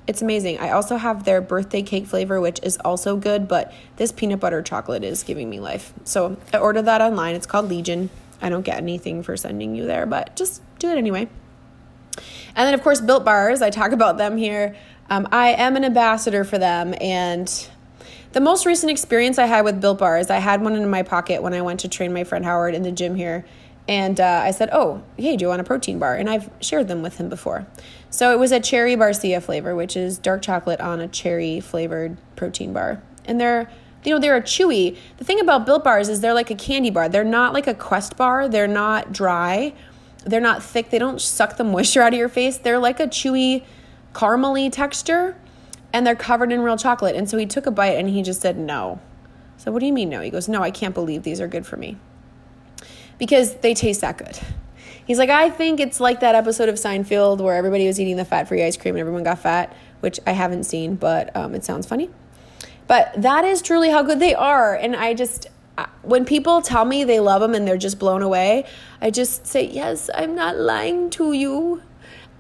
It's 0.07 0.23
amazing. 0.23 0.57
I 0.57 0.71
also 0.71 0.97
have 0.97 1.23
their 1.23 1.39
birthday 1.39 1.84
cake 1.84 2.07
flavor, 2.07 2.41
which 2.41 2.59
is 2.63 2.77
also 2.77 3.15
good, 3.15 3.47
but 3.47 3.71
this 3.97 4.11
peanut 4.11 4.39
butter 4.39 4.61
chocolate 4.63 5.03
is 5.03 5.21
giving 5.21 5.49
me 5.49 5.59
life. 5.59 5.93
So 6.03 6.38
I 6.51 6.57
ordered 6.57 6.84
that 6.84 7.01
online. 7.01 7.36
It's 7.36 7.45
called 7.45 7.69
Legion. 7.69 8.09
I 8.41 8.49
don't 8.49 8.63
get 8.63 8.77
anything 8.77 9.21
for 9.21 9.38
sending 9.38 9.75
you 9.75 9.86
there, 9.86 10.05
but 10.05 10.36
just 10.36 10.61
do 10.80 10.89
it 10.89 10.97
anyway. 10.97 11.30
And 12.55 12.67
then, 12.67 12.73
of 12.73 12.82
course, 12.82 13.01
Built 13.01 13.23
Bars. 13.23 13.61
I 13.61 13.69
talk 13.69 13.91
about 13.91 14.17
them 14.17 14.36
here. 14.36 14.75
Um, 15.09 15.27
I 15.32 15.49
am 15.49 15.75
an 15.75 15.86
ambassador 15.86 16.43
for 16.43 16.57
them, 16.57 16.93
and 16.99 17.69
the 18.32 18.41
most 18.41 18.65
recent 18.65 18.91
experience 18.91 19.39
I 19.39 19.45
had 19.45 19.65
with 19.65 19.82
Built 19.82 19.99
Bar 19.99 20.19
is 20.19 20.30
I 20.30 20.38
had 20.38 20.61
one 20.61 20.75
in 20.75 20.88
my 20.89 21.03
pocket 21.03 21.41
when 21.41 21.53
I 21.53 21.61
went 21.61 21.80
to 21.82 21.88
train 21.88 22.13
my 22.13 22.23
friend 22.23 22.45
Howard 22.45 22.75
in 22.75 22.84
the 22.84 22.91
gym 22.91 23.15
here. 23.15 23.45
And 23.88 24.19
uh, 24.19 24.41
I 24.43 24.51
said, 24.51 24.69
Oh, 24.71 25.01
hey, 25.17 25.36
do 25.36 25.43
you 25.43 25.49
want 25.49 25.61
a 25.61 25.63
protein 25.63 25.97
bar? 25.97 26.15
And 26.15 26.30
I've 26.30 26.51
shared 26.61 26.88
them 26.88 27.01
with 27.01 27.17
him 27.17 27.27
before. 27.27 27.65
So 28.11 28.32
it 28.32 28.38
was 28.38 28.51
a 28.51 28.59
cherry 28.59 28.95
barcia 28.95 29.41
flavor, 29.41 29.75
which 29.75 29.97
is 29.97 30.19
dark 30.19 30.43
chocolate 30.43 30.80
on 30.80 30.99
a 30.99 31.07
cherry 31.07 31.59
flavored 31.59 32.17
protein 32.36 32.71
bar. 32.71 33.01
And 33.25 33.41
they're, 33.41 33.67
you 34.03 34.13
know, 34.13 34.19
they're 34.19 34.36
a 34.36 34.41
chewy. 34.41 34.95
The 35.17 35.23
thing 35.23 35.39
about 35.39 35.65
Built 35.65 35.84
Bars 35.84 36.07
is 36.07 36.21
they're 36.21 36.36
like 36.36 36.51
a 36.51 36.55
candy 36.55 36.91
bar. 36.91 37.09
They're 37.09 37.23
not 37.23 37.53
like 37.53 37.65
a 37.65 37.73
Quest 37.73 38.15
bar. 38.15 38.47
They're 38.47 38.67
not 38.67 39.11
dry. 39.11 39.73
They're 40.23 40.39
not 40.39 40.61
thick. 40.61 40.91
They 40.91 40.99
don't 40.99 41.19
suck 41.19 41.57
the 41.57 41.63
moisture 41.63 42.03
out 42.03 42.13
of 42.13 42.19
your 42.19 42.30
face. 42.30 42.57
They're 42.57 42.77
like 42.77 42.99
a 42.99 43.07
chewy, 43.07 43.63
caramely 44.13 44.71
texture 44.71 45.36
and 45.94 46.06
they're 46.06 46.16
covered 46.16 46.52
in 46.52 46.62
real 46.62 46.78
chocolate. 46.78 47.16
And 47.16 47.30
so 47.30 47.38
he 47.38 47.46
took 47.46 47.66
a 47.66 47.72
bite 47.72 47.98
and 47.98 48.10
he 48.10 48.22
just 48.22 48.42
said, 48.42 48.58
No. 48.58 49.00
So, 49.58 49.72
what 49.72 49.80
do 49.80 49.86
you 49.86 49.94
mean, 49.94 50.10
no? 50.10 50.22
He 50.22 50.30
goes, 50.30 50.48
No, 50.48 50.62
I 50.62 50.72
can't 50.72 50.94
believe 50.94 51.24
these 51.24 51.42
are 51.42 51.48
good 51.48 51.66
for 51.66 51.78
me 51.78 51.98
because 53.18 53.56
they 53.56 53.74
taste 53.74 54.02
that 54.02 54.18
good. 54.18 54.40
He's 55.06 55.18
like, 55.18 55.30
I 55.30 55.50
think 55.50 55.80
it's 55.80 56.00
like 56.00 56.20
that 56.20 56.36
episode 56.36 56.70
of 56.70 56.76
Seinfeld 56.76 57.42
where 57.42 57.56
everybody 57.56 57.88
was 57.88 58.00
eating 58.00 58.16
the 58.16 58.26
fat 58.26 58.48
free 58.48 58.64
ice 58.64 58.78
cream 58.78 58.96
and 58.96 59.02
everyone 59.02 59.24
got 59.24 59.40
fat, 59.40 59.76
which 60.02 60.20
I 60.26 60.32
haven't 60.32 60.64
seen, 60.66 60.96
but 60.96 61.36
um, 61.36 61.56
it 61.56 61.64
sounds 61.64 61.88
funny. 61.88 62.10
But 62.88 63.14
that 63.22 63.44
is 63.44 63.62
truly 63.62 63.90
how 63.90 64.04
good 64.04 64.20
they 64.20 64.34
are. 64.34 64.76
And 64.76 64.96
I 64.96 65.14
just, 65.14 65.48
when 66.04 66.26
people 66.26 66.62
tell 66.62 66.86
me 66.86 67.04
they 67.04 67.20
love 67.20 67.42
them 67.42 67.54
and 67.54 67.68
they're 67.68 67.78
just 67.78 68.00
blown 68.00 68.22
away, 68.22 68.66
I 69.02 69.12
just 69.12 69.46
say, 69.46 69.68
Yes, 69.68 70.10
I'm 70.14 70.36
not 70.36 70.58
lying 70.58 71.10
to 71.12 71.34
you. 71.34 71.82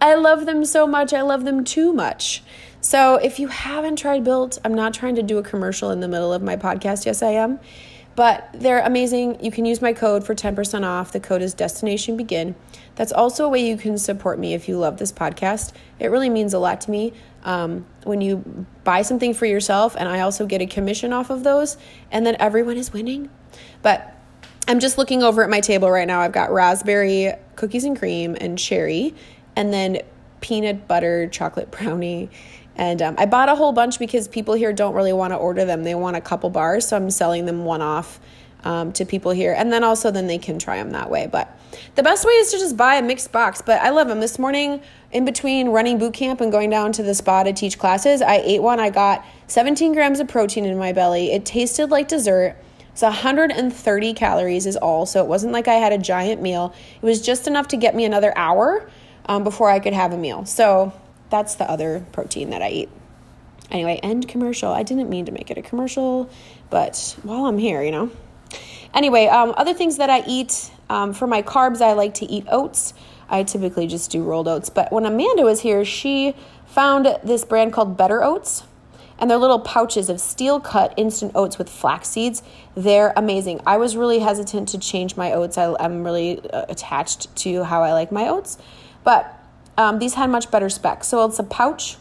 I 0.01 0.15
love 0.15 0.45
them 0.45 0.63
so 0.63 0.87
much. 0.87 1.13
I 1.13 1.21
love 1.21 1.45
them 1.45 1.63
too 1.63 1.91
much. 1.91 2.43
So 2.81 3.15
if 3.15 3.39
you 3.39 3.47
haven't 3.47 3.97
tried 3.97 4.23
Built, 4.23 4.57
I'm 4.63 4.73
not 4.73 4.93
trying 4.93 5.15
to 5.15 5.23
do 5.23 5.37
a 5.37 5.43
commercial 5.43 5.91
in 5.91 5.99
the 5.99 6.07
middle 6.07 6.31
of 6.31 6.41
my 6.41 6.55
podcast. 6.55 7.05
Yes, 7.05 7.21
I 7.21 7.31
am. 7.31 7.59
But 8.15 8.49
they're 8.53 8.81
amazing. 8.81 9.43
You 9.43 9.51
can 9.51 9.65
use 9.65 9.81
my 9.81 9.93
code 9.93 10.25
for 10.25 10.35
10% 10.35 10.85
off. 10.85 11.11
The 11.13 11.19
code 11.19 11.41
is 11.41 11.53
Destination 11.53 12.17
Begin. 12.17 12.55
That's 12.95 13.13
also 13.13 13.45
a 13.45 13.49
way 13.49 13.65
you 13.65 13.77
can 13.77 13.97
support 13.97 14.39
me 14.39 14.53
if 14.53 14.67
you 14.67 14.77
love 14.77 14.97
this 14.97 15.11
podcast. 15.11 15.71
It 15.99 16.07
really 16.07 16.29
means 16.29 16.53
a 16.53 16.59
lot 16.59 16.81
to 16.81 16.91
me 16.91 17.13
um, 17.43 17.85
when 18.03 18.19
you 18.19 18.65
buy 18.83 19.03
something 19.03 19.33
for 19.33 19.45
yourself, 19.45 19.95
and 19.97 20.09
I 20.09 20.19
also 20.19 20.45
get 20.45 20.61
a 20.61 20.65
commission 20.65 21.13
off 21.13 21.29
of 21.29 21.43
those, 21.43 21.77
and 22.11 22.25
then 22.25 22.35
everyone 22.39 22.75
is 22.75 22.91
winning. 22.91 23.29
But 23.81 24.13
I'm 24.67 24.81
just 24.81 24.97
looking 24.97 25.23
over 25.23 25.41
at 25.41 25.49
my 25.49 25.61
table 25.61 25.89
right 25.89 26.07
now. 26.07 26.19
I've 26.19 26.33
got 26.33 26.51
raspberry 26.51 27.31
cookies 27.55 27.85
and 27.85 27.97
cream 27.97 28.35
and 28.39 28.59
cherry, 28.59 29.15
and 29.55 29.71
then 29.71 29.99
peanut 30.41 30.87
butter 30.87 31.27
chocolate 31.27 31.71
brownie. 31.71 32.29
And 32.79 33.01
um, 33.01 33.15
I 33.17 33.25
bought 33.25 33.49
a 33.49 33.55
whole 33.55 33.73
bunch 33.73 33.99
because 33.99 34.29
people 34.29 34.53
here 34.53 34.71
don't 34.71 34.95
really 34.95 35.11
want 35.11 35.33
to 35.33 35.37
order 35.37 35.65
them. 35.65 35.83
They 35.83 35.95
want 35.95 36.15
a 36.15 36.21
couple 36.21 36.49
bars, 36.49 36.87
so 36.87 36.95
I'm 36.95 37.11
selling 37.11 37.45
them 37.45 37.65
one 37.65 37.81
off 37.81 38.21
um, 38.63 38.93
to 38.93 39.03
people 39.03 39.31
here. 39.31 39.53
And 39.53 39.69
then 39.69 39.83
also, 39.83 40.11
then 40.11 40.27
they 40.27 40.37
can 40.37 40.59
try 40.59 40.77
them 40.77 40.91
that 40.91 41.09
way. 41.09 41.27
But 41.29 41.59
the 41.95 42.03
best 42.03 42.23
way 42.23 42.31
is 42.31 42.51
to 42.51 42.57
just 42.57 42.77
buy 42.77 42.95
a 42.95 43.01
mixed 43.01 43.33
box. 43.33 43.61
But 43.61 43.81
I 43.81 43.89
love 43.89 44.07
them. 44.07 44.21
This 44.21 44.39
morning, 44.39 44.81
in 45.11 45.25
between 45.25 45.67
running 45.67 45.99
boot 45.99 46.13
camp 46.13 46.39
and 46.39 46.53
going 46.53 46.69
down 46.69 46.93
to 46.93 47.03
the 47.03 47.13
spa 47.13 47.43
to 47.43 47.51
teach 47.51 47.77
classes, 47.77 48.21
I 48.21 48.37
ate 48.37 48.61
one. 48.61 48.79
I 48.79 48.91
got 48.91 49.25
17 49.47 49.91
grams 49.91 50.21
of 50.21 50.29
protein 50.29 50.63
in 50.63 50.77
my 50.77 50.93
belly. 50.93 51.33
It 51.33 51.43
tasted 51.43 51.89
like 51.89 52.07
dessert. 52.07 52.55
It's 52.93 53.01
130 53.01 54.13
calories 54.13 54.65
is 54.65 54.77
all, 54.77 55.05
so 55.05 55.21
it 55.21 55.27
wasn't 55.27 55.51
like 55.51 55.67
I 55.67 55.73
had 55.73 55.91
a 55.91 55.97
giant 55.97 56.41
meal. 56.41 56.73
It 57.01 57.05
was 57.05 57.21
just 57.21 57.45
enough 57.45 57.67
to 57.69 57.77
get 57.77 57.93
me 57.93 58.05
another 58.05 58.31
hour 58.37 58.89
um, 59.25 59.43
before 59.43 59.69
I 59.69 59.79
could 59.79 59.93
have 59.93 60.13
a 60.13 60.17
meal. 60.17 60.45
So 60.45 60.93
that's 61.29 61.55
the 61.55 61.69
other 61.69 62.05
protein 62.11 62.49
that 62.51 62.61
I 62.61 62.69
eat. 62.69 62.89
Anyway, 63.71 63.99
end 64.01 64.27
commercial. 64.27 64.71
I 64.71 64.83
didn't 64.83 65.09
mean 65.09 65.25
to 65.25 65.31
make 65.31 65.51
it 65.51 65.57
a 65.57 65.61
commercial, 65.61 66.29
but 66.69 67.15
while 67.23 67.45
I'm 67.45 67.57
here, 67.57 67.83
you 67.83 67.91
know. 67.91 68.11
Anyway, 68.93 69.27
um, 69.27 69.53
other 69.57 69.73
things 69.73 69.97
that 69.97 70.09
I 70.09 70.23
eat 70.25 70.71
um, 70.89 71.13
for 71.13 71.27
my 71.27 71.43
carbs, 71.43 71.81
I 71.81 71.93
like 71.93 72.15
to 72.15 72.25
eat 72.25 72.45
oats. 72.51 72.95
I 73.29 73.43
typically 73.43 73.85
just 73.85 74.09
do 74.09 74.23
rolled 74.23 74.47
oats, 74.47 74.71
but 74.71 74.91
when 74.91 75.05
Amanda 75.05 75.43
was 75.43 75.61
here, 75.61 75.85
she 75.85 76.33
found 76.65 77.15
this 77.23 77.45
brand 77.45 77.73
called 77.73 77.95
Better 77.95 78.23
Oats 78.23 78.63
and 79.19 79.29
they're 79.29 79.37
little 79.37 79.59
pouches 79.59 80.09
of 80.09 80.19
steel 80.19 80.59
cut 80.59 80.93
instant 80.97 81.33
oats 81.35 81.57
with 81.57 81.69
flax 81.69 82.09
seeds. 82.09 82.41
They're 82.75 83.13
amazing. 83.15 83.61
I 83.65 83.77
was 83.77 83.95
really 83.95 84.19
hesitant 84.19 84.69
to 84.69 84.79
change 84.79 85.17
my 85.17 85.33
oats. 85.33 85.57
I, 85.57 85.75
am 85.79 86.03
really 86.03 86.39
uh, 86.49 86.65
attached 86.69 87.35
to 87.37 87.63
how 87.63 87.83
I 87.83 87.93
like 87.93 88.11
my 88.11 88.29
oats, 88.29 88.57
but 89.03 89.38
um, 89.79 89.97
these 89.97 90.13
had 90.13 90.29
much 90.29 90.51
better 90.51 90.69
specs. 90.69 91.07
So 91.07 91.25
it's 91.25 91.39
a 91.39 91.43
pouch, 91.43 91.97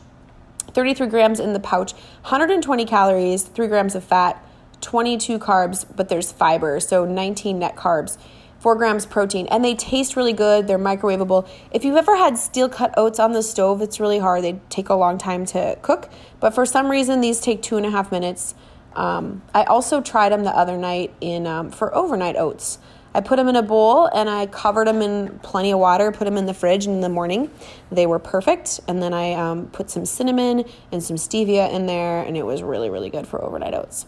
33 0.72 1.07
grams 1.07 1.41
in 1.41 1.55
the 1.55 1.61
pouch, 1.61 1.93
120 1.93 2.85
calories, 2.85 3.45
3 3.45 3.66
grams 3.68 3.95
of 3.95 4.05
fat, 4.05 4.45
22 4.81 5.39
carbs, 5.39 5.87
but 5.97 6.09
there's 6.09 6.31
fiber, 6.31 6.79
so 6.81 7.05
19 7.05 7.59
net 7.59 7.76
carbs 7.76 8.18
four 8.59 8.74
grams 8.74 9.07
protein, 9.07 9.47
and 9.51 9.64
they 9.64 9.74
taste 9.74 10.16
really 10.16 10.33
good. 10.33 10.66
They're 10.66 10.79
microwavable. 10.79 11.49
If 11.70 11.85
you've 11.85 11.97
ever 11.97 12.16
had 12.16 12.37
steel 12.39 12.68
cut 12.68 12.93
oats 12.97 13.18
on 13.18 13.33
the 13.33 13.43
stove, 13.43 13.81
it's 13.83 14.01
really 14.01 14.18
hard. 14.18 14.43
They 14.43 14.61
take 14.68 14.89
a 14.89 14.95
long 14.95 15.18
time 15.18 15.47
to 15.47 15.79
cook, 15.83 16.11
but 16.41 16.55
for 16.55 16.66
some 16.66 16.91
reason, 16.91 17.20
these 17.20 17.41
take 17.41 17.62
two 17.62 17.76
and 17.76 17.87
a 17.87 17.91
half 17.91 18.11
minutes. 18.11 18.55
Um, 18.95 19.43
I 19.55 19.64
also 19.64 20.01
tried 20.01 20.31
them 20.31 20.45
the 20.45 20.57
other 20.57 20.76
night 20.76 21.14
in 21.20 21.47
um, 21.47 21.70
for 21.70 21.95
overnight 21.95 22.37
oats. 22.37 22.79
I 23.15 23.21
put 23.21 23.37
them 23.37 23.49
in 23.49 23.57
a 23.57 23.63
bowl 23.63 24.07
and 24.07 24.29
I 24.29 24.47
covered 24.47 24.87
them 24.87 25.03
in 25.03 25.39
plenty 25.41 25.73
of 25.73 25.79
water, 25.79 26.13
put 26.13 26.25
them 26.25 26.37
in 26.37 26.47
the 26.47 26.55
fridge 26.55 26.87
in 26.87 27.01
the 27.01 27.09
morning. 27.09 27.51
They 27.91 28.07
were 28.07 28.19
perfect. 28.19 28.81
And 28.87 29.03
then 29.03 29.15
I 29.15 29.33
um, 29.33 29.67
put 29.69 29.91
some 29.91 30.05
cinnamon 30.05 30.65
and 30.93 31.03
some 31.03 31.17
stevia 31.17 31.73
in 31.73 31.87
there, 31.87 32.23
and 32.23 32.37
it 32.37 32.45
was 32.45 32.63
really, 32.63 32.91
really 32.91 33.11
good 33.11 33.27
for 33.27 33.43
overnight 33.43 33.75
oats. 33.75 34.07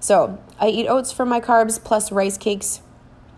So 0.00 0.38
I 0.58 0.68
eat 0.68 0.86
oats 0.88 1.12
for 1.12 1.24
my 1.24 1.40
carbs 1.40 1.82
plus 1.82 2.12
rice 2.12 2.36
cakes 2.36 2.82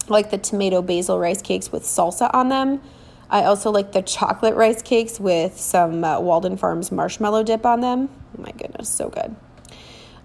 I 0.09 0.13
like 0.13 0.31
the 0.31 0.39
tomato 0.39 0.83
basil 0.83 1.19
rice 1.19 1.41
cakes 1.41 1.73
with 1.73 1.83
salsa 1.85 2.31
on 2.35 2.51
them. 2.51 2.83
I 3.31 3.45
also 3.45 3.71
like 3.71 3.93
the 3.93 4.03
chocolate 4.03 4.55
rice 4.55 4.83
cakes 4.83 5.19
with 5.19 5.59
some 5.59 6.05
uh, 6.05 6.21
Walden 6.21 6.59
Farms 6.59 6.93
marshmallow 6.93 7.43
dip 7.43 7.65
on 7.65 7.81
them. 7.81 8.11
Oh 8.39 8.43
my 8.43 8.51
goodness, 8.53 8.89
so 8.91 9.09
good. 9.09 9.35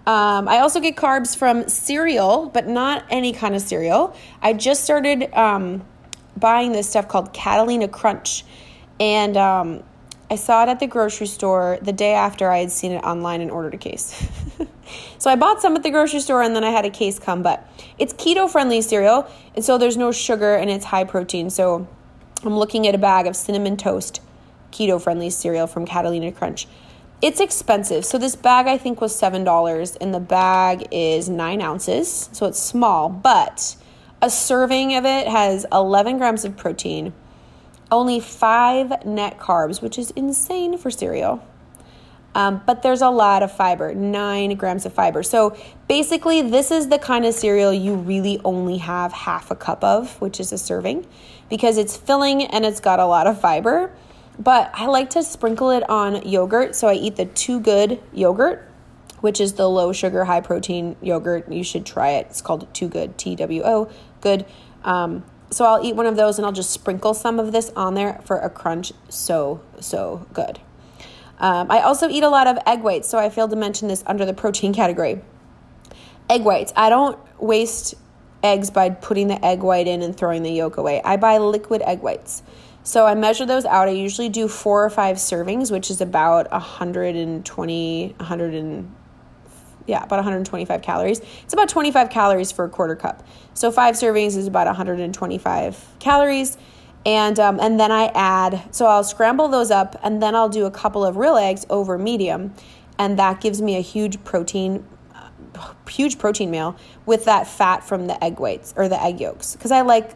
Um, 0.10 0.48
I 0.48 0.62
also 0.62 0.80
get 0.80 0.96
carbs 0.96 1.38
from 1.38 1.70
cereal, 1.70 2.50
but 2.52 2.68
not 2.68 3.06
any 3.12 3.32
kind 3.32 3.54
of 3.54 3.62
cereal. 3.62 4.16
I 4.42 4.54
just 4.54 4.84
started 4.84 5.32
um, 5.36 5.86
buying 6.36 6.72
this 6.72 6.90
stuff 6.90 7.08
called 7.08 7.32
Catalina 7.32 7.88
Crunch, 7.88 8.44
and 9.00 9.38
um, 9.38 9.84
I 10.32 10.36
saw 10.36 10.64
it 10.64 10.70
at 10.70 10.80
the 10.80 10.88
grocery 10.88 11.28
store 11.28 11.78
the 11.84 11.94
day 11.94 12.14
after 12.14 12.50
I 12.50 12.58
had 12.58 12.72
seen 12.72 12.92
it 12.94 13.04
online 13.04 13.42
and 13.42 13.52
ordered 13.52 13.76
a 13.76 13.78
case. 13.78 14.28
so 15.20 15.30
I 15.30 15.36
bought 15.36 15.62
some 15.62 15.76
at 15.76 15.84
the 15.84 15.92
grocery 15.92 16.22
store 16.22 16.42
and 16.42 16.56
then 16.56 16.64
I 16.64 16.72
had 16.72 16.86
a 16.86 16.90
case 16.90 17.20
come, 17.20 17.44
but 17.44 17.70
it's 18.00 18.12
keto 18.14 18.50
friendly 18.50 18.82
cereal, 18.82 19.32
and 19.54 19.64
so 19.64 19.78
there's 19.78 19.96
no 19.96 20.12
sugar 20.12 20.56
and 20.56 20.72
it's 20.72 20.86
high 20.86 21.04
protein. 21.04 21.52
So 21.52 21.88
I'm 22.44 22.58
looking 22.58 22.88
at 22.88 22.96
a 22.96 23.00
bag 23.00 23.28
of 23.28 23.36
cinnamon 23.36 23.78
toast 23.78 24.22
keto 24.72 25.00
friendly 25.00 25.30
cereal 25.30 25.68
from 25.68 25.86
Catalina 25.86 26.32
Crunch. 26.32 26.68
It's 27.22 27.40
expensive. 27.40 28.06
So 28.06 28.18
this 28.18 28.36
bag 28.36 28.68
I 28.68 28.78
think 28.78 29.02
was 29.02 29.20
$7 29.20 29.98
and 30.00 30.14
the 30.14 30.20
bag 30.20 30.88
is 30.92 31.28
9 31.28 31.62
ounces. 31.62 32.30
So 32.32 32.46
it's 32.46 32.60
small, 32.60 33.10
but 33.10 33.76
a 34.22 34.30
serving 34.30 34.96
of 34.96 35.06
it 35.06 35.28
has 35.28 35.66
11 35.72 36.18
grams 36.18 36.46
of 36.46 36.56
protein 36.56 37.14
only 37.92 38.20
five 38.20 39.06
net 39.06 39.38
carbs, 39.38 39.82
which 39.82 39.98
is 39.98 40.12
insane 40.12 40.78
for 40.78 40.92
cereal. 40.92 41.46
Um, 42.36 42.62
but 42.66 42.84
there's 42.84 43.02
a 43.02 43.10
lot 43.10 43.42
of 43.42 43.52
fiber, 43.52 43.96
nine 43.96 44.56
grams 44.56 44.86
of 44.86 44.94
fiber. 44.94 45.24
So 45.24 45.58
basically, 45.88 46.44
this 46.44 46.70
is 46.70 46.90
the 46.90 47.00
kind 47.00 47.26
of 47.26 47.34
cereal 47.34 47.74
you 47.74 47.96
really 47.96 48.40
only 48.46 48.78
have 48.78 49.12
half 49.12 49.50
a 49.50 49.56
cup 49.56 49.84
of, 49.84 50.22
which 50.22 50.40
is 50.40 50.52
a 50.52 50.58
serving, 50.58 51.08
because 51.50 51.78
it's 51.78 51.98
filling 51.98 52.46
and 52.46 52.66
it's 52.66 52.80
got 52.80 53.00
a 53.00 53.06
lot 53.06 53.26
of 53.26 53.42
fiber. 53.42 53.92
But 54.40 54.72
I 54.74 54.86
like 54.86 55.10
to 55.12 55.24
sprinkle 55.24 55.70
it 55.72 55.88
on 55.90 56.26
yogurt. 56.28 56.76
So 56.76 56.88
I 56.88 56.94
eat 56.94 57.18
the 57.18 57.26
Two 57.26 57.60
Good 57.60 58.02
yogurt, 58.14 58.66
which 59.20 59.42
is 59.42 59.54
the 59.54 59.70
low 59.70 59.92
sugar, 59.92 60.24
high 60.24 60.40
protein 60.40 60.96
yogurt. 61.02 61.52
You 61.52 61.64
should 61.64 61.86
try 61.86 62.12
it. 62.12 62.28
It's 62.30 62.42
called 62.42 62.74
Two 62.74 62.88
Good, 62.88 63.18
T 63.18 63.36
W 63.36 63.62
O, 63.66 63.92
good. 64.22 64.46
Um, 64.86 65.26
so 65.52 65.66
I'll 65.66 65.84
eat 65.84 65.96
one 65.96 66.06
of 66.06 66.16
those 66.16 66.38
and 66.38 66.46
I'll 66.46 66.54
just 66.54 66.70
sprinkle 66.70 67.14
some 67.14 67.40
of 67.40 67.52
this 67.52 67.72
on 67.76 67.96
there 67.96 68.22
for 68.24 68.38
a 68.38 68.50
crunch. 68.50 68.94
So, 69.10 69.62
so 69.80 70.26
good. 70.32 70.60
Um, 71.40 71.70
I 71.70 71.82
also 71.82 72.08
eat 72.08 72.24
a 72.24 72.30
lot 72.30 72.48
of 72.48 72.58
egg 72.66 72.82
whites, 72.82 73.10
so 73.10 73.18
I 73.18 73.30
failed 73.30 73.50
to 73.50 73.56
mention 73.56 73.88
this 73.88 74.04
under 74.06 74.26
the 74.26 74.34
protein 74.34 74.74
category. 74.74 75.22
Egg 76.30 76.44
whites. 76.44 76.72
I 76.76 76.90
don't 76.90 77.18
waste 77.42 77.96
eggs 78.44 78.70
by 78.70 78.90
putting 78.90 79.28
the 79.28 79.44
egg 79.44 79.64
white 79.64 79.88
in 79.88 80.02
and 80.02 80.16
throwing 80.16 80.44
the 80.44 80.52
yolk 80.52 80.78
away. 80.78 81.02
I 81.04 81.18
buy 81.18 81.40
liquid 81.40 81.82
egg 81.82 82.02
whites. 82.02 82.44
So 82.84 83.06
I 83.06 83.14
measure 83.16 83.46
those 83.46 83.66
out. 83.66 83.88
I 83.88 83.92
usually 83.92 84.30
do 84.30 84.48
four 84.48 84.84
or 84.84 84.90
five 84.90 85.18
servings, 85.18 85.72
which 85.72 85.92
is 85.92 86.02
about 86.02 86.50
120, 86.52 88.16
100 88.18 88.54
and 88.54 88.96
yeah, 89.90 90.04
about 90.04 90.18
125 90.18 90.82
calories. 90.82 91.20
It's 91.44 91.54
about 91.54 91.68
25 91.68 92.10
calories 92.10 92.52
for 92.52 92.64
a 92.66 92.70
quarter 92.70 92.96
cup. 92.96 93.26
So 93.54 93.72
five 93.72 93.96
servings 93.96 94.38
is 94.38 94.46
about 94.46 94.68
125 94.68 95.96
calories. 96.00 96.58
And, 97.06 97.40
um, 97.40 97.60
and 97.60 97.80
then 97.80 97.92
I 97.92 98.12
add, 98.14 98.62
so 98.72 98.86
I'll 98.86 99.04
scramble 99.04 99.48
those 99.48 99.72
up 99.72 100.00
and 100.04 100.22
then 100.22 100.36
I'll 100.36 100.50
do 100.50 100.66
a 100.66 100.72
couple 100.72 101.04
of 101.04 101.18
real 101.18 101.38
eggs 101.38 101.66
over 101.70 101.98
medium. 101.98 102.54
And 103.00 103.18
that 103.18 103.42
gives 103.42 103.62
me 103.62 103.78
a 103.78 103.82
huge 103.82 104.24
protein, 104.24 104.86
uh, 105.16 105.74
huge 105.90 106.20
protein 106.20 106.52
meal 106.52 106.76
with 107.06 107.26
that 107.26 107.48
fat 107.48 107.84
from 107.84 108.08
the 108.08 108.24
egg 108.24 108.40
whites 108.40 108.74
or 108.78 108.90
the 108.90 109.02
egg 109.02 109.20
yolks. 109.20 109.56
Cause 109.56 109.72
I 109.72 109.82
like, 109.82 110.12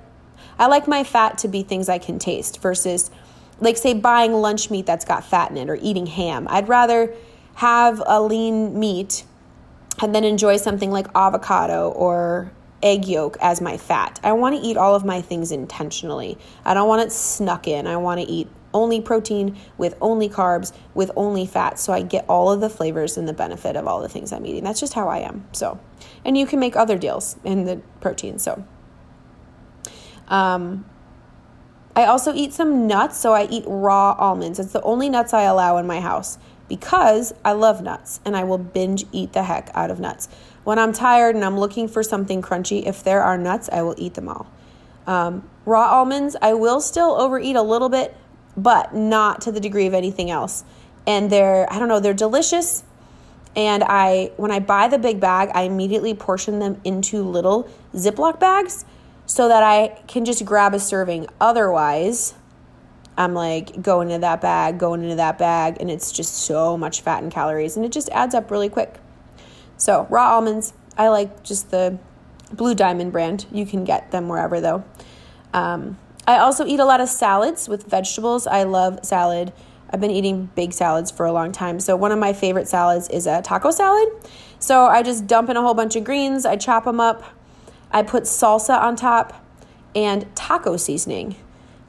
I 0.58 0.68
like 0.68 0.88
my 0.88 1.04
fat 1.04 1.38
to 1.40 1.48
be 1.48 1.64
things 1.64 1.90
I 1.90 1.98
can 1.98 2.20
taste 2.20 2.62
versus 2.62 3.12
like 3.60 3.78
say 3.78 3.94
buying 3.94 4.34
lunch 4.34 4.70
meat 4.70 4.86
that's 4.86 5.06
got 5.06 5.24
fat 5.24 5.52
in 5.52 5.58
it 5.58 5.70
or 5.70 5.78
eating 5.82 6.06
ham. 6.06 6.48
I'd 6.50 6.68
rather 6.68 7.14
have 7.56 8.02
a 8.06 8.22
lean 8.22 8.80
meat 8.80 9.24
and 10.02 10.14
then 10.14 10.24
enjoy 10.24 10.58
something 10.58 10.92
like 10.92 11.08
avocado 11.16 11.90
or 11.90 12.52
egg 12.82 13.06
yolk 13.08 13.38
as 13.42 13.62
my 13.62 13.78
fat. 13.78 14.20
I 14.24 14.34
want 14.34 14.56
to 14.56 14.62
eat 14.62 14.76
all 14.76 14.96
of 14.96 15.06
my 15.06 15.22
things 15.22 15.52
intentionally. 15.52 16.38
I 16.66 16.74
don't 16.74 16.88
want 16.88 17.02
it 17.02 17.12
snuck 17.12 17.68
in. 17.68 17.88
I 17.88 17.98
want 17.98 18.20
to 18.20 18.28
eat 18.28 18.50
only 18.74 19.00
protein 19.00 19.56
with 19.78 19.96
only 20.02 20.28
carbs 20.28 20.74
with 20.96 21.12
only 21.16 21.46
fat 21.46 21.78
so 21.78 21.94
I 21.94 22.02
get 22.02 22.26
all 22.28 22.52
of 22.52 22.60
the 22.60 22.70
flavors 22.70 23.18
and 23.18 23.28
the 23.28 23.34
benefit 23.34 23.76
of 23.76 23.88
all 23.88 24.02
the 24.02 24.10
things 24.10 24.34
I'm 24.34 24.46
eating. 24.46 24.64
That's 24.64 24.80
just 24.80 24.94
how 24.94 25.08
I 25.08 25.20
am. 25.20 25.48
So, 25.52 25.80
and 26.26 26.38
you 26.38 26.46
can 26.46 26.60
make 26.60 26.76
other 26.76 26.98
deals 26.98 27.38
in 27.44 27.66
the 27.66 27.82
protein. 28.02 28.40
So, 28.40 28.66
um, 30.28 30.86
I 31.96 32.06
also 32.06 32.34
eat 32.34 32.54
some 32.54 32.88
nuts, 32.88 33.18
so 33.18 33.34
I 33.34 33.46
eat 33.46 33.64
raw 33.68 34.16
almonds. 34.18 34.60
It's 34.60 34.74
the 34.74 34.82
only 34.82 35.10
nuts 35.10 35.34
I 35.34 35.44
allow 35.44 35.78
in 35.78 35.86
my 35.86 36.00
house 36.00 36.40
because 36.68 37.34
I 37.46 37.52
love 37.52 37.84
nuts 37.84 38.20
and 38.26 38.36
I 38.36 38.44
will 38.46 38.58
binge 38.58 39.06
eat 39.12 39.34
the 39.34 39.44
heck 39.44 39.70
out 39.76 39.92
of 39.92 40.00
nuts. 40.00 40.28
When 40.64 40.80
I'm 40.80 40.92
tired 40.92 41.36
and 41.36 41.46
I'm 41.46 41.60
looking 41.60 41.88
for 41.88 42.02
something 42.02 42.42
crunchy, 42.42 42.86
if 42.88 43.04
there 43.04 43.22
are 43.22 43.38
nuts, 43.38 43.70
I 43.72 43.84
will 43.84 43.96
eat 43.98 44.16
them 44.16 44.28
all. 44.28 44.48
Um, 45.06 45.48
raw 45.66 45.92
almonds, 45.92 46.36
I 46.42 46.54
will 46.54 46.82
still 46.82 47.12
overeat 47.12 47.56
a 47.56 47.62
little 47.62 47.90
bit, 47.90 48.16
but 48.58 48.96
not 48.96 49.42
to 49.42 49.52
the 49.52 49.60
degree 49.60 49.86
of 49.86 49.94
anything 49.94 50.32
else. 50.32 50.64
And 51.06 51.30
they're, 51.30 51.72
I 51.72 51.78
don't 51.78 51.90
know, 51.90 52.00
they're 52.00 52.14
delicious. 52.14 52.84
And 53.56 53.84
I, 53.84 54.32
when 54.38 54.50
I 54.50 54.60
buy 54.60 54.88
the 54.88 54.98
big 54.98 55.20
bag, 55.20 55.52
I 55.54 55.64
immediately 55.64 56.16
portion 56.16 56.58
them 56.58 56.82
into 56.84 57.22
little 57.22 57.70
Ziploc 57.94 58.40
bags 58.40 58.86
so 59.26 59.48
that 59.48 59.64
I 59.64 60.02
can 60.08 60.26
just 60.26 60.46
grab 60.46 60.74
a 60.74 60.80
serving. 60.80 61.28
Otherwise, 61.40 62.34
I'm 63.18 63.34
like 63.34 63.82
going 63.82 64.10
into 64.10 64.22
that 64.22 64.42
bag, 64.42 64.80
going 64.80 65.04
into 65.04 65.16
that 65.16 65.38
bag, 65.38 65.78
and 65.80 65.90
it's 65.90 66.12
just 66.12 66.34
so 66.36 66.78
much 66.78 67.02
fat 67.02 67.24
and 67.24 67.32
calories, 67.32 67.78
and 67.78 67.86
it 67.86 67.92
just 67.92 68.10
adds 68.10 68.34
up 68.36 68.50
really 68.50 68.70
quick. 68.70 68.96
So, 69.78 70.08
raw 70.10 70.36
almonds, 70.36 70.74
I 70.98 71.10
like 71.10 71.44
just 71.44 71.72
the 71.72 71.98
Blue 72.52 72.76
Diamond 72.76 73.12
brand. 73.12 73.46
You 73.52 73.66
can 73.66 73.84
get 73.84 74.12
them 74.12 74.28
wherever 74.30 74.62
though. 74.62 74.84
Um, 75.54 75.98
I 76.28 76.38
also 76.38 76.66
eat 76.66 76.80
a 76.80 76.86
lot 76.86 77.02
of 77.02 77.10
salads 77.10 77.68
with 77.68 77.86
vegetables. 77.86 78.48
I 78.48 78.64
love 78.64 79.00
salad. 79.04 79.52
I've 79.90 80.00
been 80.00 80.12
eating 80.12 80.50
big 80.56 80.74
salads 80.74 81.12
for 81.12 81.26
a 81.26 81.32
long 81.32 81.52
time. 81.52 81.80
So, 81.80 81.96
one 81.96 82.12
of 82.12 82.20
my 82.20 82.34
favorite 82.34 82.68
salads 82.68 83.10
is 83.10 83.28
a 83.28 83.42
taco 83.42 83.72
salad. 83.72 84.10
So, 84.58 84.86
I 84.86 85.04
just 85.04 85.28
dump 85.28 85.50
in 85.50 85.58
a 85.58 85.62
whole 85.62 85.76
bunch 85.76 85.96
of 85.96 86.04
greens, 86.04 86.46
I 86.46 86.56
chop 86.56 86.86
them 86.86 87.00
up, 87.00 87.24
I 87.94 88.04
put 88.04 88.24
salsa 88.24 88.78
on 88.78 88.96
top 88.96 89.46
and 89.96 90.26
taco 90.36 90.76
seasoning, 90.76 91.36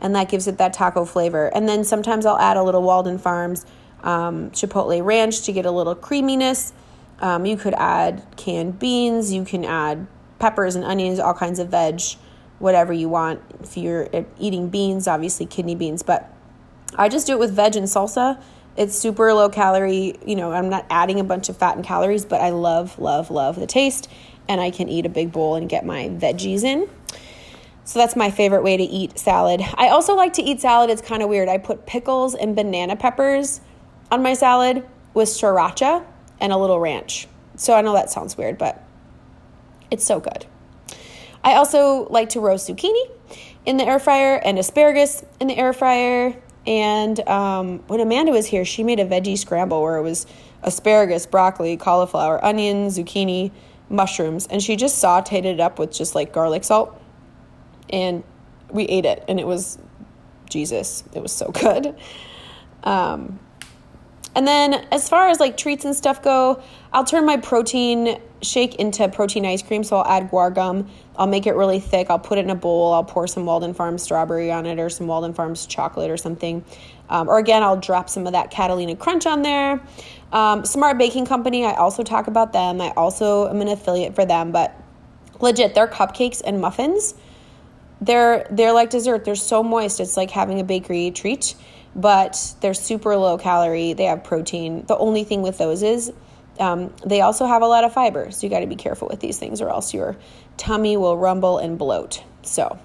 and 0.00 0.14
that 0.14 0.28
gives 0.28 0.46
it 0.46 0.58
that 0.58 0.74
taco 0.74 1.04
flavor. 1.04 1.46
And 1.54 1.68
then 1.68 1.82
sometimes 1.82 2.26
I'll 2.26 2.38
add 2.38 2.56
a 2.56 2.62
little 2.62 2.82
Walden 2.82 3.18
Farms 3.18 3.64
um, 4.02 4.50
Chipotle 4.50 5.02
Ranch 5.04 5.42
to 5.42 5.52
get 5.52 5.64
a 5.66 5.70
little 5.70 5.94
creaminess. 5.94 6.72
Um, 7.20 7.46
you 7.46 7.56
could 7.56 7.74
add 7.74 8.22
canned 8.36 8.78
beans, 8.78 9.32
you 9.32 9.44
can 9.44 9.64
add 9.64 10.06
peppers 10.38 10.76
and 10.76 10.84
onions, 10.84 11.18
all 11.18 11.32
kinds 11.32 11.58
of 11.58 11.68
veg, 11.68 12.02
whatever 12.58 12.92
you 12.92 13.08
want. 13.08 13.40
If 13.62 13.76
you're 13.78 14.08
eating 14.38 14.68
beans, 14.68 15.08
obviously 15.08 15.46
kidney 15.46 15.74
beans, 15.74 16.02
but 16.02 16.30
I 16.96 17.08
just 17.08 17.26
do 17.26 17.32
it 17.32 17.38
with 17.38 17.52
veg 17.52 17.76
and 17.76 17.86
salsa. 17.86 18.42
It's 18.76 18.96
super 18.96 19.32
low 19.32 19.48
calorie. 19.48 20.18
You 20.26 20.34
know, 20.34 20.52
I'm 20.52 20.68
not 20.68 20.84
adding 20.90 21.20
a 21.20 21.24
bunch 21.24 21.48
of 21.48 21.56
fat 21.56 21.76
and 21.76 21.84
calories, 21.84 22.24
but 22.24 22.40
I 22.40 22.50
love, 22.50 22.98
love, 22.98 23.30
love 23.30 23.58
the 23.58 23.66
taste. 23.66 24.08
And 24.48 24.60
I 24.60 24.70
can 24.70 24.88
eat 24.88 25.06
a 25.06 25.08
big 25.08 25.32
bowl 25.32 25.54
and 25.54 25.68
get 25.68 25.84
my 25.84 26.08
veggies 26.08 26.62
in. 26.62 26.88
So 27.84 27.98
that's 27.98 28.16
my 28.16 28.30
favorite 28.30 28.62
way 28.62 28.76
to 28.76 28.82
eat 28.82 29.18
salad. 29.18 29.60
I 29.74 29.88
also 29.88 30.14
like 30.14 30.34
to 30.34 30.42
eat 30.42 30.60
salad. 30.60 30.90
It's 30.90 31.02
kind 31.02 31.22
of 31.22 31.28
weird. 31.28 31.48
I 31.48 31.58
put 31.58 31.86
pickles 31.86 32.34
and 32.34 32.56
banana 32.56 32.96
peppers 32.96 33.60
on 34.10 34.22
my 34.22 34.34
salad 34.34 34.86
with 35.12 35.28
sriracha 35.28 36.04
and 36.40 36.52
a 36.52 36.56
little 36.56 36.80
ranch. 36.80 37.28
So 37.56 37.74
I 37.74 37.82
know 37.82 37.92
that 37.92 38.10
sounds 38.10 38.36
weird, 38.36 38.58
but 38.58 38.82
it's 39.90 40.04
so 40.04 40.18
good. 40.18 40.46
I 41.42 41.54
also 41.54 42.08
like 42.08 42.30
to 42.30 42.40
roast 42.40 42.68
zucchini 42.68 43.10
in 43.66 43.76
the 43.76 43.84
air 43.84 43.98
fryer 43.98 44.36
and 44.36 44.58
asparagus 44.58 45.24
in 45.40 45.48
the 45.48 45.56
air 45.56 45.72
fryer 45.72 46.34
and 46.66 47.26
um, 47.28 47.80
when 47.88 48.00
Amanda 48.00 48.32
was 48.32 48.46
here, 48.46 48.64
she 48.64 48.82
made 48.82 49.00
a 49.00 49.04
veggie 49.04 49.36
scramble 49.36 49.82
where 49.82 49.96
it 49.96 50.02
was 50.02 50.26
asparagus, 50.62 51.26
broccoli, 51.26 51.76
cauliflower, 51.76 52.42
onion, 52.44 52.88
zucchini, 52.88 53.50
mushrooms, 53.88 54.46
and 54.46 54.62
she 54.62 54.76
just 54.76 55.02
sauteed 55.02 55.44
it 55.44 55.60
up 55.60 55.78
with 55.78 55.92
just 55.92 56.14
like 56.14 56.32
garlic 56.32 56.64
salt. 56.64 57.00
And 57.90 58.24
we 58.70 58.84
ate 58.84 59.04
it, 59.04 59.24
and 59.28 59.38
it 59.38 59.46
was 59.46 59.78
Jesus. 60.48 61.04
It 61.14 61.22
was 61.22 61.32
so 61.32 61.50
good. 61.52 61.94
Um, 62.82 63.38
and 64.36 64.46
then 64.46 64.86
as 64.90 65.08
far 65.08 65.28
as 65.28 65.38
like 65.38 65.56
treats 65.56 65.84
and 65.84 65.94
stuff 65.94 66.22
go, 66.22 66.62
I'll 66.92 67.04
turn 67.04 67.24
my 67.24 67.36
protein 67.36 68.20
shake 68.44 68.76
into 68.76 69.08
protein 69.08 69.46
ice 69.46 69.62
cream. 69.62 69.82
So 69.82 69.96
I'll 69.96 70.06
add 70.06 70.30
guar 70.30 70.54
gum. 70.54 70.90
I'll 71.16 71.26
make 71.26 71.46
it 71.46 71.54
really 71.54 71.80
thick. 71.80 72.10
I'll 72.10 72.18
put 72.18 72.38
it 72.38 72.44
in 72.44 72.50
a 72.50 72.54
bowl. 72.54 72.92
I'll 72.92 73.04
pour 73.04 73.26
some 73.26 73.46
Walden 73.46 73.74
Farms 73.74 74.02
strawberry 74.02 74.50
on 74.50 74.66
it 74.66 74.78
or 74.78 74.90
some 74.90 75.06
Walden 75.06 75.32
Farms 75.32 75.66
chocolate 75.66 76.10
or 76.10 76.16
something. 76.16 76.64
Um, 77.08 77.28
or 77.28 77.38
again, 77.38 77.62
I'll 77.62 77.80
drop 77.80 78.08
some 78.08 78.26
of 78.26 78.32
that 78.32 78.50
Catalina 78.50 78.96
Crunch 78.96 79.26
on 79.26 79.42
there. 79.42 79.80
Um, 80.34 80.66
Smart 80.66 80.98
Baking 80.98 81.24
Company, 81.24 81.64
I 81.64 81.74
also 81.74 82.02
talk 82.02 82.26
about 82.26 82.52
them. 82.52 82.80
I 82.82 82.90
also 82.90 83.48
am 83.48 83.62
an 83.62 83.68
affiliate 83.68 84.14
for 84.14 84.26
them, 84.26 84.52
but 84.52 84.76
legit, 85.40 85.74
their 85.74 85.88
cupcakes 85.88 86.42
and 86.44 86.60
muffins, 86.60 87.14
they're 88.02 88.46
they're 88.50 88.72
like 88.72 88.90
dessert. 88.90 89.24
They're 89.24 89.36
so 89.36 89.62
moist. 89.62 90.00
It's 90.00 90.16
like 90.18 90.30
having 90.30 90.60
a 90.60 90.64
bakery 90.64 91.10
treat 91.10 91.54
but 91.96 92.54
they're 92.60 92.74
super 92.74 93.16
low 93.16 93.38
calorie. 93.38 93.92
They 93.92 94.04
have 94.04 94.24
protein. 94.24 94.84
The 94.86 94.96
only 94.96 95.24
thing 95.24 95.42
with 95.42 95.58
those 95.58 95.82
is 95.82 96.12
um, 96.58 96.92
they 97.04 97.20
also 97.20 97.46
have 97.46 97.62
a 97.62 97.66
lot 97.66 97.84
of 97.84 97.92
fiber. 97.92 98.30
So 98.30 98.46
you 98.46 98.50
got 98.50 98.60
to 98.60 98.66
be 98.66 98.76
careful 98.76 99.08
with 99.08 99.20
these 99.20 99.38
things, 99.38 99.60
or 99.60 99.70
else 99.70 99.94
your 99.94 100.16
tummy 100.56 100.96
will 100.96 101.16
rumble 101.16 101.58
and 101.58 101.78
bloat. 101.78 102.22
So, 102.42 102.78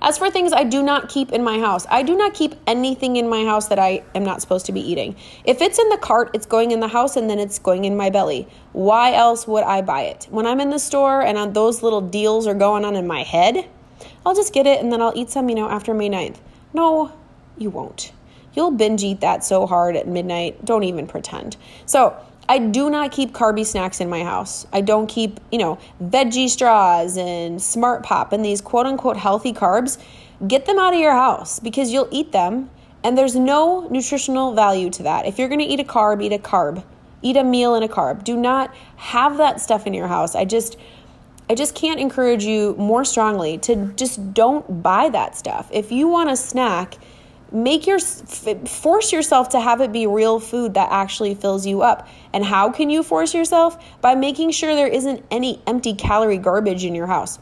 as 0.00 0.18
for 0.18 0.30
things 0.30 0.52
I 0.52 0.64
do 0.64 0.82
not 0.82 1.08
keep 1.08 1.32
in 1.32 1.44
my 1.44 1.58
house, 1.58 1.86
I 1.90 2.02
do 2.02 2.16
not 2.16 2.34
keep 2.34 2.54
anything 2.66 3.16
in 3.16 3.28
my 3.28 3.44
house 3.44 3.68
that 3.68 3.78
I 3.78 4.02
am 4.14 4.24
not 4.24 4.40
supposed 4.40 4.66
to 4.66 4.72
be 4.72 4.80
eating. 4.80 5.16
If 5.44 5.60
it's 5.60 5.78
in 5.78 5.88
the 5.88 5.96
cart, 5.96 6.30
it's 6.34 6.46
going 6.46 6.70
in 6.70 6.80
the 6.80 6.88
house 6.88 7.16
and 7.16 7.30
then 7.30 7.38
it's 7.38 7.58
going 7.58 7.84
in 7.84 7.96
my 7.96 8.10
belly. 8.10 8.48
Why 8.72 9.12
else 9.12 9.46
would 9.46 9.64
I 9.64 9.82
buy 9.82 10.02
it? 10.02 10.26
When 10.30 10.46
I'm 10.46 10.60
in 10.60 10.70
the 10.70 10.78
store 10.78 11.22
and 11.22 11.54
those 11.54 11.82
little 11.82 12.00
deals 12.00 12.46
are 12.46 12.54
going 12.54 12.84
on 12.84 12.96
in 12.96 13.06
my 13.06 13.22
head, 13.22 13.68
I'll 14.24 14.34
just 14.34 14.52
get 14.52 14.66
it 14.66 14.80
and 14.80 14.92
then 14.92 15.00
I'll 15.00 15.12
eat 15.16 15.30
some, 15.30 15.48
you 15.48 15.54
know, 15.54 15.68
after 15.68 15.94
May 15.94 16.08
9th. 16.08 16.38
No, 16.72 17.12
you 17.58 17.70
won't. 17.70 18.12
You'll 18.54 18.70
binge 18.70 19.02
eat 19.02 19.20
that 19.20 19.44
so 19.44 19.66
hard 19.66 19.96
at 19.96 20.06
midnight. 20.06 20.64
Don't 20.64 20.84
even 20.84 21.06
pretend. 21.06 21.56
So, 21.86 22.16
I 22.48 22.58
do 22.58 22.90
not 22.90 23.12
keep 23.12 23.32
carby 23.32 23.64
snacks 23.64 24.00
in 24.00 24.10
my 24.10 24.24
house. 24.24 24.66
I 24.72 24.80
don't 24.80 25.06
keep, 25.06 25.40
you 25.50 25.58
know, 25.58 25.78
veggie 26.02 26.48
straws 26.48 27.16
and 27.16 27.62
smart 27.62 28.02
pop 28.02 28.32
and 28.32 28.44
these 28.44 28.60
quote 28.60 28.86
unquote 28.86 29.16
healthy 29.16 29.52
carbs. 29.52 29.98
Get 30.46 30.66
them 30.66 30.78
out 30.78 30.92
of 30.92 31.00
your 31.00 31.12
house 31.12 31.60
because 31.60 31.92
you'll 31.92 32.08
eat 32.10 32.32
them 32.32 32.68
and 33.04 33.16
there's 33.16 33.36
no 33.36 33.86
nutritional 33.88 34.54
value 34.54 34.90
to 34.90 35.02
that. 35.04 35.26
If 35.26 35.38
you're 35.38 35.48
going 35.48 35.60
to 35.60 35.66
eat 35.66 35.80
a 35.80 35.84
carb, 35.84 36.22
eat 36.22 36.32
a 36.32 36.38
carb. 36.38 36.84
Eat 37.22 37.36
a 37.36 37.44
meal 37.44 37.74
and 37.74 37.84
a 37.84 37.88
carb. 37.88 38.24
Do 38.24 38.36
not 38.36 38.74
have 38.96 39.36
that 39.36 39.60
stuff 39.60 39.86
in 39.86 39.94
your 39.94 40.08
house. 40.08 40.34
I 40.34 40.44
just 40.44 40.76
I 41.50 41.54
just 41.54 41.74
can't 41.74 42.00
encourage 42.00 42.44
you 42.44 42.74
more 42.78 43.04
strongly 43.04 43.58
to 43.58 43.92
just 43.94 44.32
don't 44.32 44.82
buy 44.82 45.08
that 45.10 45.36
stuff. 45.36 45.68
If 45.72 45.92
you 45.92 46.08
want 46.08 46.30
a 46.30 46.36
snack, 46.36 46.96
make 47.52 47.86
your 47.86 47.98
force 47.98 49.12
yourself 49.12 49.50
to 49.50 49.60
have 49.60 49.80
it 49.80 49.92
be 49.92 50.06
real 50.06 50.40
food 50.40 50.74
that 50.74 50.88
actually 50.90 51.34
fills 51.34 51.66
you 51.66 51.82
up. 51.82 52.08
And 52.32 52.44
how 52.44 52.70
can 52.70 52.90
you 52.90 53.02
force 53.02 53.34
yourself? 53.34 53.82
By 54.00 54.14
making 54.14 54.52
sure 54.52 54.74
there 54.74 54.88
isn't 54.88 55.24
any 55.30 55.62
empty 55.66 55.94
calorie 55.94 56.38
garbage 56.38 56.84
in 56.84 56.94
your 56.94 57.06
house. 57.06 57.38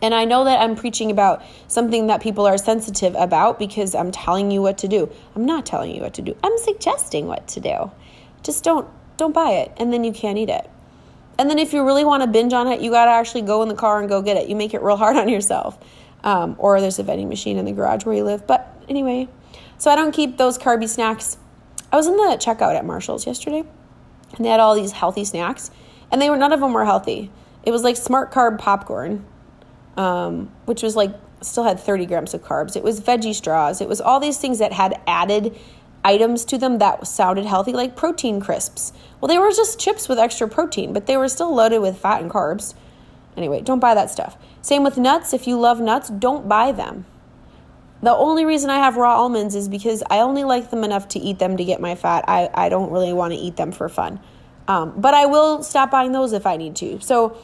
And 0.00 0.14
i 0.14 0.24
know 0.24 0.44
that 0.44 0.60
i'm 0.60 0.76
preaching 0.76 1.10
about 1.10 1.42
something 1.66 2.06
that 2.06 2.20
people 2.20 2.46
are 2.46 2.56
sensitive 2.56 3.16
about 3.16 3.58
because 3.58 3.96
i'm 3.96 4.12
telling 4.12 4.50
you 4.50 4.62
what 4.62 4.78
to 4.78 4.88
do. 4.88 5.10
I'm 5.34 5.44
not 5.44 5.66
telling 5.66 5.94
you 5.94 6.02
what 6.02 6.14
to 6.14 6.22
do. 6.22 6.36
I'm 6.44 6.56
suggesting 6.58 7.26
what 7.26 7.48
to 7.48 7.60
do. 7.60 7.90
Just 8.42 8.62
don't 8.62 8.88
don't 9.16 9.34
buy 9.34 9.50
it 9.50 9.72
and 9.76 9.92
then 9.92 10.04
you 10.04 10.12
can't 10.12 10.38
eat 10.38 10.50
it. 10.50 10.70
And 11.36 11.50
then 11.50 11.58
if 11.58 11.72
you 11.72 11.84
really 11.84 12.04
want 12.04 12.22
to 12.22 12.28
binge 12.28 12.52
on 12.52 12.68
it 12.68 12.80
you 12.80 12.92
got 12.92 13.06
to 13.06 13.10
actually 13.10 13.42
go 13.42 13.62
in 13.62 13.68
the 13.68 13.74
car 13.74 13.98
and 13.98 14.08
go 14.08 14.22
get 14.22 14.36
it. 14.36 14.48
You 14.48 14.54
make 14.54 14.72
it 14.72 14.82
real 14.82 14.96
hard 14.96 15.16
on 15.16 15.28
yourself. 15.28 15.76
Um, 16.22 16.54
or 16.58 16.80
there's 16.80 16.98
a 17.00 17.02
vending 17.02 17.28
machine 17.28 17.58
in 17.58 17.64
the 17.64 17.72
garage 17.72 18.04
where 18.04 18.14
you 18.14 18.24
live 18.24 18.46
but 18.46 18.77
anyway, 18.88 19.28
so 19.78 19.90
I 19.90 19.96
don't 19.96 20.12
keep 20.12 20.36
those 20.36 20.58
carby 20.58 20.88
snacks. 20.88 21.38
I 21.92 21.96
was 21.96 22.06
in 22.06 22.16
the 22.16 22.38
checkout 22.40 22.74
at 22.74 22.84
Marshall's 22.84 23.26
yesterday, 23.26 23.64
and 24.36 24.44
they 24.44 24.50
had 24.50 24.60
all 24.60 24.74
these 24.74 24.92
healthy 24.92 25.24
snacks, 25.24 25.70
and 26.10 26.20
they 26.20 26.30
were 26.30 26.36
none 26.36 26.52
of 26.52 26.60
them 26.60 26.72
were 26.72 26.84
healthy. 26.84 27.30
It 27.62 27.70
was 27.70 27.82
like 27.82 27.96
smart 27.96 28.32
carb 28.32 28.58
popcorn, 28.58 29.24
um, 29.96 30.50
which 30.64 30.82
was 30.82 30.96
like 30.96 31.14
still 31.40 31.64
had 31.64 31.78
30 31.78 32.06
grams 32.06 32.34
of 32.34 32.42
carbs. 32.42 32.76
It 32.76 32.82
was 32.82 33.00
veggie 33.00 33.34
straws. 33.34 33.80
It 33.80 33.88
was 33.88 34.00
all 34.00 34.20
these 34.20 34.38
things 34.38 34.58
that 34.58 34.72
had 34.72 35.00
added 35.06 35.56
items 36.04 36.44
to 36.46 36.58
them 36.58 36.78
that 36.78 37.06
sounded 37.06 37.44
healthy, 37.44 37.72
like 37.72 37.96
protein 37.96 38.40
crisps. 38.40 38.92
Well, 39.20 39.28
they 39.28 39.38
were 39.38 39.50
just 39.50 39.78
chips 39.78 40.08
with 40.08 40.18
extra 40.18 40.48
protein, 40.48 40.92
but 40.92 41.06
they 41.06 41.16
were 41.16 41.28
still 41.28 41.54
loaded 41.54 41.80
with 41.80 41.98
fat 41.98 42.22
and 42.22 42.30
carbs. 42.30 42.74
Anyway, 43.36 43.60
don't 43.60 43.80
buy 43.80 43.94
that 43.94 44.10
stuff. 44.10 44.36
Same 44.62 44.82
with 44.82 44.98
nuts. 44.98 45.32
If 45.32 45.46
you 45.46 45.58
love 45.58 45.80
nuts, 45.80 46.08
don't 46.08 46.48
buy 46.48 46.72
them. 46.72 47.06
The 48.02 48.14
only 48.14 48.44
reason 48.44 48.70
I 48.70 48.76
have 48.76 48.96
raw 48.96 49.16
almonds 49.16 49.54
is 49.54 49.68
because 49.68 50.02
I 50.08 50.20
only 50.20 50.44
like 50.44 50.70
them 50.70 50.84
enough 50.84 51.08
to 51.08 51.18
eat 51.18 51.38
them 51.38 51.56
to 51.56 51.64
get 51.64 51.80
my 51.80 51.94
fat. 51.94 52.24
I, 52.28 52.48
I 52.54 52.68
don't 52.68 52.90
really 52.92 53.12
want 53.12 53.32
to 53.32 53.38
eat 53.38 53.56
them 53.56 53.72
for 53.72 53.88
fun. 53.88 54.20
Um, 54.68 54.94
but 54.96 55.14
I 55.14 55.26
will 55.26 55.62
stop 55.62 55.90
buying 55.90 56.12
those 56.12 56.32
if 56.32 56.46
I 56.46 56.56
need 56.56 56.76
to. 56.76 57.00
So, 57.00 57.36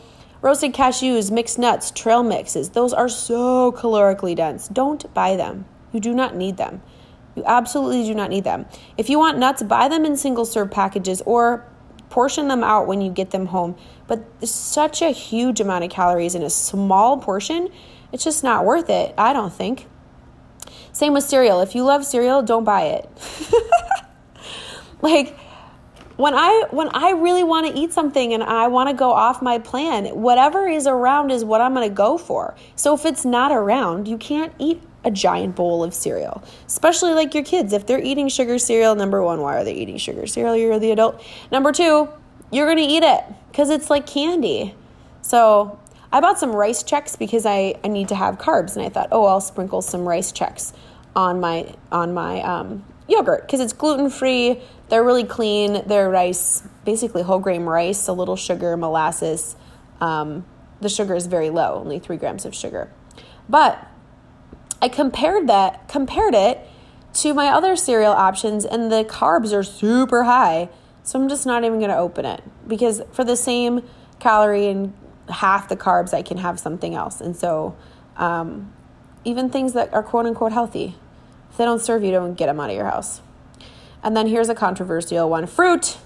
roasted 0.43 0.75
cashews, 0.75 1.31
mixed 1.31 1.59
nuts, 1.59 1.91
trail 1.91 2.23
mixes, 2.23 2.71
those 2.71 2.93
are 2.93 3.09
so 3.09 3.73
calorically 3.73 4.37
dense. 4.37 4.69
Don't 4.69 5.13
buy 5.15 5.35
them. 5.35 5.65
You 5.93 6.01
do 6.01 6.15
not 6.15 6.37
need 6.37 6.57
them. 6.57 6.83
You 7.35 7.43
absolutely 7.47 8.05
do 8.05 8.15
not 8.15 8.31
need 8.31 8.45
them. 8.45 8.67
If 8.97 9.09
you 9.09 9.19
want 9.19 9.39
nuts, 9.39 9.63
buy 9.63 9.89
them 9.89 10.05
in 10.05 10.17
single 10.17 10.45
serve 10.45 10.71
packages 10.71 11.23
or 11.23 11.67
portion 12.11 12.47
them 12.47 12.63
out 12.63 12.87
when 12.87 13.01
you 13.01 13.11
get 13.11 13.31
them 13.31 13.47
home. 13.47 13.75
But 14.07 14.47
such 14.47 15.03
a 15.03 15.11
huge 15.11 15.61
amount 15.61 15.83
of 15.83 15.91
calories 15.91 16.35
in 16.35 16.43
a 16.43 16.51
small 16.51 17.19
portion, 17.19 17.71
it's 18.13 18.23
just 18.23 18.45
not 18.45 18.65
worth 18.65 18.89
it, 18.89 19.15
I 19.19 19.33
don't 19.33 19.53
think. 19.53 19.89
Same 20.95 21.13
with 21.13 21.25
cereal. 21.25 21.61
If 21.61 21.75
you 21.75 21.83
love 21.85 22.07
cereal, 22.07 22.41
don't 22.41 22.65
buy 22.65 22.83
it. 22.83 23.11
like 25.03 25.37
when 26.17 26.35
I 26.35 26.67
when 26.71 26.89
I 26.95 27.11
really 27.11 27.43
want 27.43 27.67
to 27.67 27.79
eat 27.79 27.93
something 27.93 28.33
and 28.33 28.45
I 28.45 28.69
want 28.69 28.89
to 28.89 28.95
go 28.95 29.11
off 29.11 29.43
my 29.43 29.59
plan, 29.59 30.07
whatever 30.07 30.69
is 30.69 30.87
around 30.87 31.33
is 31.33 31.45
what 31.45 31.61
I'm 31.61 31.75
going 31.75 31.89
to 31.89 31.95
go 31.95 32.17
for. 32.17 32.55
So 32.77 32.95
if 32.95 33.05
it's 33.05 33.25
not 33.25 33.51
around, 33.51 34.07
you 34.07 34.17
can't 34.17 34.53
eat 34.59 34.81
a 35.05 35.11
giant 35.11 35.57
bowl 35.57 35.83
of 35.83 35.93
cereal. 35.93 36.45
Especially 36.69 37.13
like 37.13 37.35
your 37.35 37.45
kids, 37.45 37.73
if 37.73 37.87
they're 37.87 38.01
eating 38.01 38.29
sugar 38.29 38.59
cereal, 38.59 38.95
number 38.95 39.21
1, 39.21 39.41
why 39.41 39.57
are 39.57 39.65
they 39.65 39.75
eating 39.75 39.99
sugar 39.99 40.29
cereal? 40.29 40.57
You're 40.57 40.79
the 40.79 40.93
adult. 40.93 41.21
Number 41.51 41.73
2, 41.73 42.09
you're 42.53 42.67
going 42.67 42.79
to 42.79 42.85
eat 42.85 43.03
it 43.03 43.25
cuz 43.53 43.69
it's 43.69 43.91
like 43.91 44.07
candy. 44.07 44.77
So, 45.23 45.81
I 46.15 46.21
bought 46.21 46.39
some 46.39 46.55
rice 46.55 46.85
Chex 46.85 47.19
because 47.19 47.45
I, 47.45 47.75
I 47.83 47.89
need 47.89 48.07
to 48.09 48.15
have 48.15 48.39
carbs, 48.39 48.77
and 48.77 48.87
I 48.87 48.89
thought, 48.89 49.09
oh, 49.11 49.25
I'll 49.25 49.41
sprinkle 49.41 49.83
some 49.83 50.07
rice 50.07 50.31
Chex 50.31 50.73
on 51.17 51.41
my 51.41 51.75
on 51.91 52.15
my 52.15 52.41
um, 52.43 52.85
yogurt 53.09 53.43
because 53.43 53.59
it's 53.59 53.73
gluten 53.73 54.09
free. 54.11 54.63
They're 54.91 55.03
really 55.03 55.25
clean. 55.25 55.83
They're 55.89 56.09
rice, 56.09 56.63
basically 56.85 57.23
whole 57.23 57.41
grain 57.41 57.65
rice, 57.65 58.07
a 58.07 58.13
little 58.13 58.37
sugar, 58.37 58.77
molasses. 58.77 59.57
Um, 60.01 60.47
the 60.81 60.89
sugar 60.89 61.17
is 61.17 61.27
very 61.27 61.51
low, 61.51 61.75
only 61.75 61.99
three 61.99 62.17
grams 62.17 62.45
of 62.45 62.55
sugar. 62.55 62.93
But 63.49 63.85
I 64.81 64.89
compared 64.89 65.49
that, 65.49 65.89
compared 65.89 66.37
it 66.37 66.61
to 67.15 67.35
my 67.35 67.49
other 67.49 67.75
cereal 67.75 68.13
options, 68.13 68.65
and 68.65 68.93
the 68.93 69.03
carbs 69.03 69.53
are 69.53 69.65
super 69.65 70.23
high. 70.23 70.69
So 71.03 71.21
I'm 71.21 71.29
just 71.29 71.45
not 71.45 71.65
even 71.65 71.81
going 71.81 71.91
to 71.91 71.99
open 71.99 72.25
it 72.25 72.45
because 72.69 73.03
for 73.11 73.25
the 73.25 73.37
same 73.37 73.83
calorie 74.21 74.69
and 74.69 74.95
half 75.29 75.69
the 75.69 75.77
carbs, 75.77 76.13
I 76.13 76.23
can 76.23 76.39
have 76.39 76.59
something 76.59 76.95
else. 76.95 77.21
And 77.21 77.37
so, 77.37 77.77
um, 78.17 78.73
even 79.25 79.51
things 79.51 79.73
that 79.73 79.93
are 79.95 80.03
quote 80.03 80.27
unquote 80.27 80.53
healthy, 80.53 80.97
if 81.51 81.57
they 81.57 81.65
don't 81.65 81.81
serve 81.81 82.03
you, 82.03 82.11
don't 82.11 82.35
get 82.35 82.47
them 82.47 82.61
out 82.61 82.71
of 82.71 82.77
your 82.77 82.87
house. 82.87 83.21
And 84.03 84.17
then 84.17 84.27
here's 84.27 84.49
a 84.49 84.55
controversial 84.55 85.31
one 85.31 85.47
fruit. 85.47 85.99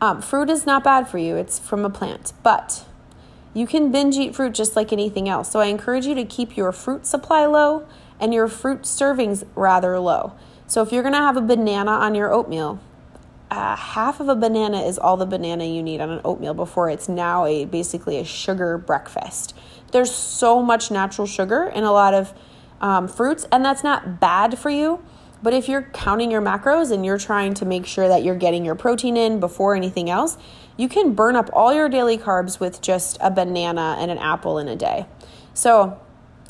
Um, 0.00 0.22
fruit 0.22 0.50
is 0.50 0.66
not 0.66 0.84
bad 0.84 1.08
for 1.08 1.18
you, 1.18 1.36
it's 1.36 1.58
from 1.58 1.84
a 1.84 1.90
plant, 1.90 2.32
but 2.42 2.84
you 3.54 3.66
can 3.66 3.90
binge 3.90 4.16
eat 4.16 4.36
fruit 4.36 4.54
just 4.54 4.76
like 4.76 4.92
anything 4.92 5.28
else. 5.28 5.50
So 5.50 5.58
I 5.60 5.66
encourage 5.66 6.06
you 6.06 6.14
to 6.14 6.24
keep 6.24 6.56
your 6.56 6.70
fruit 6.70 7.06
supply 7.06 7.46
low 7.46 7.86
and 8.20 8.32
your 8.32 8.46
fruit 8.46 8.82
servings 8.82 9.44
rather 9.54 9.98
low. 9.98 10.34
So 10.66 10.82
if 10.82 10.92
you're 10.92 11.02
to 11.02 11.18
have 11.18 11.36
a 11.36 11.40
banana 11.40 11.90
on 11.90 12.14
your 12.14 12.32
oatmeal, 12.32 12.78
uh, 13.50 13.76
half 13.76 14.20
of 14.20 14.28
a 14.28 14.36
banana 14.36 14.82
is 14.82 14.98
all 14.98 15.16
the 15.16 15.26
banana 15.26 15.64
you 15.64 15.82
need 15.82 16.00
on 16.00 16.10
an 16.10 16.20
oatmeal 16.24 16.54
before 16.54 16.90
it's 16.90 17.08
now 17.08 17.46
a 17.46 17.64
basically 17.64 18.18
a 18.18 18.24
sugar 18.24 18.78
breakfast. 18.78 19.54
There's 19.92 20.14
so 20.14 20.62
much 20.62 20.90
natural 20.90 21.26
sugar 21.26 21.64
in 21.64 21.84
a 21.84 21.92
lot 21.92 22.14
of 22.14 22.34
um, 22.80 23.08
fruits, 23.08 23.46
and 23.50 23.64
that's 23.64 23.82
not 23.82 24.20
bad 24.20 24.58
for 24.58 24.70
you. 24.70 25.02
But 25.42 25.54
if 25.54 25.68
you're 25.68 25.82
counting 25.82 26.30
your 26.30 26.42
macros 26.42 26.90
and 26.90 27.06
you're 27.06 27.18
trying 27.18 27.54
to 27.54 27.64
make 27.64 27.86
sure 27.86 28.08
that 28.08 28.24
you're 28.24 28.34
getting 28.36 28.64
your 28.64 28.74
protein 28.74 29.16
in 29.16 29.38
before 29.40 29.74
anything 29.74 30.10
else, 30.10 30.36
you 30.76 30.88
can 30.88 31.14
burn 31.14 31.36
up 31.36 31.48
all 31.52 31.72
your 31.72 31.88
daily 31.88 32.18
carbs 32.18 32.58
with 32.58 32.80
just 32.80 33.18
a 33.20 33.30
banana 33.30 33.96
and 33.98 34.10
an 34.10 34.18
apple 34.18 34.58
in 34.58 34.68
a 34.68 34.76
day. 34.76 35.06
So 35.54 36.00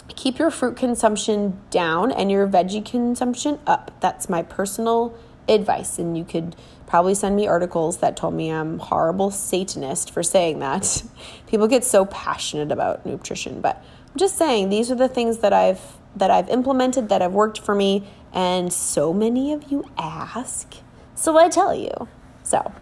keep 0.09 0.39
your 0.39 0.51
fruit 0.51 0.77
consumption 0.77 1.61
down 1.71 2.11
and 2.11 2.31
your 2.31 2.49
veggie 2.49 2.85
consumption 2.85 3.59
up. 3.67 3.91
That's 4.01 4.29
my 4.29 4.43
personal 4.43 5.15
advice. 5.49 5.99
And 5.99 6.17
you 6.17 6.25
could 6.25 6.57
probably 6.89 7.15
send 7.15 7.37
me 7.37 7.47
articles 7.47 7.99
that 7.99 8.17
told 8.17 8.33
me 8.33 8.51
I'm 8.51 8.79
horrible 8.79 9.31
Satanist 9.31 10.11
for 10.11 10.23
saying 10.23 10.59
that. 10.61 11.05
People 11.47 11.69
get 11.69 11.85
so 11.85 12.07
passionate 12.07 12.73
about 12.73 13.05
nutrition, 13.05 13.61
but 13.61 13.85
I'm 14.11 14.17
just 14.17 14.39
saying 14.39 14.71
these 14.71 14.91
are 14.91 14.95
the 14.95 15.09
things 15.09 15.39
that 15.39 15.53
I've 15.53 15.81
that 16.17 16.31
I've 16.31 16.49
implemented 16.49 17.11
that 17.11 17.21
have 17.21 17.33
worked 17.33 17.61
for 17.61 17.75
me 17.75 18.09
and 18.33 18.73
so 18.73 19.13
many 19.13 19.53
of 19.53 19.71
you 19.71 19.85
ask. 19.99 20.75
So 21.15 21.37
I 21.37 21.49
tell 21.49 21.75
you. 21.75 22.09
So, 22.43 22.73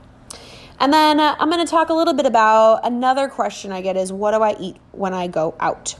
and 0.78 0.92
then 0.92 1.18
uh, 1.18 1.34
I'm 1.38 1.50
going 1.50 1.64
to 1.64 1.70
talk 1.70 1.88
a 1.88 1.94
little 1.94 2.14
bit 2.14 2.24
about 2.24 2.86
another 2.86 3.28
question 3.28 3.72
I 3.72 3.80
get 3.80 3.96
is 3.96 4.12
what 4.12 4.30
do 4.30 4.42
I 4.42 4.56
eat 4.60 4.76
when 4.92 5.12
I 5.12 5.26
go 5.26 5.54
out? 5.58 5.96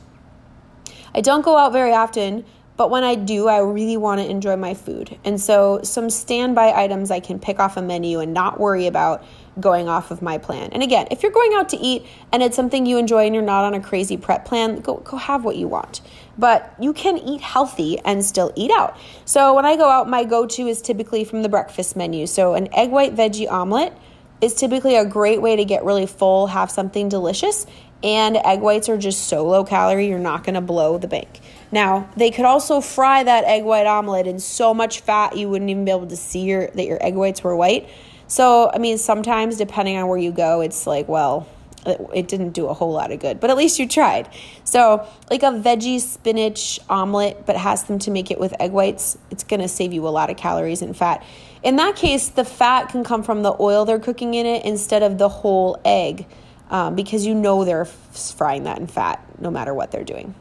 I 1.15 1.21
don't 1.21 1.43
go 1.43 1.57
out 1.57 1.73
very 1.73 1.93
often, 1.93 2.45
but 2.77 2.91
when 2.91 3.05
I 3.05 3.15
do, 3.15 3.49
I 3.49 3.59
really 3.59 3.97
want 3.97 4.21
to 4.21 4.29
enjoy 4.29 4.57
my 4.57 4.75
food. 4.75 5.19
And 5.25 5.41
so, 5.41 5.81
some 5.83 6.11
standby 6.11 6.73
items 6.75 7.11
I 7.11 7.21
can 7.21 7.39
pick 7.39 7.59
off 7.59 7.77
a 7.77 7.83
menu 7.83 8.21
and 8.21 8.35
not 8.35 8.61
worry 8.61 8.87
about 8.87 9.25
going 9.59 9.89
off 9.89 10.11
of 10.11 10.21
my 10.21 10.37
plan. 10.37 10.71
And 10.73 10.83
again, 10.83 11.09
if 11.11 11.23
you're 11.23 11.33
going 11.33 11.55
out 11.55 11.71
to 11.71 11.79
eat 11.79 12.05
and 12.31 12.43
it's 12.43 12.55
something 12.55 12.85
you 12.85 12.99
enjoy 12.99 13.25
and 13.25 13.35
you're 13.35 13.43
not 13.43 13.65
on 13.65 13.73
a 13.73 13.81
crazy 13.81 14.19
prep 14.19 14.45
plan, 14.45 14.81
go, 14.81 14.97
go 14.99 15.17
have 15.17 15.45
what 15.45 15.57
you 15.57 15.67
want. 15.67 16.03
But 16.37 16.75
you 16.79 16.93
can 16.93 17.17
eat 17.17 17.41
healthy 17.41 17.99
and 18.01 18.23
still 18.23 18.53
eat 18.55 18.71
out. 18.71 18.99
So, 19.25 19.55
when 19.55 19.65
I 19.65 19.77
go 19.77 19.89
out, 19.89 20.09
my 20.09 20.25
go 20.25 20.47
to 20.47 20.67
is 20.67 20.83
typically 20.83 21.25
from 21.25 21.43
the 21.43 21.49
breakfast 21.49 21.97
menu. 21.97 22.27
So, 22.27 22.55
an 22.55 22.69
egg 22.75 22.91
white 22.91 23.17
veggie 23.17 23.51
omelet 23.51 23.95
is 24.43 24.55
typically 24.55 24.97
a 24.97 25.05
great 25.07 25.41
way 25.41 25.57
to 25.57 25.65
get 25.65 25.83
really 25.83 26.07
full, 26.07 26.49
have 26.49 26.71
something 26.71 27.09
delicious. 27.09 27.67
And 28.03 28.37
egg 28.37 28.61
whites 28.61 28.91
are 28.91 28.99
just 28.99 29.29
so 29.29 29.47
low 29.47 29.65
calorie, 29.65 30.09
you're 30.09 30.19
not 30.19 30.45
gonna 30.45 30.61
blow 30.61 30.99
the 30.99 31.09
bank. 31.09 31.41
Now, 31.73 32.09
they 32.17 32.31
could 32.31 32.45
also 32.45 32.81
fry 32.81 33.23
that 33.23 33.45
egg 33.45 33.65
white 33.65 33.87
omelet 33.87 34.27
in 34.27 34.39
so 34.39 34.73
much 34.73 35.01
fat 35.01 35.37
you 35.37 35.49
wouldn't 35.49 35.71
even 35.71 35.85
be 35.85 35.91
able 35.91 36.07
to 36.07 36.17
see 36.17 36.41
your, 36.41 36.69
that 36.69 36.87
your 36.87 37.05
egg 37.05 37.15
whites 37.15 37.43
were 37.43 37.57
white. 37.57 37.89
So, 38.29 38.71
I 38.73 38.79
mean, 38.79 38.99
sometimes 38.99 39.57
depending 39.57 39.97
on 39.97 40.09
where 40.09 40.19
you 40.19 40.33
go, 40.33 40.61
it's 40.61 40.87
like, 40.87 41.09
well, 41.09 41.49
it, 41.87 42.01
it 42.13 42.29
didn't 42.29 42.51
do 42.51 42.67
a 42.67 42.75
whole 42.75 42.93
lot 42.93 43.13
of 43.13 43.21
good, 43.21 43.41
but 43.41 43.51
at 43.51 43.57
least 43.57 43.79
you 43.79 43.89
tried. 43.89 44.29
So, 44.65 45.07
like 45.31 45.43
a 45.43 45.47
veggie 45.47 46.01
spinach 46.01 46.81
omelet, 46.89 47.47
but 47.47 47.57
has 47.57 47.85
them 47.85 47.99
to 48.01 48.11
make 48.11 48.31
it 48.31 48.41
with 48.41 48.55
egg 48.61 48.73
whites, 48.73 49.17
it's 49.31 49.45
gonna 49.45 49.69
save 49.69 49.93
you 49.93 50.07
a 50.07 50.11
lot 50.11 50.31
of 50.31 50.37
calories 50.37 50.83
and 50.83 50.97
fat. 50.97 51.25
In 51.63 51.77
that 51.77 51.97
case, 51.97 52.29
the 52.29 52.45
fat 52.45 52.89
can 52.89 53.05
come 53.05 53.23
from 53.23 53.43
the 53.43 53.55
oil 53.61 53.85
they're 53.85 53.99
cooking 53.99 54.35
in 54.35 54.47
it 54.47 54.65
instead 54.65 55.03
of 55.03 55.19
the 55.19 55.29
whole 55.29 55.81
egg 55.85 56.27
um, 56.71 56.95
because 56.95 57.25
you 57.25 57.35
know 57.35 57.65
they're 57.65 57.85
frying 57.85 58.65
that 58.65 58.79
in 58.79 58.87
fat 58.87 59.25
no 59.41 59.51
matter 59.51 59.73
what 59.73 59.91
they're 59.91 60.05
doing. 60.05 60.35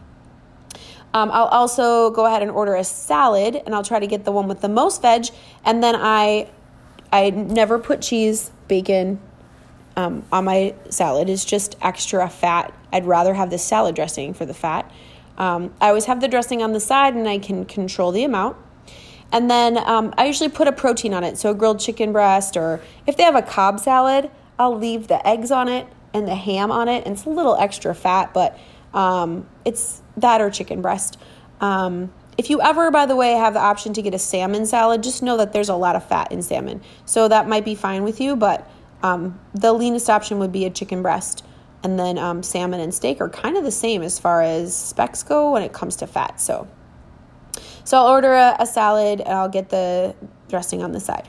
Um, 1.15 1.31
I'll 1.31 1.45
also 1.45 2.09
go 2.11 2.25
ahead 2.25 2.41
and 2.41 2.51
order 2.51 2.75
a 2.75 2.83
salad, 2.83 3.55
and 3.65 3.73
I'll 3.73 3.83
try 3.83 3.99
to 3.99 4.05
get 4.05 4.25
the 4.25 4.33
one 4.33 4.49
with 4.49 4.59
the 4.59 4.67
most 4.67 5.01
veg. 5.01 5.27
And 5.63 5.81
then 5.81 5.95
I, 5.95 6.49
I 7.09 7.29
never 7.29 7.79
put 7.79 8.01
cheese, 8.01 8.51
bacon 8.67 9.21
um, 9.95 10.25
on 10.29 10.43
my 10.43 10.75
salad. 10.89 11.29
It's 11.29 11.45
just 11.45 11.77
extra 11.81 12.29
fat. 12.29 12.73
I'd 12.91 13.05
rather 13.05 13.33
have 13.33 13.49
the 13.49 13.57
salad 13.57 13.95
dressing 13.95 14.33
for 14.33 14.45
the 14.45 14.53
fat. 14.53 14.91
Um, 15.37 15.73
I 15.79 15.87
always 15.87 16.03
have 16.05 16.19
the 16.19 16.27
dressing 16.27 16.61
on 16.61 16.73
the 16.73 16.81
side, 16.81 17.15
and 17.15 17.29
I 17.29 17.39
can 17.39 17.63
control 17.63 18.11
the 18.11 18.25
amount. 18.25 18.57
And 19.31 19.49
then 19.49 19.77
um, 19.77 20.13
I 20.17 20.25
usually 20.25 20.49
put 20.49 20.67
a 20.67 20.73
protein 20.73 21.13
on 21.13 21.23
it, 21.23 21.37
so 21.37 21.49
a 21.49 21.53
grilled 21.53 21.79
chicken 21.79 22.11
breast, 22.11 22.57
or 22.57 22.81
if 23.07 23.15
they 23.15 23.23
have 23.23 23.35
a 23.35 23.41
Cobb 23.41 23.79
salad, 23.79 24.29
I'll 24.59 24.77
leave 24.77 25.07
the 25.07 25.25
eggs 25.25 25.49
on 25.49 25.69
it 25.69 25.87
and 26.13 26.27
the 26.27 26.35
ham 26.35 26.71
on 26.71 26.89
it, 26.89 27.05
and 27.05 27.15
it's 27.15 27.25
a 27.25 27.29
little 27.29 27.55
extra 27.55 27.95
fat, 27.95 28.33
but 28.33 28.57
um, 28.95 29.47
it's 29.65 30.01
that 30.17 30.41
or 30.41 30.49
chicken 30.49 30.81
breast. 30.81 31.19
Um, 31.61 32.11
if 32.37 32.49
you 32.49 32.61
ever, 32.61 32.91
by 32.91 33.05
the 33.05 33.15
way, 33.15 33.33
have 33.33 33.53
the 33.53 33.59
option 33.59 33.93
to 33.93 34.01
get 34.01 34.13
a 34.13 34.19
salmon 34.19 34.65
salad, 34.65 35.03
just 35.03 35.21
know 35.21 35.37
that 35.37 35.53
there's 35.53 35.69
a 35.69 35.75
lot 35.75 35.95
of 35.95 36.07
fat 36.07 36.31
in 36.31 36.41
salmon. 36.41 36.81
So 37.05 37.27
that 37.27 37.47
might 37.47 37.63
be 37.63 37.75
fine 37.75 38.03
with 38.03 38.19
you, 38.19 38.35
but 38.35 38.69
um, 39.03 39.39
the 39.53 39.71
leanest 39.71 40.09
option 40.09 40.39
would 40.39 40.51
be 40.51 40.65
a 40.65 40.69
chicken 40.69 41.01
breast. 41.01 41.45
And 41.83 41.99
then 41.99 42.17
um, 42.17 42.41
salmon 42.41 42.79
and 42.79 42.93
steak 42.93 43.21
are 43.21 43.29
kind 43.29 43.57
of 43.57 43.63
the 43.63 43.71
same 43.71 44.01
as 44.01 44.17
far 44.17 44.41
as 44.41 44.75
specs 44.75 45.21
go 45.21 45.51
when 45.51 45.61
it 45.61 45.71
comes 45.71 45.97
to 45.97 46.07
fat. 46.07 46.41
So, 46.41 46.67
so 47.83 47.97
I'll 47.97 48.07
order 48.07 48.33
a, 48.33 48.55
a 48.59 48.65
salad 48.65 49.21
and 49.21 49.29
I'll 49.29 49.49
get 49.49 49.69
the 49.69 50.15
dressing 50.49 50.81
on 50.81 50.93
the 50.93 50.99
side. 50.99 51.27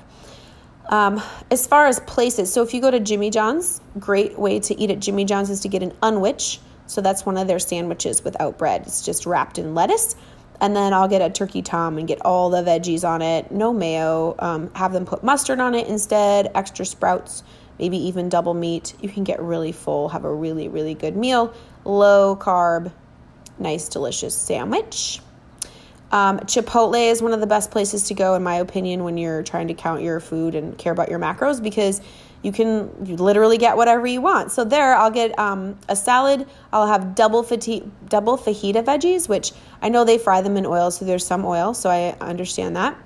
Um, 0.89 1.21
as 1.51 1.67
far 1.67 1.87
as 1.87 2.01
places, 2.01 2.53
so 2.53 2.63
if 2.63 2.73
you 2.73 2.81
go 2.81 2.91
to 2.91 3.01
Jimmy 3.01 3.29
John's, 3.29 3.81
great 3.99 4.39
way 4.39 4.61
to 4.61 4.81
eat 4.81 4.91
at 4.91 5.01
Jimmy 5.01 5.25
John's 5.25 5.51
is 5.51 5.61
to 5.61 5.69
get 5.69 5.83
an 5.83 5.93
unwich. 6.03 6.61
So 6.87 7.01
that's 7.01 7.27
one 7.27 7.37
of 7.37 7.47
their 7.47 7.59
sandwiches 7.59 8.23
without 8.23 8.59
bread. 8.59 8.83
It's 8.83 9.05
just 9.05 9.27
wrapped 9.27 9.59
in 9.59 9.75
lettuce. 9.75 10.17
And 10.61 10.75
then 10.75 10.95
I'll 10.95 11.09
get 11.09 11.21
a 11.21 11.31
turkey 11.31 11.63
tom 11.63 11.99
and 11.99 12.09
get 12.09 12.25
all 12.25 12.51
the 12.51 12.63
veggies 12.63 13.07
on 13.07 13.21
it, 13.21 13.51
no 13.51 13.73
mayo. 13.73 14.35
Um, 14.39 14.73
have 14.75 14.93
them 14.93 15.05
put 15.05 15.23
mustard 15.23 15.61
on 15.61 15.75
it 15.75 15.87
instead, 15.87 16.51
extra 16.55 16.87
sprouts, 16.87 17.43
maybe 17.79 17.99
even 18.09 18.29
double 18.29 18.55
meat. 18.55 18.95
You 19.01 19.09
can 19.09 19.25
get 19.25 19.41
really 19.41 19.73
full, 19.73 20.09
have 20.09 20.25
a 20.25 20.33
really, 20.33 20.69
really 20.69 20.95
good 20.95 21.17
meal. 21.17 21.53
Low 21.85 22.37
carb, 22.37 22.91
nice, 23.59 23.89
delicious 23.89 24.35
sandwich. 24.35 25.21
Um, 26.11 26.39
Chipotle 26.41 27.11
is 27.11 27.21
one 27.21 27.33
of 27.33 27.41
the 27.41 27.47
best 27.47 27.71
places 27.71 28.05
to 28.05 28.15
go, 28.15 28.35
in 28.35 28.43
my 28.43 28.57
opinion, 28.57 29.05
when 29.05 29.19
you're 29.19 29.43
trying 29.43 29.69
to 29.69 29.75
count 29.75 30.03
your 30.03 30.21
food 30.21 30.55
and 30.55 30.79
care 30.79 30.93
about 30.93 31.11
your 31.11 31.19
macros 31.19 31.63
because 31.63 32.01
you 32.47 32.53
can 32.53 33.17
literally 33.17 33.59
get 33.59 33.77
whatever 33.77 34.07
you 34.07 34.21
want. 34.21 34.53
So 34.53 34.63
there, 34.63 34.95
I'll 34.95 35.11
get 35.11 35.37
um, 35.37 35.77
a 35.89 35.97
salad. 35.97 36.47
I'll 36.73 36.87
have 36.87 37.17
double 37.17 37.43
fajita, 37.43 37.91
double 38.09 38.39
fajita 38.39 38.85
veggies, 38.85 39.29
which 39.29 39.51
I 39.83 39.89
know 39.89 40.05
they 40.05 40.17
fry 40.17 40.43
them 40.43 40.57
in 40.57 40.65
oil, 40.65 40.93
so 40.93 41.05
there's 41.05 41.27
some 41.27 41.45
oil, 41.45 41.75
so 41.75 41.91
I 41.91 42.13
understand 42.21 42.77
that. 42.77 42.97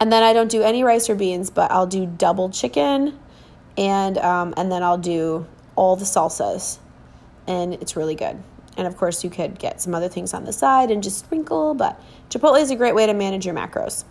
And 0.00 0.10
then 0.10 0.22
I 0.22 0.32
don't 0.32 0.50
do 0.50 0.62
any 0.62 0.82
rice 0.82 1.10
or 1.10 1.16
beans, 1.16 1.50
but 1.50 1.70
I'll 1.70 1.86
do 1.86 2.06
double 2.06 2.48
chicken, 2.48 3.18
and 3.76 4.16
um, 4.16 4.54
and 4.56 4.72
then 4.72 4.82
I'll 4.82 4.96
do 4.96 5.46
all 5.76 5.96
the 5.96 6.06
salsas, 6.06 6.78
and 7.46 7.74
it's 7.74 7.94
really 7.94 8.14
good. 8.14 8.42
And 8.78 8.86
of 8.86 8.96
course, 8.96 9.22
you 9.22 9.28
could 9.28 9.58
get 9.58 9.82
some 9.82 9.94
other 9.94 10.08
things 10.08 10.32
on 10.32 10.44
the 10.44 10.52
side 10.54 10.90
and 10.90 11.02
just 11.02 11.18
sprinkle. 11.18 11.74
But 11.74 12.00
Chipotle 12.30 12.58
is 12.58 12.70
a 12.70 12.76
great 12.76 12.94
way 12.94 13.04
to 13.04 13.12
manage 13.12 13.44
your 13.44 13.54
macros. 13.54 14.04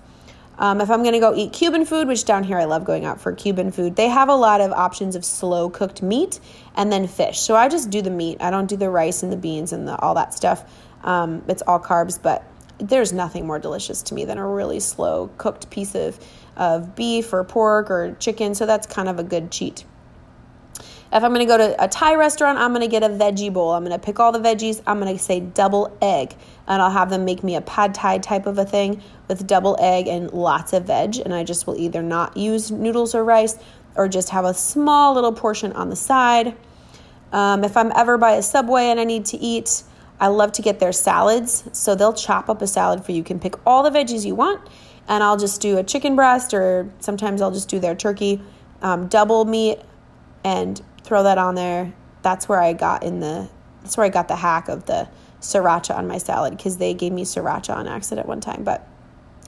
Um, 0.60 0.82
if 0.82 0.92
I'm 0.92 1.02
going 1.02 1.14
to 1.14 1.20
go 1.20 1.34
eat 1.34 1.54
Cuban 1.54 1.86
food, 1.86 2.08
which 2.08 2.26
down 2.26 2.44
here 2.44 2.58
I 2.58 2.66
love 2.66 2.84
going 2.84 3.06
out 3.06 3.22
for 3.22 3.32
Cuban 3.32 3.72
food, 3.72 3.96
they 3.96 4.10
have 4.10 4.28
a 4.28 4.36
lot 4.36 4.60
of 4.60 4.72
options 4.74 5.16
of 5.16 5.24
slow 5.24 5.70
cooked 5.70 6.02
meat 6.02 6.40
and 6.76 6.92
then 6.92 7.08
fish. 7.08 7.40
So 7.40 7.56
I 7.56 7.70
just 7.70 7.90
do 7.90 8.02
the 8.02 8.12
meat. 8.12 8.38
I 8.42 8.52
don't 8.52 8.68
do 8.68 8.76
the 8.76 8.90
rice 8.90 9.24
and 9.24 9.32
the 9.32 9.38
beans 9.38 9.72
and 9.72 9.88
the, 9.88 9.98
all 9.98 10.16
that 10.16 10.34
stuff. 10.34 10.70
Um, 11.04 11.44
it's 11.48 11.64
all 11.66 11.80
carbs, 11.80 12.22
but 12.22 12.44
there's 12.78 13.14
nothing 13.14 13.48
more 13.48 13.58
delicious 13.58 14.04
to 14.04 14.14
me 14.14 14.26
than 14.26 14.38
a 14.38 14.46
really 14.46 14.82
slow 14.82 15.30
cooked 15.38 15.70
piece 15.70 15.96
of, 15.96 16.20
of 16.58 16.94
beef 16.94 17.32
or 17.32 17.44
pork 17.46 17.90
or 17.90 18.16
chicken. 18.20 18.54
So 18.54 18.66
that's 18.66 18.86
kind 18.86 19.08
of 19.08 19.18
a 19.18 19.24
good 19.24 19.52
cheat. 19.52 19.86
If 21.12 21.24
I'm 21.24 21.34
going 21.34 21.40
to 21.40 21.46
go 21.46 21.58
to 21.58 21.84
a 21.84 21.88
Thai 21.88 22.16
restaurant, 22.16 22.60
I'm 22.60 22.72
going 22.72 22.82
to 22.82 22.88
get 22.88 23.02
a 23.02 23.10
veggie 23.10 23.52
bowl. 23.52 23.72
I'm 23.72 23.84
going 23.84 24.00
to 24.00 24.04
pick 24.04 24.20
all 24.20 24.32
the 24.32 24.40
veggies. 24.40 24.80
I'm 24.86 25.00
going 25.00 25.12
to 25.12 25.22
say 25.22 25.40
double 25.40 25.98
egg, 26.04 26.36
and 26.68 26.82
I'll 26.84 26.92
have 26.92 27.10
them 27.10 27.26
make 27.26 27.44
me 27.44 27.56
a 27.56 27.62
pad 27.62 27.96
thai 27.96 28.20
type 28.20 28.46
of 28.46 28.60
a 28.60 28.66
thing 28.66 29.02
with 29.28 29.48
double 29.48 29.76
egg 29.80 30.08
and 30.08 30.32
lots 30.32 30.72
of 30.72 30.86
veg. 30.86 31.18
And 31.18 31.34
I 31.34 31.44
just 31.44 31.66
will 31.66 31.78
either 31.78 32.04
not 32.04 32.38
use 32.38 32.70
noodles 32.70 33.16
or 33.16 33.24
rice 33.24 33.58
or 33.96 34.08
just 34.08 34.30
have 34.30 34.46
a 34.46 34.54
small 34.54 35.16
little 35.16 35.34
portion 35.34 35.74
on 35.74 35.90
the 35.90 35.96
side. 35.96 36.56
Um, 37.32 37.64
if 37.64 37.76
I'm 37.76 37.92
ever 37.96 38.20
by 38.20 38.34
a 38.34 38.44
subway 38.44 38.86
and 38.86 39.00
I 39.00 39.04
need 39.04 39.26
to 39.28 39.38
eat, 39.38 39.82
I 40.20 40.28
love 40.28 40.52
to 40.54 40.62
get 40.62 40.80
their 40.80 40.92
salads. 40.92 41.64
So 41.72 41.96
they'll 41.96 42.14
chop 42.14 42.50
up 42.50 42.62
a 42.62 42.68
salad 42.68 43.04
for 43.04 43.14
you. 43.14 43.18
You 43.18 43.24
can 43.24 43.40
pick 43.40 43.56
all 43.66 43.82
the 43.82 43.90
veggies 43.90 44.26
you 44.26 44.36
want, 44.36 44.62
and 45.08 45.24
I'll 45.24 45.38
just 45.38 45.60
do 45.60 45.80
a 45.80 45.84
chicken 45.84 46.16
breast, 46.16 46.54
or 46.54 46.88
sometimes 47.00 47.42
I'll 47.42 47.52
just 47.52 47.68
do 47.68 47.80
their 47.80 47.96
turkey 47.96 48.42
um, 48.84 49.08
double 49.08 49.44
meat 49.46 49.80
and 50.44 50.82
throw 51.10 51.24
that 51.24 51.40
on 51.40 51.56
there. 51.56 51.92
That's 52.22 52.48
where 52.48 52.62
I 52.62 52.74
got 52.74 53.04
in 53.04 53.20
the. 53.20 53.50
That's 53.82 53.98
where 53.98 54.06
I 54.06 54.10
got 54.10 54.28
the 54.28 54.36
hack 54.36 54.70
of 54.70 54.86
the 54.86 55.10
sriracha 55.42 55.96
on 55.96 56.08
my 56.08 56.20
salad 56.20 56.56
because 56.56 56.78
they 56.78 56.94
gave 56.94 57.12
me 57.12 57.24
sriracha 57.24 57.76
on 57.76 57.88
accident 57.88 58.28
one 58.28 58.42
time. 58.42 58.64
But 58.64 58.88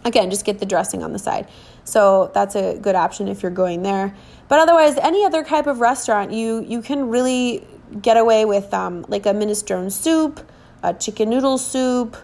again, 0.04 0.30
just 0.32 0.44
get 0.44 0.60
the 0.60 0.66
dressing 0.66 1.04
on 1.04 1.14
the 1.14 1.20
side. 1.20 1.48
So 1.84 2.32
that's 2.34 2.56
a 2.56 2.78
good 2.78 2.96
option 2.96 3.28
if 3.28 3.44
you're 3.44 3.52
going 3.52 3.84
there. 3.84 4.16
But 4.48 4.60
otherwise, 4.60 4.98
any 4.98 5.24
other 5.24 5.44
type 5.44 5.68
of 5.68 5.80
restaurant, 5.80 6.32
you 6.32 6.66
you 6.68 6.82
can 6.82 7.10
really 7.10 7.68
get 8.02 8.18
away 8.18 8.46
with 8.46 8.74
um, 8.74 9.06
like 9.08 9.28
a 9.28 9.34
minestrone 9.34 9.92
soup, 9.92 10.40
a 10.82 10.96
chicken 10.96 11.30
noodle 11.30 11.60
soup, 11.60 12.18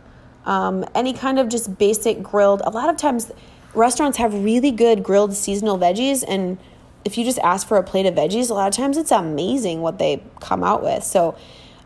um, 0.46 0.84
any 0.96 1.14
kind 1.14 1.38
of 1.38 1.48
just 1.48 1.78
basic 1.78 2.24
grilled. 2.24 2.62
A 2.66 2.72
lot 2.72 2.90
of 2.90 2.98
times, 2.98 3.32
restaurants 3.76 4.18
have 4.18 4.34
really 4.34 4.72
good 4.72 5.04
grilled 5.04 5.36
seasonal 5.36 5.78
veggies, 5.78 6.24
and 6.28 6.58
if 7.08 7.18
you 7.18 7.24
just 7.24 7.40
ask 7.40 7.66
for 7.66 7.78
a 7.78 7.84
plate 7.84 8.06
of 8.06 8.16
veggies, 8.16 8.50
a 8.50 8.54
lot 8.54 8.68
of 8.68 8.76
times 8.76 8.98
it's 8.98 9.12
amazing 9.12 9.82
what 9.82 9.98
they 9.98 10.22
come 10.42 10.62
out 10.62 10.84
with. 10.84 11.04
So 11.04 11.38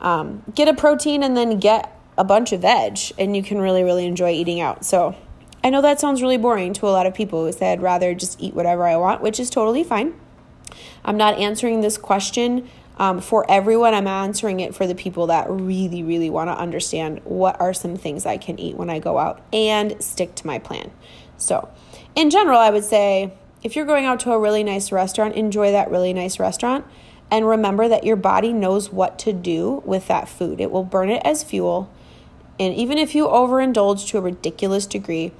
um, 0.01 0.43
get 0.55 0.67
a 0.67 0.74
protein 0.74 1.22
and 1.22 1.38
then 1.38 1.59
get 1.59 1.95
a 2.17 2.24
bunch 2.24 2.51
of 2.51 2.61
veg, 2.61 2.97
and 3.17 3.36
you 3.36 3.43
can 3.43 3.61
really 3.61 3.84
really 3.84 4.05
enjoy 4.05 4.32
eating 4.32 4.59
out. 4.59 4.84
So 4.84 5.15
I 5.63 5.69
know 5.69 5.82
that 5.84 5.99
sounds 5.99 6.24
really 6.24 6.38
boring 6.38 6.74
to 6.74 6.88
a 6.88 6.89
lot 6.89 7.05
of 7.05 7.13
people 7.13 7.45
who 7.45 7.51
said 7.51 7.80
I'd 7.80 7.84
rather 7.84 8.15
just 8.15 8.41
eat 8.41 8.55
whatever 8.55 8.88
I 8.88 8.97
want, 8.97 9.22
which 9.22 9.39
is 9.39 9.49
totally 9.49 9.84
fine. 9.84 10.15
I'm 11.05 11.17
not 11.17 11.38
answering 11.38 11.82
this 11.82 11.97
question 11.97 12.67
um, 12.97 13.22
for 13.22 13.45
everyone. 13.49 13.93
I'm 13.93 14.07
answering 14.07 14.59
it 14.59 14.74
for 14.74 14.88
the 14.88 14.95
people 14.95 15.28
that 15.28 15.49
really, 15.49 16.01
really 16.01 16.32
want 16.32 16.49
to 16.49 16.57
understand 16.57 17.22
what 17.26 17.61
are 17.61 17.74
some 17.74 17.95
things 17.95 18.26
I 18.26 18.38
can 18.38 18.59
eat 18.59 18.76
when 18.76 18.89
I 18.89 18.97
go 18.97 19.19
out 19.19 19.41
and 19.53 20.01
stick 20.01 20.34
to 20.36 20.47
my 20.47 20.57
plan. 20.57 20.91
So, 21.38 21.69
in 22.15 22.30
general, 22.30 22.59
I 22.59 22.69
would 22.72 22.84
say 22.84 23.34
if 23.64 23.76
you're 23.76 23.86
going 23.86 24.05
out 24.05 24.20
to 24.22 24.32
a 24.32 24.39
really 24.39 24.64
nice 24.64 24.91
restaurant, 24.91 25.36
enjoy 25.36 25.72
that 25.72 25.91
really 25.91 26.14
nice 26.14 26.39
restaurant. 26.39 26.86
And 27.30 27.47
remember 27.47 27.88
that 27.88 28.03
your 28.03 28.18
body 28.18 28.51
knows 28.51 28.91
what 28.91 29.18
to 29.20 29.32
do 29.32 29.82
with 29.86 30.07
that 30.07 30.28
food. 30.28 30.59
It 30.59 30.72
will 30.72 30.84
burn 30.84 31.09
it 31.09 31.22
as 31.24 31.43
fuel. 31.43 31.89
And 32.59 32.74
even 32.76 32.97
if 32.97 33.16
you 33.16 33.28
overindulge 33.28 34.07
to 34.09 34.18
a 34.18 34.22
ridiculous 34.22 34.86
degree, 34.86 35.32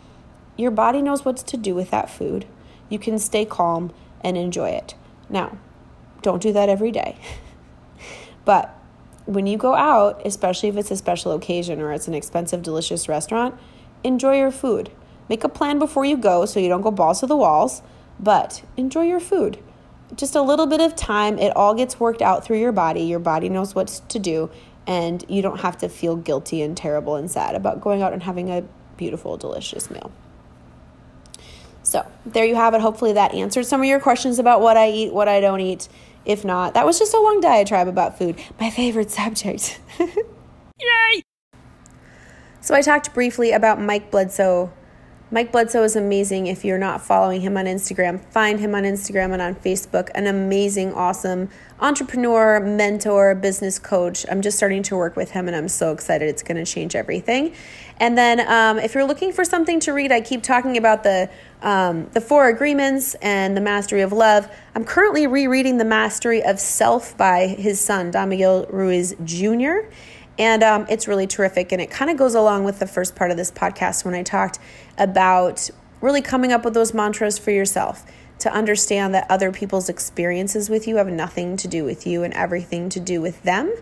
your 0.55 0.72
body 0.72 1.01
knows 1.01 1.26
what 1.26 1.38
to 1.38 1.57
do 1.57 1.76
with 1.76 1.91
that 1.91 2.09
food. 2.09 2.45
You 2.88 2.97
can 2.99 3.19
stay 3.19 3.45
calm 3.45 3.91
and 4.22 4.38
enjoy 4.38 4.69
it. 4.69 4.95
Now, 5.30 5.57
don't 6.22 6.41
do 6.41 6.53
that 6.53 6.69
every 6.69 6.91
day. 6.91 7.17
but 8.45 8.78
when 9.26 9.47
you 9.47 9.57
go 9.57 9.76
out, 9.76 10.22
especially 10.26 10.69
if 10.69 10.78
it's 10.78 10.91
a 10.91 10.97
special 10.97 11.32
occasion 11.32 11.82
or 11.82 11.91
it's 11.91 12.07
an 12.07 12.13
expensive, 12.13 12.61
delicious 12.61 13.09
restaurant, 13.09 13.55
enjoy 14.03 14.38
your 14.38 14.51
food. 14.51 14.91
Make 15.30 15.43
a 15.43 15.49
plan 15.49 15.80
before 15.80 16.05
you 16.05 16.17
go 16.17 16.45
so 16.45 16.59
you 16.59 16.69
don't 16.69 16.82
go 16.82 16.91
balls 16.91 17.19
to 17.22 17.28
the 17.28 17.38
walls, 17.38 17.82
but 18.22 18.63
enjoy 18.78 19.03
your 19.03 19.19
food. 19.19 19.57
Just 20.15 20.36
a 20.36 20.41
little 20.41 20.67
bit 20.67 20.82
of 20.82 20.95
time, 20.95 21.39
it 21.39 21.55
all 21.55 21.74
gets 21.74 21.99
worked 21.99 22.22
out 22.22 22.45
through 22.45 22.59
your 22.59 22.72
body. 22.72 23.01
Your 23.01 23.19
body 23.19 23.49
knows 23.49 23.74
what 23.74 24.01
to 24.09 24.19
do, 24.19 24.49
and 24.86 25.24
you 25.28 25.41
don't 25.41 25.61
have 25.61 25.78
to 25.80 25.89
feel 25.89 26.15
guilty 26.15 26.61
and 26.61 26.76
terrible 26.76 27.15
and 27.15 27.32
sad 27.32 27.55
about 27.55 27.82
going 27.82 28.01
out 28.01 28.13
and 28.13 28.24
having 28.24 28.49
a 28.49 28.63
beautiful, 28.97 29.38
delicious 29.38 29.89
meal. 29.89 30.11
So, 31.84 32.05
there 32.26 32.45
you 32.45 32.55
have 32.55 32.74
it. 32.74 32.82
Hopefully, 32.82 33.13
that 33.13 33.34
answered 33.34 33.65
some 33.65 33.82
of 33.82 33.88
your 33.88 33.99
questions 33.99 34.38
about 34.38 34.61
what 34.61 34.78
I 34.78 34.89
eat, 34.89 35.13
what 35.13 35.28
I 35.28 35.39
don't 35.39 35.61
eat. 35.61 35.88
If 36.24 36.45
not, 36.45 36.76
that 36.76 36.86
was 36.86 36.99
just 36.99 37.13
a 37.13 37.19
long 37.19 37.41
diatribe 37.41 37.88
about 37.88 38.17
food, 38.17 38.39
my 38.59 38.69
favorite 38.69 39.09
subject. 39.22 39.80
Yay! 39.99 41.24
So, 42.59 42.76
I 42.76 42.82
talked 42.82 43.13
briefly 43.13 43.51
about 43.51 43.82
Mike 43.82 44.11
Bledsoe 44.11 44.72
Mike 45.34 45.53
Bledsoe 45.53 45.84
is 45.84 45.95
amazing. 45.95 46.47
If 46.47 46.65
you're 46.65 46.77
not 46.77 46.99
following 46.99 47.39
him 47.39 47.55
on 47.55 47.63
Instagram, 47.63 48.19
find 48.19 48.59
him 48.59 48.75
on 48.75 48.84
Instagram 48.84 49.32
and 49.32 49.41
on 49.41 49.55
Facebook. 49.55 50.09
An 50.13 50.27
amazing, 50.27 50.93
awesome 50.93 51.47
entrepreneur, 51.79 52.59
mentor, 52.59 53.34
business 53.34 53.79
coach. 53.79 54.25
I'm 54.29 54.41
just 54.41 54.57
starting 54.57 54.84
to 54.84 54.97
work 54.97 55.15
with 55.15 55.32
him 55.32 55.47
and 55.47 55.55
I'm 55.55 55.69
so 55.69 55.93
excited. 55.93 56.27
It's 56.27 56.43
going 56.43 56.57
to 56.57 56.69
change 56.69 56.97
everything. 56.97 57.55
And 57.97 58.17
then 58.17 58.41
um, 58.41 58.77
if 58.77 58.93
you're 58.93 59.05
looking 59.05 59.32
for 59.32 59.45
something 59.45 59.79
to 59.82 59.93
read, 59.93 60.11
I 60.11 60.19
keep 60.19 60.43
talking 60.43 60.75
about 60.75 61.03
the 61.03 61.29
um, 61.61 62.09
the 62.11 62.19
Four 62.19 62.49
Agreements 62.49 63.13
and 63.21 63.55
the 63.55 63.61
Mastery 63.61 64.01
of 64.01 64.11
Love. 64.11 64.51
I'm 64.75 64.84
currently 64.84 65.27
rereading 65.27 65.77
The 65.77 65.86
Mastery 65.86 66.43
of 66.43 66.59
Self 66.59 67.15
by 67.15 67.47
his 67.47 67.79
son, 67.79 68.11
Don 68.11 68.29
Miguel 68.29 68.65
Ruiz 68.65 69.15
Jr. 69.23 69.88
And 70.38 70.63
um, 70.63 70.88
it's 70.89 71.07
really 71.07 71.27
terrific. 71.27 71.71
And 71.71 71.79
it 71.79 71.91
kind 71.91 72.09
of 72.09 72.17
goes 72.17 72.34
along 72.34 72.63
with 72.63 72.79
the 72.79 72.88
first 72.88 73.15
part 73.15 73.29
of 73.32 73.38
this 73.38 73.51
podcast 73.51 74.03
when 74.03 74.15
I 74.15 74.23
talked 74.23 74.57
about 74.97 75.69
really 76.01 76.21
coming 76.21 76.51
up 76.51 76.65
with 76.65 76.73
those 76.73 76.93
mantras 76.93 77.37
for 77.37 77.51
yourself 77.51 78.05
to 78.39 78.51
understand 78.51 79.13
that 79.13 79.29
other 79.29 79.51
people's 79.51 79.87
experiences 79.87 80.69
with 80.69 80.87
you 80.87 80.95
have 80.95 81.07
nothing 81.07 81.55
to 81.57 81.67
do 81.67 81.83
with 81.83 82.07
you 82.07 82.23
and 82.23 82.33
everything 82.33 82.89
to 82.89 82.99
do 82.99 83.21
with 83.21 83.41
them. 83.43 83.73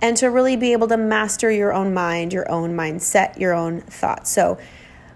And 0.00 0.16
to 0.18 0.26
really 0.26 0.56
be 0.56 0.72
able 0.72 0.88
to 0.88 0.96
master 0.96 1.50
your 1.50 1.72
own 1.72 1.94
mind, 1.94 2.32
your 2.32 2.50
own 2.50 2.76
mindset, 2.76 3.38
your 3.38 3.54
own 3.54 3.80
thoughts. 3.82 4.30
So, 4.30 4.58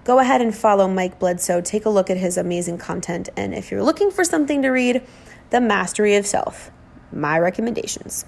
go 0.05 0.19
ahead 0.19 0.41
and 0.41 0.57
follow 0.57 0.89
Mike 0.89 1.19
Bledsoe. 1.19 1.61
Take 1.61 1.85
a 1.85 1.91
look 1.91 2.09
at 2.09 2.17
his 2.17 2.39
amazing 2.39 2.79
content. 2.79 3.29
And 3.37 3.55
if 3.55 3.71
you're 3.71 3.83
looking 3.83 4.11
for 4.11 4.25
something 4.25 4.63
to 4.63 4.71
read, 4.71 5.03
The 5.51 5.61
Mastery 5.61 6.17
of 6.17 6.27
Self, 6.27 6.71
my 7.13 7.39
recommendations. 7.39 8.25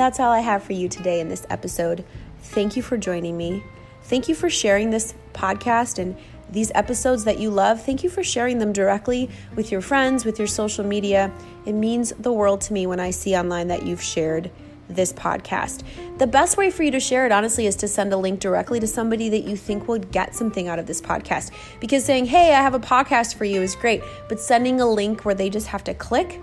That's 0.00 0.18
all 0.18 0.32
I 0.32 0.40
have 0.40 0.62
for 0.62 0.72
you 0.72 0.88
today 0.88 1.20
in 1.20 1.28
this 1.28 1.46
episode. 1.50 2.04
Thank 2.40 2.76
you 2.76 2.82
for 2.82 2.96
joining 2.96 3.36
me. 3.36 3.62
Thank 4.04 4.28
you 4.28 4.34
for 4.34 4.48
sharing 4.48 4.90
this 4.90 5.14
podcast 5.34 5.98
and 5.98 6.16
these 6.50 6.72
episodes 6.74 7.24
that 7.24 7.38
you 7.38 7.50
love. 7.50 7.84
Thank 7.84 8.02
you 8.02 8.10
for 8.10 8.24
sharing 8.24 8.58
them 8.58 8.72
directly 8.72 9.30
with 9.54 9.70
your 9.70 9.80
friends, 9.80 10.24
with 10.24 10.38
your 10.38 10.48
social 10.48 10.84
media. 10.84 11.30
It 11.66 11.74
means 11.74 12.12
the 12.18 12.32
world 12.32 12.62
to 12.62 12.72
me 12.72 12.86
when 12.86 12.98
I 12.98 13.10
see 13.10 13.36
online 13.36 13.68
that 13.68 13.84
you've 13.84 14.02
shared 14.02 14.50
this 14.88 15.12
podcast. 15.12 15.84
The 16.18 16.26
best 16.26 16.56
way 16.56 16.70
for 16.70 16.82
you 16.82 16.90
to 16.90 17.00
share 17.00 17.24
it, 17.24 17.32
honestly, 17.32 17.66
is 17.66 17.76
to 17.76 17.88
send 17.88 18.12
a 18.12 18.16
link 18.16 18.40
directly 18.40 18.80
to 18.80 18.86
somebody 18.86 19.28
that 19.28 19.44
you 19.44 19.56
think 19.56 19.86
would 19.86 20.10
get 20.10 20.34
something 20.34 20.66
out 20.66 20.78
of 20.78 20.86
this 20.86 21.00
podcast. 21.00 21.52
Because 21.78 22.04
saying, 22.04 22.26
hey, 22.26 22.54
I 22.54 22.62
have 22.62 22.74
a 22.74 22.80
podcast 22.80 23.36
for 23.36 23.44
you 23.44 23.62
is 23.62 23.76
great, 23.76 24.02
but 24.28 24.40
sending 24.40 24.80
a 24.80 24.90
link 24.90 25.24
where 25.24 25.34
they 25.34 25.50
just 25.50 25.68
have 25.68 25.84
to 25.84 25.94
click 25.94 26.40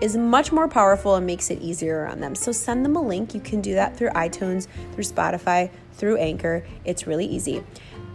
is 0.00 0.16
much 0.16 0.52
more 0.52 0.68
powerful 0.68 1.14
and 1.14 1.26
makes 1.26 1.50
it 1.50 1.60
easier 1.60 2.06
on 2.06 2.20
them. 2.20 2.34
So 2.34 2.52
send 2.52 2.84
them 2.84 2.96
a 2.96 3.02
link. 3.02 3.34
You 3.34 3.40
can 3.40 3.60
do 3.60 3.74
that 3.74 3.96
through 3.96 4.10
iTunes, 4.10 4.66
through 4.92 5.04
Spotify, 5.04 5.70
through 5.94 6.16
Anchor. 6.16 6.64
It's 6.84 7.06
really 7.06 7.26
easy. 7.26 7.62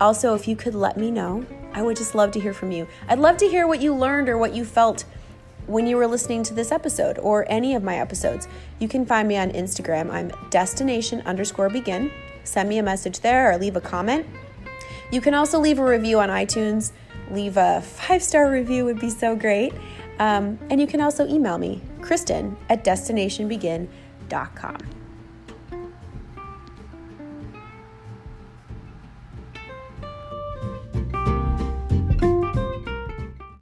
Also, 0.01 0.33
if 0.35 0.47
you 0.47 0.55
could 0.55 0.75
let 0.75 0.97
me 0.97 1.11
know, 1.11 1.45
I 1.73 1.81
would 1.81 1.97
just 1.97 2.15
love 2.15 2.31
to 2.31 2.39
hear 2.39 2.53
from 2.53 2.71
you. 2.71 2.87
I'd 3.07 3.19
love 3.19 3.37
to 3.37 3.47
hear 3.47 3.67
what 3.67 3.81
you 3.81 3.93
learned 3.93 4.29
or 4.29 4.37
what 4.37 4.53
you 4.53 4.65
felt 4.65 5.05
when 5.67 5.87
you 5.87 5.97
were 5.97 6.07
listening 6.07 6.43
to 6.43 6.53
this 6.53 6.71
episode 6.71 7.17
or 7.19 7.45
any 7.49 7.75
of 7.75 7.83
my 7.83 7.97
episodes. 7.97 8.47
You 8.79 8.87
can 8.87 9.05
find 9.05 9.27
me 9.27 9.37
on 9.37 9.51
Instagram. 9.51 10.11
I'm 10.11 10.31
destination 10.49 11.21
underscore 11.21 11.69
begin. 11.69 12.11
Send 12.43 12.69
me 12.69 12.77
a 12.77 12.83
message 12.83 13.21
there 13.21 13.51
or 13.51 13.57
leave 13.57 13.75
a 13.75 13.81
comment. 13.81 14.25
You 15.11 15.21
can 15.21 15.33
also 15.33 15.59
leave 15.59 15.79
a 15.79 15.85
review 15.85 16.19
on 16.19 16.29
iTunes. 16.29 16.91
Leave 17.31 17.57
a 17.57 17.81
five 17.81 18.21
star 18.21 18.51
review 18.51 18.85
would 18.85 18.99
be 18.99 19.09
so 19.09 19.35
great. 19.35 19.73
Um, 20.19 20.59
and 20.69 20.79
you 20.79 20.87
can 20.87 21.01
also 21.01 21.27
email 21.27 21.57
me, 21.57 21.81
Kristen 22.01 22.55
at 22.69 22.83
destinationbegin.com. 22.83 25.04